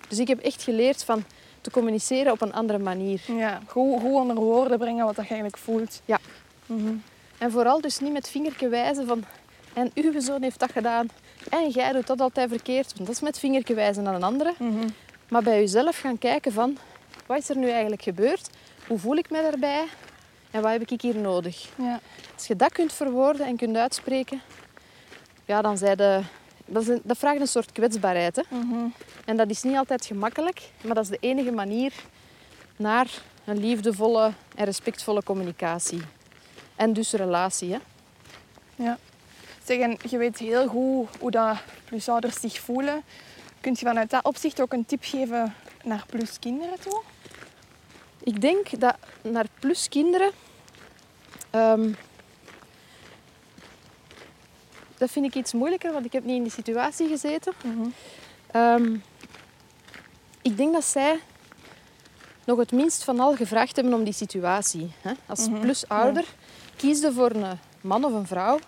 [0.08, 1.24] Dus ik heb echt geleerd van
[1.60, 3.20] te communiceren op een andere manier.
[3.26, 6.00] Ja, goed, goed onder woorden brengen wat dat je eigenlijk voelt.
[6.04, 6.18] Ja.
[6.66, 6.94] Mhm.
[7.38, 9.24] En vooral dus niet met vingertje wijzen van...
[9.72, 11.08] En uw zoon heeft dat gedaan.
[11.50, 12.92] En jij doet dat altijd verkeerd.
[12.94, 14.54] Want dat is met vingertje wijzen aan een andere.
[14.58, 14.88] Mhm.
[15.28, 16.78] Maar bij jezelf gaan kijken van...
[17.26, 18.50] Wat is er nu eigenlijk gebeurd?
[18.86, 19.84] Hoe voel ik me daarbij?
[20.50, 21.68] En wat heb ik hier nodig?
[21.76, 22.00] Ja.
[22.34, 24.40] Als je dat kunt verwoorden en kunt uitspreken...
[25.44, 26.20] Ja, dan zijn de...
[26.70, 28.36] Dat, is een- dat vraagt een soort kwetsbaarheid.
[28.36, 28.42] Hè?
[28.56, 28.86] Mhm.
[29.24, 30.70] En dat is niet altijd gemakkelijk.
[30.84, 31.92] Maar dat is de enige manier
[32.76, 33.06] naar
[33.44, 36.00] een liefdevolle en respectvolle communicatie.
[36.76, 37.72] En dus relatie.
[37.72, 37.78] Hè?
[38.84, 38.98] Ja.
[39.64, 43.02] Zeg, en je weet heel goed hoe dat plusouders zich voelen.
[43.60, 45.54] Kunt je vanuit dat opzicht ook een tip geven
[45.84, 47.02] naar pluskinderen toe?
[48.22, 50.30] Ik denk dat naar plus kinderen.
[55.00, 57.52] Dat vind ik iets moeilijker, want ik heb niet in die situatie gezeten.
[58.50, 58.94] Ehm,
[60.42, 61.18] ik denk dat zij
[62.44, 64.92] nog het minst van al gevraagd hebben om die situatie.
[65.00, 65.12] Hè?
[65.26, 66.24] Als Mhm, plusouder
[66.76, 68.58] kies je voor een man of een vrouw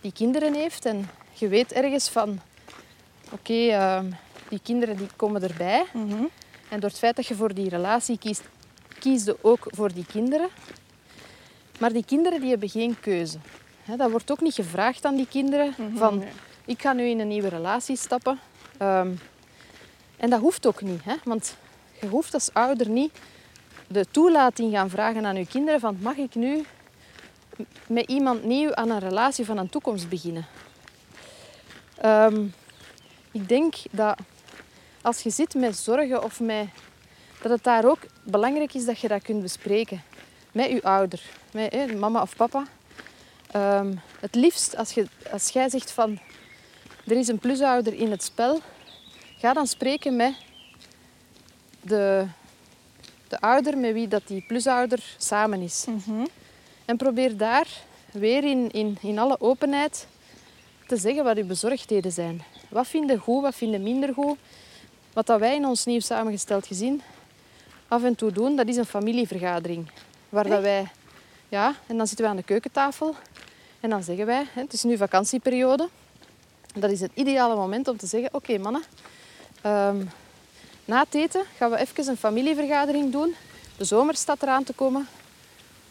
[0.00, 2.40] die kinderen heeft en je weet ergens van,
[3.30, 4.10] oké, ehm,
[4.48, 5.84] die kinderen die komen erbij.
[5.92, 6.24] Mhm.
[6.68, 8.42] En door het feit dat je voor die relatie kiest,
[8.98, 10.48] kies je ook voor die kinderen.
[11.78, 13.38] Maar die kinderen die hebben geen keuze.
[13.88, 16.24] Hè, dat wordt ook niet gevraagd aan die kinderen van Mhm.
[16.24, 16.32] nee.
[16.64, 18.38] ik ga nu in een nieuwe relatie stappen.
[18.78, 19.10] Ehm,
[20.16, 21.04] en dat hoeft ook niet.
[21.04, 21.14] Hè?
[21.24, 21.56] Want
[22.00, 23.18] je hoeft als ouder niet
[23.86, 26.64] de toelating gaan vragen aan je kinderen van mag ik nu
[27.86, 30.46] met iemand nieuw aan een relatie van een toekomst beginnen.
[31.96, 32.46] Ehm,
[33.32, 34.18] ik denk dat
[35.02, 36.66] als je zit met zorgen of met...
[37.42, 40.02] Dat het daar ook belangrijk is dat je dat kunt bespreken.
[40.52, 41.22] Met je ouder.
[41.52, 42.64] Met hè, mama of papa.
[43.50, 46.18] Ehm, het liefst als, je, als jij zegt van...
[47.06, 48.60] Er is een plusouder in het spel.
[49.38, 50.34] Ga dan spreken met
[51.80, 52.26] de,
[53.28, 55.84] de ouder met wie dat die plusouder samen is.
[55.88, 56.26] Mhm.
[56.84, 57.66] En probeer daar
[58.12, 60.06] weer in, in, in alle openheid
[60.86, 62.42] te zeggen wat uw bezorgdheden zijn.
[62.68, 64.38] Wat vinden goed, wat vinden minder goed.
[65.12, 67.02] Wat dat wij in ons nieuw samengesteld gezin
[67.88, 69.90] af en toe doen, dat is een familievergadering.
[70.28, 70.86] Waar dat wij,
[71.48, 73.14] ja, en dan zitten we aan de keukentafel
[73.80, 75.88] en dan zeggen wij, het is nu vakantieperiode.
[76.74, 78.82] Dat is het ideale moment om te zeggen, oké mannen,
[79.62, 79.96] ehm,
[80.84, 83.34] na het eten gaan we even een familievergadering doen.
[83.76, 85.06] De zomer staat eraan te komen.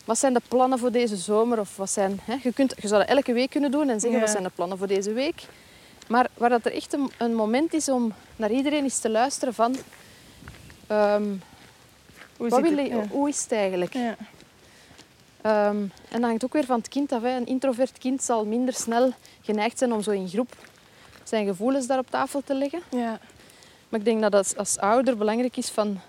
[0.05, 1.59] Wat zijn de plannen voor deze zomer?
[1.59, 4.11] Of wat zijn, hè, je, kunt, je zou dat elke week kunnen doen en zeggen
[4.11, 4.19] Ja.
[4.19, 5.43] wat zijn de plannen voor deze week.
[6.07, 9.53] Maar waar dat er echt een, een moment is om naar iedereen eens te luisteren
[9.53, 9.76] van...
[10.88, 11.23] ehm,
[12.38, 12.88] Hoe, wat wil het?
[12.88, 13.07] je, Ja.
[13.07, 13.93] Hoe is het eigenlijk?
[13.93, 14.15] Ja.
[15.48, 15.78] Ehm,
[16.10, 17.22] en dat hangt ook weer van het kind af.
[17.22, 17.36] Hè.
[17.36, 20.56] Een introvert kind zal minder snel geneigd zijn om zo in groep
[21.24, 22.82] zijn gevoelens daar op tafel te leggen.
[22.90, 23.19] Ja.
[23.90, 25.99] Maar ik denk dat het als ouder belangrijk is van,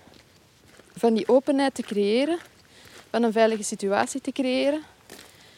[0.95, 2.37] van die openheid te creëren,
[3.09, 4.81] van een veilige situatie te creëren.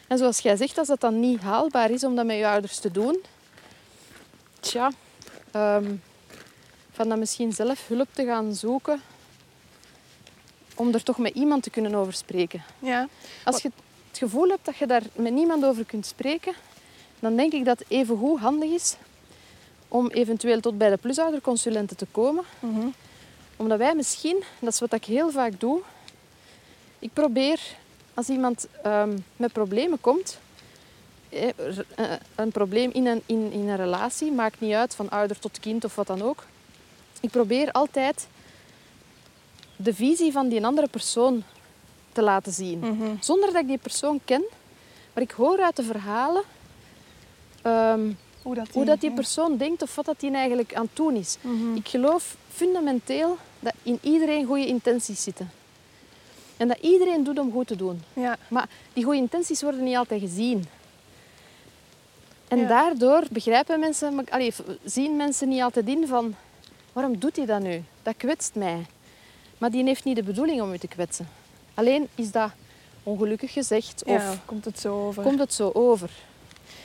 [0.08, 2.78] En zoals jij zegt, als dat dan niet haalbaar is om dat met je ouders
[2.78, 3.22] te doen,
[4.60, 4.90] tja,
[5.50, 5.94] ehm,
[6.92, 9.00] van dan misschien zelf hulp te gaan zoeken
[10.74, 12.62] om er toch met iemand te kunnen over spreken.
[12.78, 13.08] Ja.
[13.44, 13.70] Als je
[14.08, 16.54] het gevoel hebt dat je daar met niemand over kunt spreken,
[17.20, 18.96] dan denk ik dat het evengoed handig is
[19.88, 22.44] om eventueel tot bij de plusouderconsulenten te komen.
[22.60, 22.86] Mhm.
[23.56, 25.80] Omdat wij misschien, dat is wat ik heel vaak doe,
[26.98, 27.60] ik probeer
[28.14, 30.38] als iemand ehm, met problemen komt,
[31.28, 35.38] eh, eh, een probleem in een, in, in een relatie, maakt niet uit van ouder
[35.38, 36.44] tot kind of wat dan ook.
[37.20, 38.26] Ik probeer altijd
[39.82, 41.42] de visie van die andere persoon
[42.12, 42.78] te laten zien.
[42.78, 43.14] Mhm.
[43.20, 44.42] Zonder dat ik die persoon ken,
[45.12, 46.42] maar ik hoor uit de verhalen
[47.62, 50.96] ehm, Hoe dat hoe dat die persoon denkt of wat dat die eigenlijk aan het
[50.96, 51.36] doen is.
[51.40, 51.74] Mhm.
[51.76, 55.50] Ik geloof fundamenteel dat in iedereen goede intenties zitten.
[56.56, 58.02] En dat iedereen doet om goed te doen.
[58.12, 58.36] Ja.
[58.48, 60.66] Maar die goede intenties worden niet altijd gezien.
[62.48, 62.68] En Ja.
[62.68, 64.52] daardoor begrijpen mensen, allee,
[64.84, 66.34] zien mensen niet altijd in van
[66.92, 67.82] waarom doet hij dat nu?
[68.02, 68.86] Dat kwetst mij.
[69.62, 71.28] Maar die heeft niet de bedoeling om u te kwetsen.
[71.74, 72.50] Alleen is dat
[73.02, 75.22] ongelukkig gezegd Ja, of komt het zo over.
[75.22, 76.10] komt het zo over.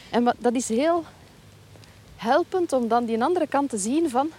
[0.10, 1.04] En wat- dat is heel
[2.16, 4.30] helpend om dan die andere kant te zien van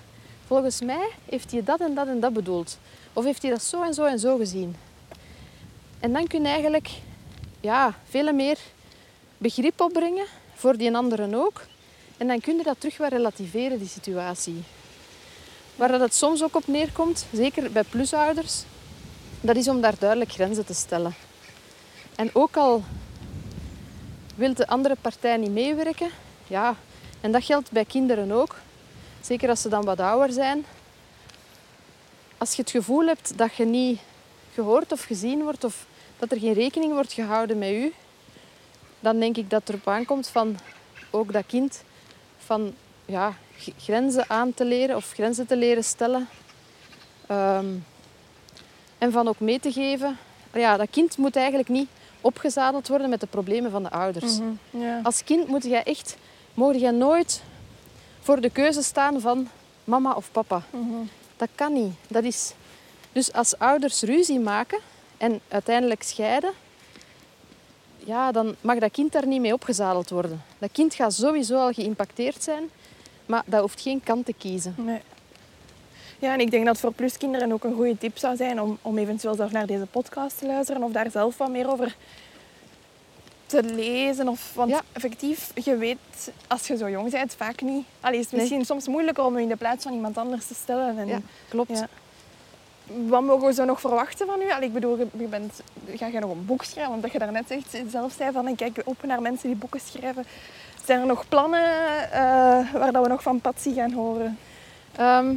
[0.46, 2.78] volgens mij heeft hij dat en dat en dat bedoeld.
[3.12, 4.76] Of heeft hij dat zo en zo en zo gezien.
[6.00, 6.88] En dan kun je eigenlijk
[7.60, 8.58] ja, veel meer
[9.38, 11.66] begrip opbrengen voor die anderen ook.
[12.16, 14.62] En dan kun je dat terug relativeren, die situatie.
[15.78, 18.62] Waar dat het soms ook op neerkomt, zeker bij plusouders,
[19.40, 21.14] dat is om daar duidelijk grenzen te stellen.
[22.16, 22.82] En ook al
[24.34, 26.10] wil de andere partij niet meewerken,
[26.46, 26.74] ja,
[27.20, 28.56] en dat geldt bij kinderen ook,
[29.20, 30.64] zeker als ze dan wat ouder zijn.
[32.38, 34.00] Als je het gevoel hebt dat je niet
[34.54, 35.86] gehoord of gezien wordt of
[36.18, 37.92] dat er geen rekening wordt gehouden met u,
[39.00, 40.58] dan denk ik dat erop aankomt van
[41.10, 41.82] ook dat kind
[42.38, 42.74] van
[43.04, 43.36] ja,
[43.78, 46.28] grenzen aan te leren of grenzen te leren stellen.
[47.26, 47.66] Ehm,
[48.98, 50.18] en van ook mee te geven.
[50.52, 51.88] Ja, dat kind moet eigenlijk niet
[52.20, 54.38] opgezadeld worden met de problemen van de ouders.
[54.38, 55.04] Mhm.
[55.04, 56.16] Als kind moet jij echt,
[56.54, 57.42] mogen jij nooit
[58.20, 59.48] voor de keuze staan van
[59.84, 60.62] mama of papa.
[60.70, 61.06] Mhm.
[61.36, 61.94] Dat kan niet.
[62.08, 62.52] Dat is...
[63.12, 64.78] Dus als ouders ruzie maken
[65.16, 66.52] en uiteindelijk scheiden,
[67.96, 70.42] ja, dan mag dat kind daar niet mee opgezadeld worden.
[70.58, 72.70] Dat kind gaat sowieso al geïmpacteerd zijn,
[73.28, 74.74] maar dat hoeft geen kant te kiezen.
[74.76, 75.00] Nee.
[76.18, 78.98] Ja, en ik denk dat voor pluskinderen ook een goede tip zou zijn om, om
[78.98, 81.96] eventueel zelf naar deze podcast te luisteren of daar zelf wat meer over
[83.46, 84.28] te lezen.
[84.28, 84.80] Of, want Ja.
[84.92, 85.98] effectief, je weet
[86.46, 87.84] als je zo jong bent vaak niet.
[88.00, 88.40] Allee, is het Nee.
[88.40, 90.98] misschien soms moeilijker om je in de plaats van iemand anders te stellen.
[90.98, 91.70] En, Ja, klopt.
[91.78, 91.88] ja.
[93.06, 94.50] Wat mogen we zo nog verwachten van u?
[94.52, 95.60] Allee, ik bedoel, je, bent,
[95.94, 96.90] ga je nog een boek schrijven?
[96.90, 99.80] Want dat je daarnet zegt, zelf zei van ik kijk op naar mensen die boeken
[99.80, 100.24] schrijven.
[100.88, 101.62] Zijn er nog plannen
[102.12, 102.20] eh,
[102.72, 104.38] waar dat we nog van Patsy gaan horen?
[104.96, 105.34] Ehm,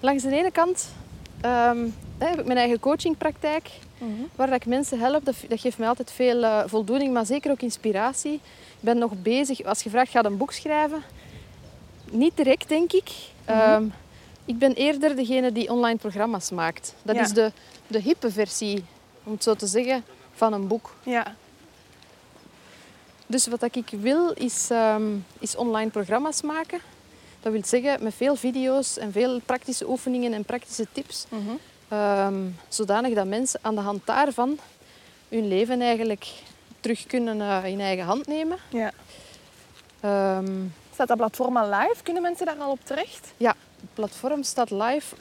[0.00, 0.88] langs de ene kant
[1.40, 1.88] ehm,
[2.18, 3.70] heb ik mijn eigen coachingpraktijk,
[4.36, 5.24] waar dat ik mensen help.
[5.24, 8.32] Dat, dat geeft mij altijd veel eh, voldoening, maar zeker ook inspiratie.
[8.34, 8.40] Ik
[8.80, 11.02] ben nog bezig, als je vraagt, ga een boek schrijven?
[12.10, 13.10] Niet direct, denk ik.
[13.44, 13.84] Ehm,
[14.44, 16.94] ik ben eerder degene die online programma's maakt.
[17.02, 17.22] Dat Ja.
[17.22, 17.52] is de,
[17.86, 18.84] de hippe versie,
[19.24, 20.04] om het zo te zeggen,
[20.34, 20.94] van een boek.
[21.02, 21.34] Ja.
[23.30, 25.02] Dus wat ik wil, is, ehm,
[25.38, 26.80] is online programma's maken.
[27.40, 31.24] Dat wil zeggen met veel video's en veel praktische oefeningen en praktische tips.
[31.88, 32.34] Ehm,
[32.68, 34.58] zodanig dat mensen aan de hand daarvan
[35.28, 36.26] hun leven eigenlijk
[36.80, 38.58] terug kunnen eh, in eigen hand nemen.
[38.70, 38.92] ja.
[40.00, 40.52] Ehm,
[40.92, 42.02] Staat dat platform al live?
[42.02, 43.32] Kunnen mensen daar al op terecht?
[43.36, 45.14] ja, het platform staat live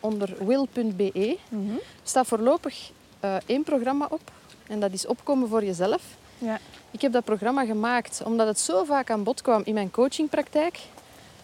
[0.00, 1.36] onder will.be.
[1.50, 2.90] Er staat voorlopig
[3.20, 4.20] eh, één programma op
[4.66, 6.02] en dat is Opkomen voor jezelf.
[6.38, 6.58] Ja.
[6.96, 10.78] Ik heb dat programma gemaakt omdat het zo vaak aan bod kwam in mijn coachingpraktijk.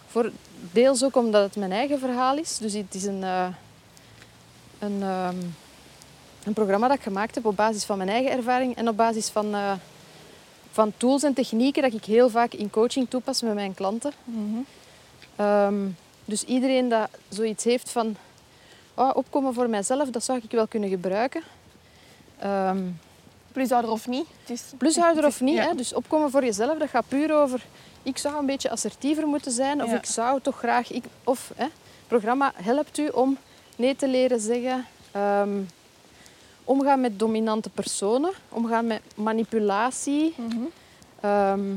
[0.07, 0.31] Voor
[0.71, 2.57] deels ook omdat het mijn eigen verhaal is.
[2.57, 3.47] Dus het is een, eh,
[4.79, 5.35] een, ehm,
[6.43, 9.29] een programma dat ik gemaakt heb op basis van mijn eigen ervaring en op basis
[9.29, 9.71] van, eh,
[10.71, 14.11] van tools en technieken dat ik heel vaak in coaching toepas met mijn klanten.
[15.35, 15.87] Ehm,
[16.25, 18.15] dus iedereen dat zoiets heeft van
[18.93, 21.41] oh, opkomen voor mijzelf, dat zou ik wel kunnen gebruiken.
[22.39, 22.79] Ehm,
[23.53, 24.25] Plushouder of niet?
[24.41, 25.67] Het is, Plushouder of niet, Ja.
[25.67, 25.75] hè?
[25.75, 27.65] dus opkomen voor jezelf, dat gaat puur over...
[28.03, 29.97] Ik zou een beetje assertiever moeten zijn, of Ja.
[29.97, 30.91] ik zou toch graag...
[30.91, 31.71] Ik, of hè, het
[32.07, 33.37] programma helpt u om
[33.75, 35.61] nee te leren zeggen, ehm,
[36.63, 40.57] omgaan met dominante personen, omgaan met manipulatie, Mhm.
[41.19, 41.73] ehm,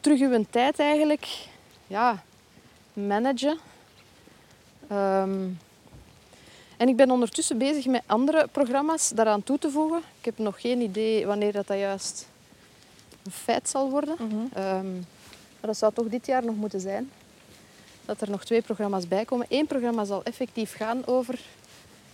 [0.00, 1.26] terug uw tijd eigenlijk
[1.86, 2.22] ja,
[2.92, 3.58] managen.
[4.88, 5.48] Ehm,
[6.82, 10.02] en ik ben ondertussen bezig met andere programma's daaraan toe te voegen.
[10.18, 12.28] Ik heb nog geen idee wanneer dat, dat juist
[13.24, 14.14] een feit zal worden.
[14.18, 14.34] Mhm.
[14.52, 17.10] Ehm, maar dat zou toch dit jaar nog moeten zijn.
[18.04, 19.46] Dat er nog twee programma's bij komen.
[19.48, 21.40] Eén programma zal effectief gaan over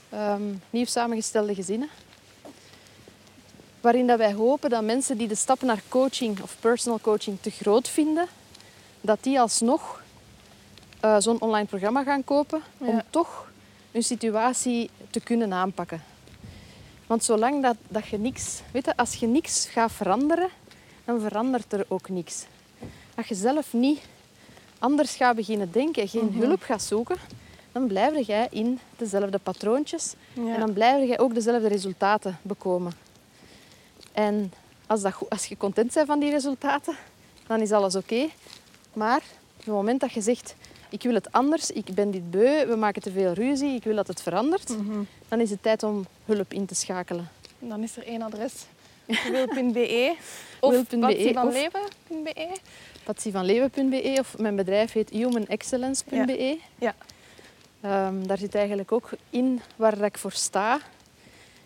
[0.08, 1.88] ehm, nieuw samengestelde gezinnen.
[3.80, 7.50] Waarin dat wij hopen dat mensen die de stap naar coaching of personal coaching te
[7.50, 8.26] groot vinden,
[9.00, 10.02] dat die alsnog
[11.00, 13.47] eh, zo'n online programma gaan kopen om toch
[13.92, 16.02] hun situatie te kunnen aanpakken.
[17.06, 18.60] Want zolang dat, dat je niks...
[18.72, 20.48] Weet je, als je niks gaat veranderen,
[21.04, 22.44] dan verandert er ook niks.
[23.14, 24.00] Als je zelf niet
[24.78, 27.16] anders gaat beginnen denken, geen hulp gaat zoeken,
[27.72, 30.14] dan blijf jij in dezelfde patroontjes.
[30.32, 30.54] Ja.
[30.54, 32.92] En dan blijf jij ook dezelfde resultaten bekomen.
[34.12, 34.52] En
[34.86, 36.96] als, dat, goed- als je content bent van die resultaten,
[37.46, 38.28] dan is alles oké.
[38.92, 39.22] Maar
[39.56, 40.54] op het moment dat je zegt,
[40.88, 43.94] ik wil het anders, ik ben dit beu, we maken te veel ruzie, ik wil
[43.94, 44.74] dat het verandert,
[45.28, 47.28] dan is het tijd om hulp in te schakelen.
[47.60, 48.52] En dan is er één adres.
[49.32, 50.16] wil.be
[50.60, 52.56] of Wil.be patsyvanleven.be.
[53.04, 56.58] patsyvanleven.be of mijn bedrijf heet humanexcellence.be.
[56.78, 56.94] Ja.
[57.80, 60.80] Ehm, daar zit eigenlijk ook in waar ik voor sta.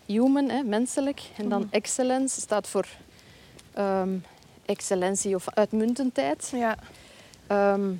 [0.05, 1.21] Human, hè, menselijk.
[1.37, 2.87] En dan excellence staat voor
[3.73, 4.17] ehm,
[4.65, 6.51] excellentie of uitmuntendheid.
[6.55, 6.77] Ja.
[7.47, 7.91] Ehm,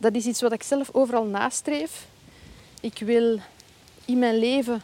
[0.00, 2.06] dat is iets wat ik zelf overal nastreef.
[2.80, 3.38] Ik wil
[4.04, 4.82] in mijn leven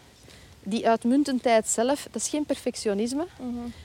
[0.63, 3.27] die uitmuntendheid zelf, dat is geen perfectionisme,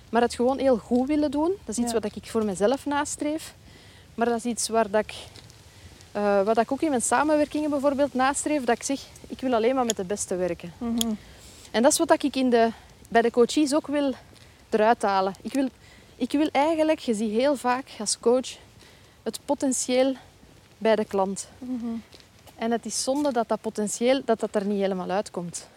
[0.09, 1.49] maar het gewoon heel goed willen doen.
[1.65, 1.99] Dat is iets Ja.
[1.99, 3.53] wat ik voor mezelf nastreef.
[4.15, 5.13] Maar dat is iets waar dat ik,
[6.11, 9.75] eh, wat ik ook in mijn samenwerkingen bijvoorbeeld nastreef, dat ik zeg, ik wil alleen
[9.75, 10.73] maar met de beste werken.
[11.71, 12.69] En dat is wat ik in de,
[13.09, 14.13] bij de coaches ook wil
[14.69, 15.33] eruit halen.
[15.41, 15.69] Ik wil,
[16.15, 18.49] ik wil eigenlijk, je ziet heel vaak als coach,
[19.23, 20.15] het potentieel
[20.81, 21.47] bij de klant.
[22.55, 25.67] En het is zonde dat dat potentieel dat dat er niet helemaal uitkomt.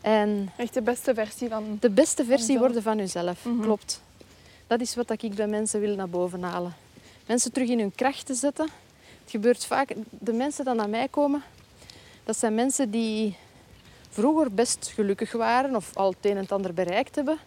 [0.00, 1.76] En Echt de beste versie van...
[1.80, 4.02] de beste versie worden van jezelf, klopt.
[4.66, 6.74] Dat is wat ik bij mensen wil naar boven halen.
[7.26, 8.68] Mensen terug in hun kracht te zetten.
[9.22, 11.42] Het gebeurt vaak, de mensen die naar mij komen,
[12.24, 13.36] dat zijn mensen die
[14.10, 17.38] vroeger best gelukkig waren of al het een en het ander bereikt hebben.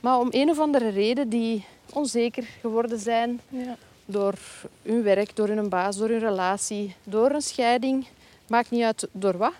[0.00, 3.76] Maar om een of andere reden die onzeker geworden zijn Ja.
[4.10, 4.34] Door
[4.82, 8.06] hun werk, door hun baas, door hun relatie, door een scheiding.
[8.46, 9.52] Maakt niet uit door wat.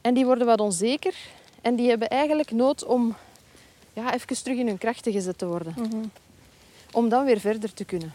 [0.00, 1.14] En die worden wat onzeker
[1.60, 3.16] en die hebben eigenlijk nood om
[3.92, 5.74] ja, even terug in hun krachten gezet te worden.
[6.92, 8.14] Om dan weer verder te kunnen.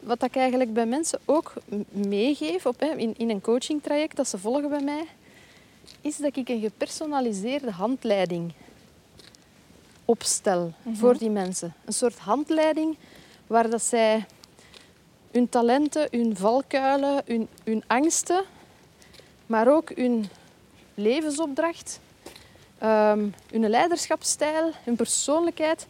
[0.00, 1.52] Wat ik eigenlijk bij mensen ook
[1.88, 5.04] meegeef op, hè, in, in een coachingtraject dat ze volgen bij mij,
[6.00, 8.52] is dat ik een gepersonaliseerde handleiding
[10.04, 11.74] opstel voor die mensen.
[11.84, 12.96] Een soort handleiding
[13.46, 14.24] waar dat zij
[15.30, 18.44] hun talenten, hun valkuilen, hun, hun angsten,
[19.46, 20.26] maar ook hun
[20.94, 22.00] levensopdracht,
[22.78, 25.86] ehm, hun leiderschapsstijl, hun persoonlijkheid,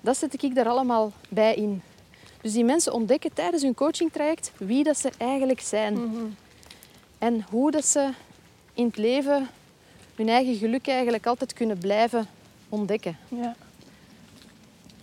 [0.00, 1.82] dat zet ik daar allemaal bij in.
[2.40, 6.36] Dus die mensen ontdekken tijdens hun coachingtraject wie dat ze eigenlijk zijn.
[7.18, 8.10] En hoe dat ze
[8.74, 9.48] in het leven
[10.14, 12.28] hun eigen geluk eigenlijk altijd kunnen blijven
[12.68, 13.18] ontdekken.
[13.28, 13.56] ja.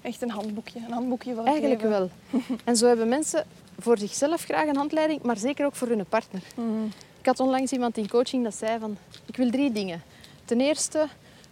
[0.06, 0.80] Echt een handboekje.
[0.80, 2.10] Een handboekje het Eigenlijk wel.
[2.64, 3.46] En zo hebben mensen
[3.80, 6.42] voor zichzelf graag een handleiding, maar zeker ook voor hun partner.
[7.20, 10.04] Ik had onlangs iemand in coaching dat zei van, ik wil drie dingen.
[10.46, 11.08] Ten eerste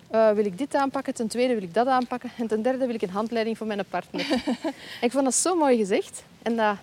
[0.08, 2.96] eh, wil ik dit aanpakken, ten tweede wil ik dat aanpakken en ten derde wil
[2.96, 4.26] ik een handleiding voor mijn partner.
[5.02, 6.76] ik vond dat zo mooi gezegd en dat,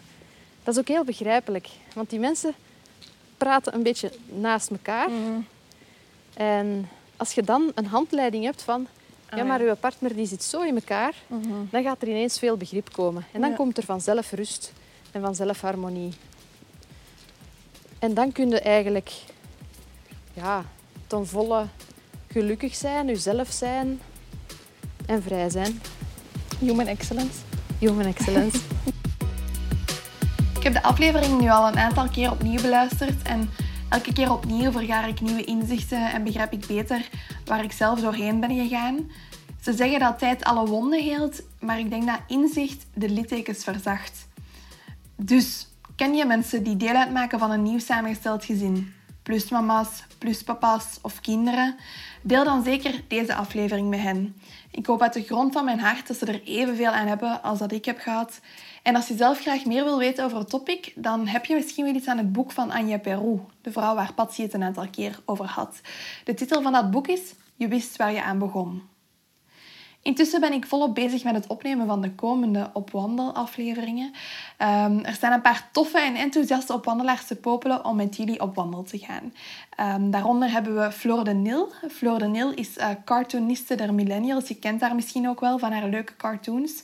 [0.65, 1.69] dat is ook heel begrijpelijk.
[1.95, 2.55] Want die mensen
[3.37, 5.09] praten een beetje naast elkaar.
[6.35, 8.87] En als je dan een handleiding hebt van,
[9.37, 11.15] ja, maar uw partner die zit zo in elkaar,
[11.71, 13.25] dan gaat er ineens veel begrip komen.
[13.33, 13.57] En dan Ja.
[13.57, 14.73] komt er vanzelf rust
[15.13, 16.13] en vanzelf harmonie.
[17.99, 19.11] En dan kun je eigenlijk
[20.33, 20.65] ja,
[21.07, 21.67] ten volle
[22.33, 24.01] gelukkig zijn, jezelf zijn
[25.07, 25.81] en vrij zijn.
[26.59, 27.39] Human excellence.
[27.79, 28.59] Human excellence.
[30.57, 33.51] Ik heb de aflevering nu al een aantal keer opnieuw beluisterd en
[33.91, 37.09] elke keer opnieuw vergaar ik nieuwe inzichten en begrijp ik beter
[37.45, 39.11] waar ik zelf doorheen ben gegaan.
[39.61, 44.29] Ze zeggen dat tijd alle wonden heelt, maar ik denk dat inzicht de littekens verzacht.
[45.17, 48.93] Dus, ken je mensen die deel uitmaken van een nieuw samengesteld gezin?
[49.23, 49.89] Plus mama's,
[50.19, 51.77] plus papa's of kinderen?
[52.23, 54.37] Deel dan zeker deze aflevering met hen.
[54.71, 57.59] Ik hoop uit de grond van mijn hart dat ze er evenveel aan hebben als
[57.59, 58.41] dat ik heb gehad.
[58.83, 61.85] En als je zelf graag meer wil weten over het topic, dan heb je misschien
[61.85, 64.89] wel iets aan het boek van Anja Perou, de vrouw waar Patsy het een aantal
[64.91, 65.81] keer over had.
[66.25, 68.83] De titel van dat boek is Je wist waar je aan begon.
[70.03, 74.13] Intussen ben ik volop bezig met het opnemen van de komende opwandelafleveringen.
[74.57, 78.55] Ehm, er staan een paar toffe en enthousiaste opwandelaars te popelen om met jullie op
[78.55, 79.35] wandel te gaan.
[79.77, 81.73] Ehm, daaronder hebben we Floor de Nil.
[81.91, 84.49] Floor de Nil is eh, cartooniste der millennials.
[84.49, 86.83] Je kent haar misschien ook wel van haar leuke cartoons.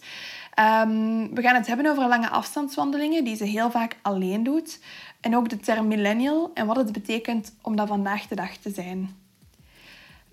[0.57, 4.81] Ehm, we gaan het hebben over lange afstandswandelingen die ze heel vaak alleen doet.
[5.21, 8.71] En ook de term millennial en wat het betekent om dat vandaag de dag te
[8.71, 9.17] zijn.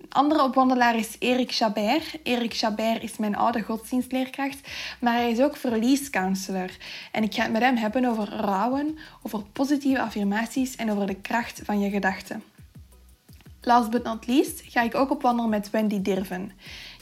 [0.00, 2.18] Een andere opwandelaar is Erik Chabert.
[2.22, 4.68] Erik Chabert is mijn oude godsdienstleerkracht,
[5.00, 6.70] maar hij is ook verliescounselor.
[7.12, 11.20] En ik ga het met hem hebben over rouwen, over positieve affirmaties en over de
[11.20, 12.42] kracht van je gedachten.
[13.60, 16.52] Last but not least ga ik ook op met Wendy Dirven.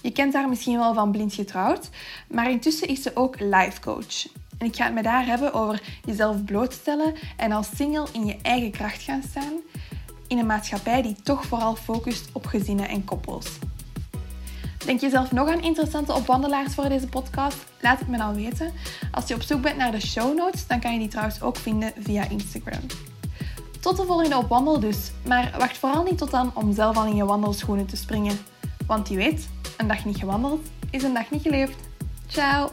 [0.02, 1.88] Je kent haar misschien wel van Blind Getrouwd,
[2.28, 4.26] maar intussen is ze ook life coach.
[4.58, 8.38] En ik ga het met haar hebben over jezelf blootstellen en als single in je
[8.42, 9.52] eigen kracht gaan staan
[10.26, 13.46] in een maatschappij die toch vooral focust op gezinnen en koppels.
[14.84, 17.56] Denk je zelf nog aan interessante opwandelaars voor deze podcast?
[17.80, 18.72] Laat het me dan weten.
[19.10, 21.56] Als je op zoek bent naar de show notes, dan kan je die trouwens ook
[21.56, 22.80] vinden via Instagram.
[23.80, 25.10] Tot de volgende op wandel dus.
[25.26, 28.38] Maar wacht vooral niet tot dan om zelf al in je wandelschoenen te springen.
[28.86, 31.76] Want je weet, een dag niet gewandeld is een dag niet geleefd.
[32.26, 32.70] Ciao!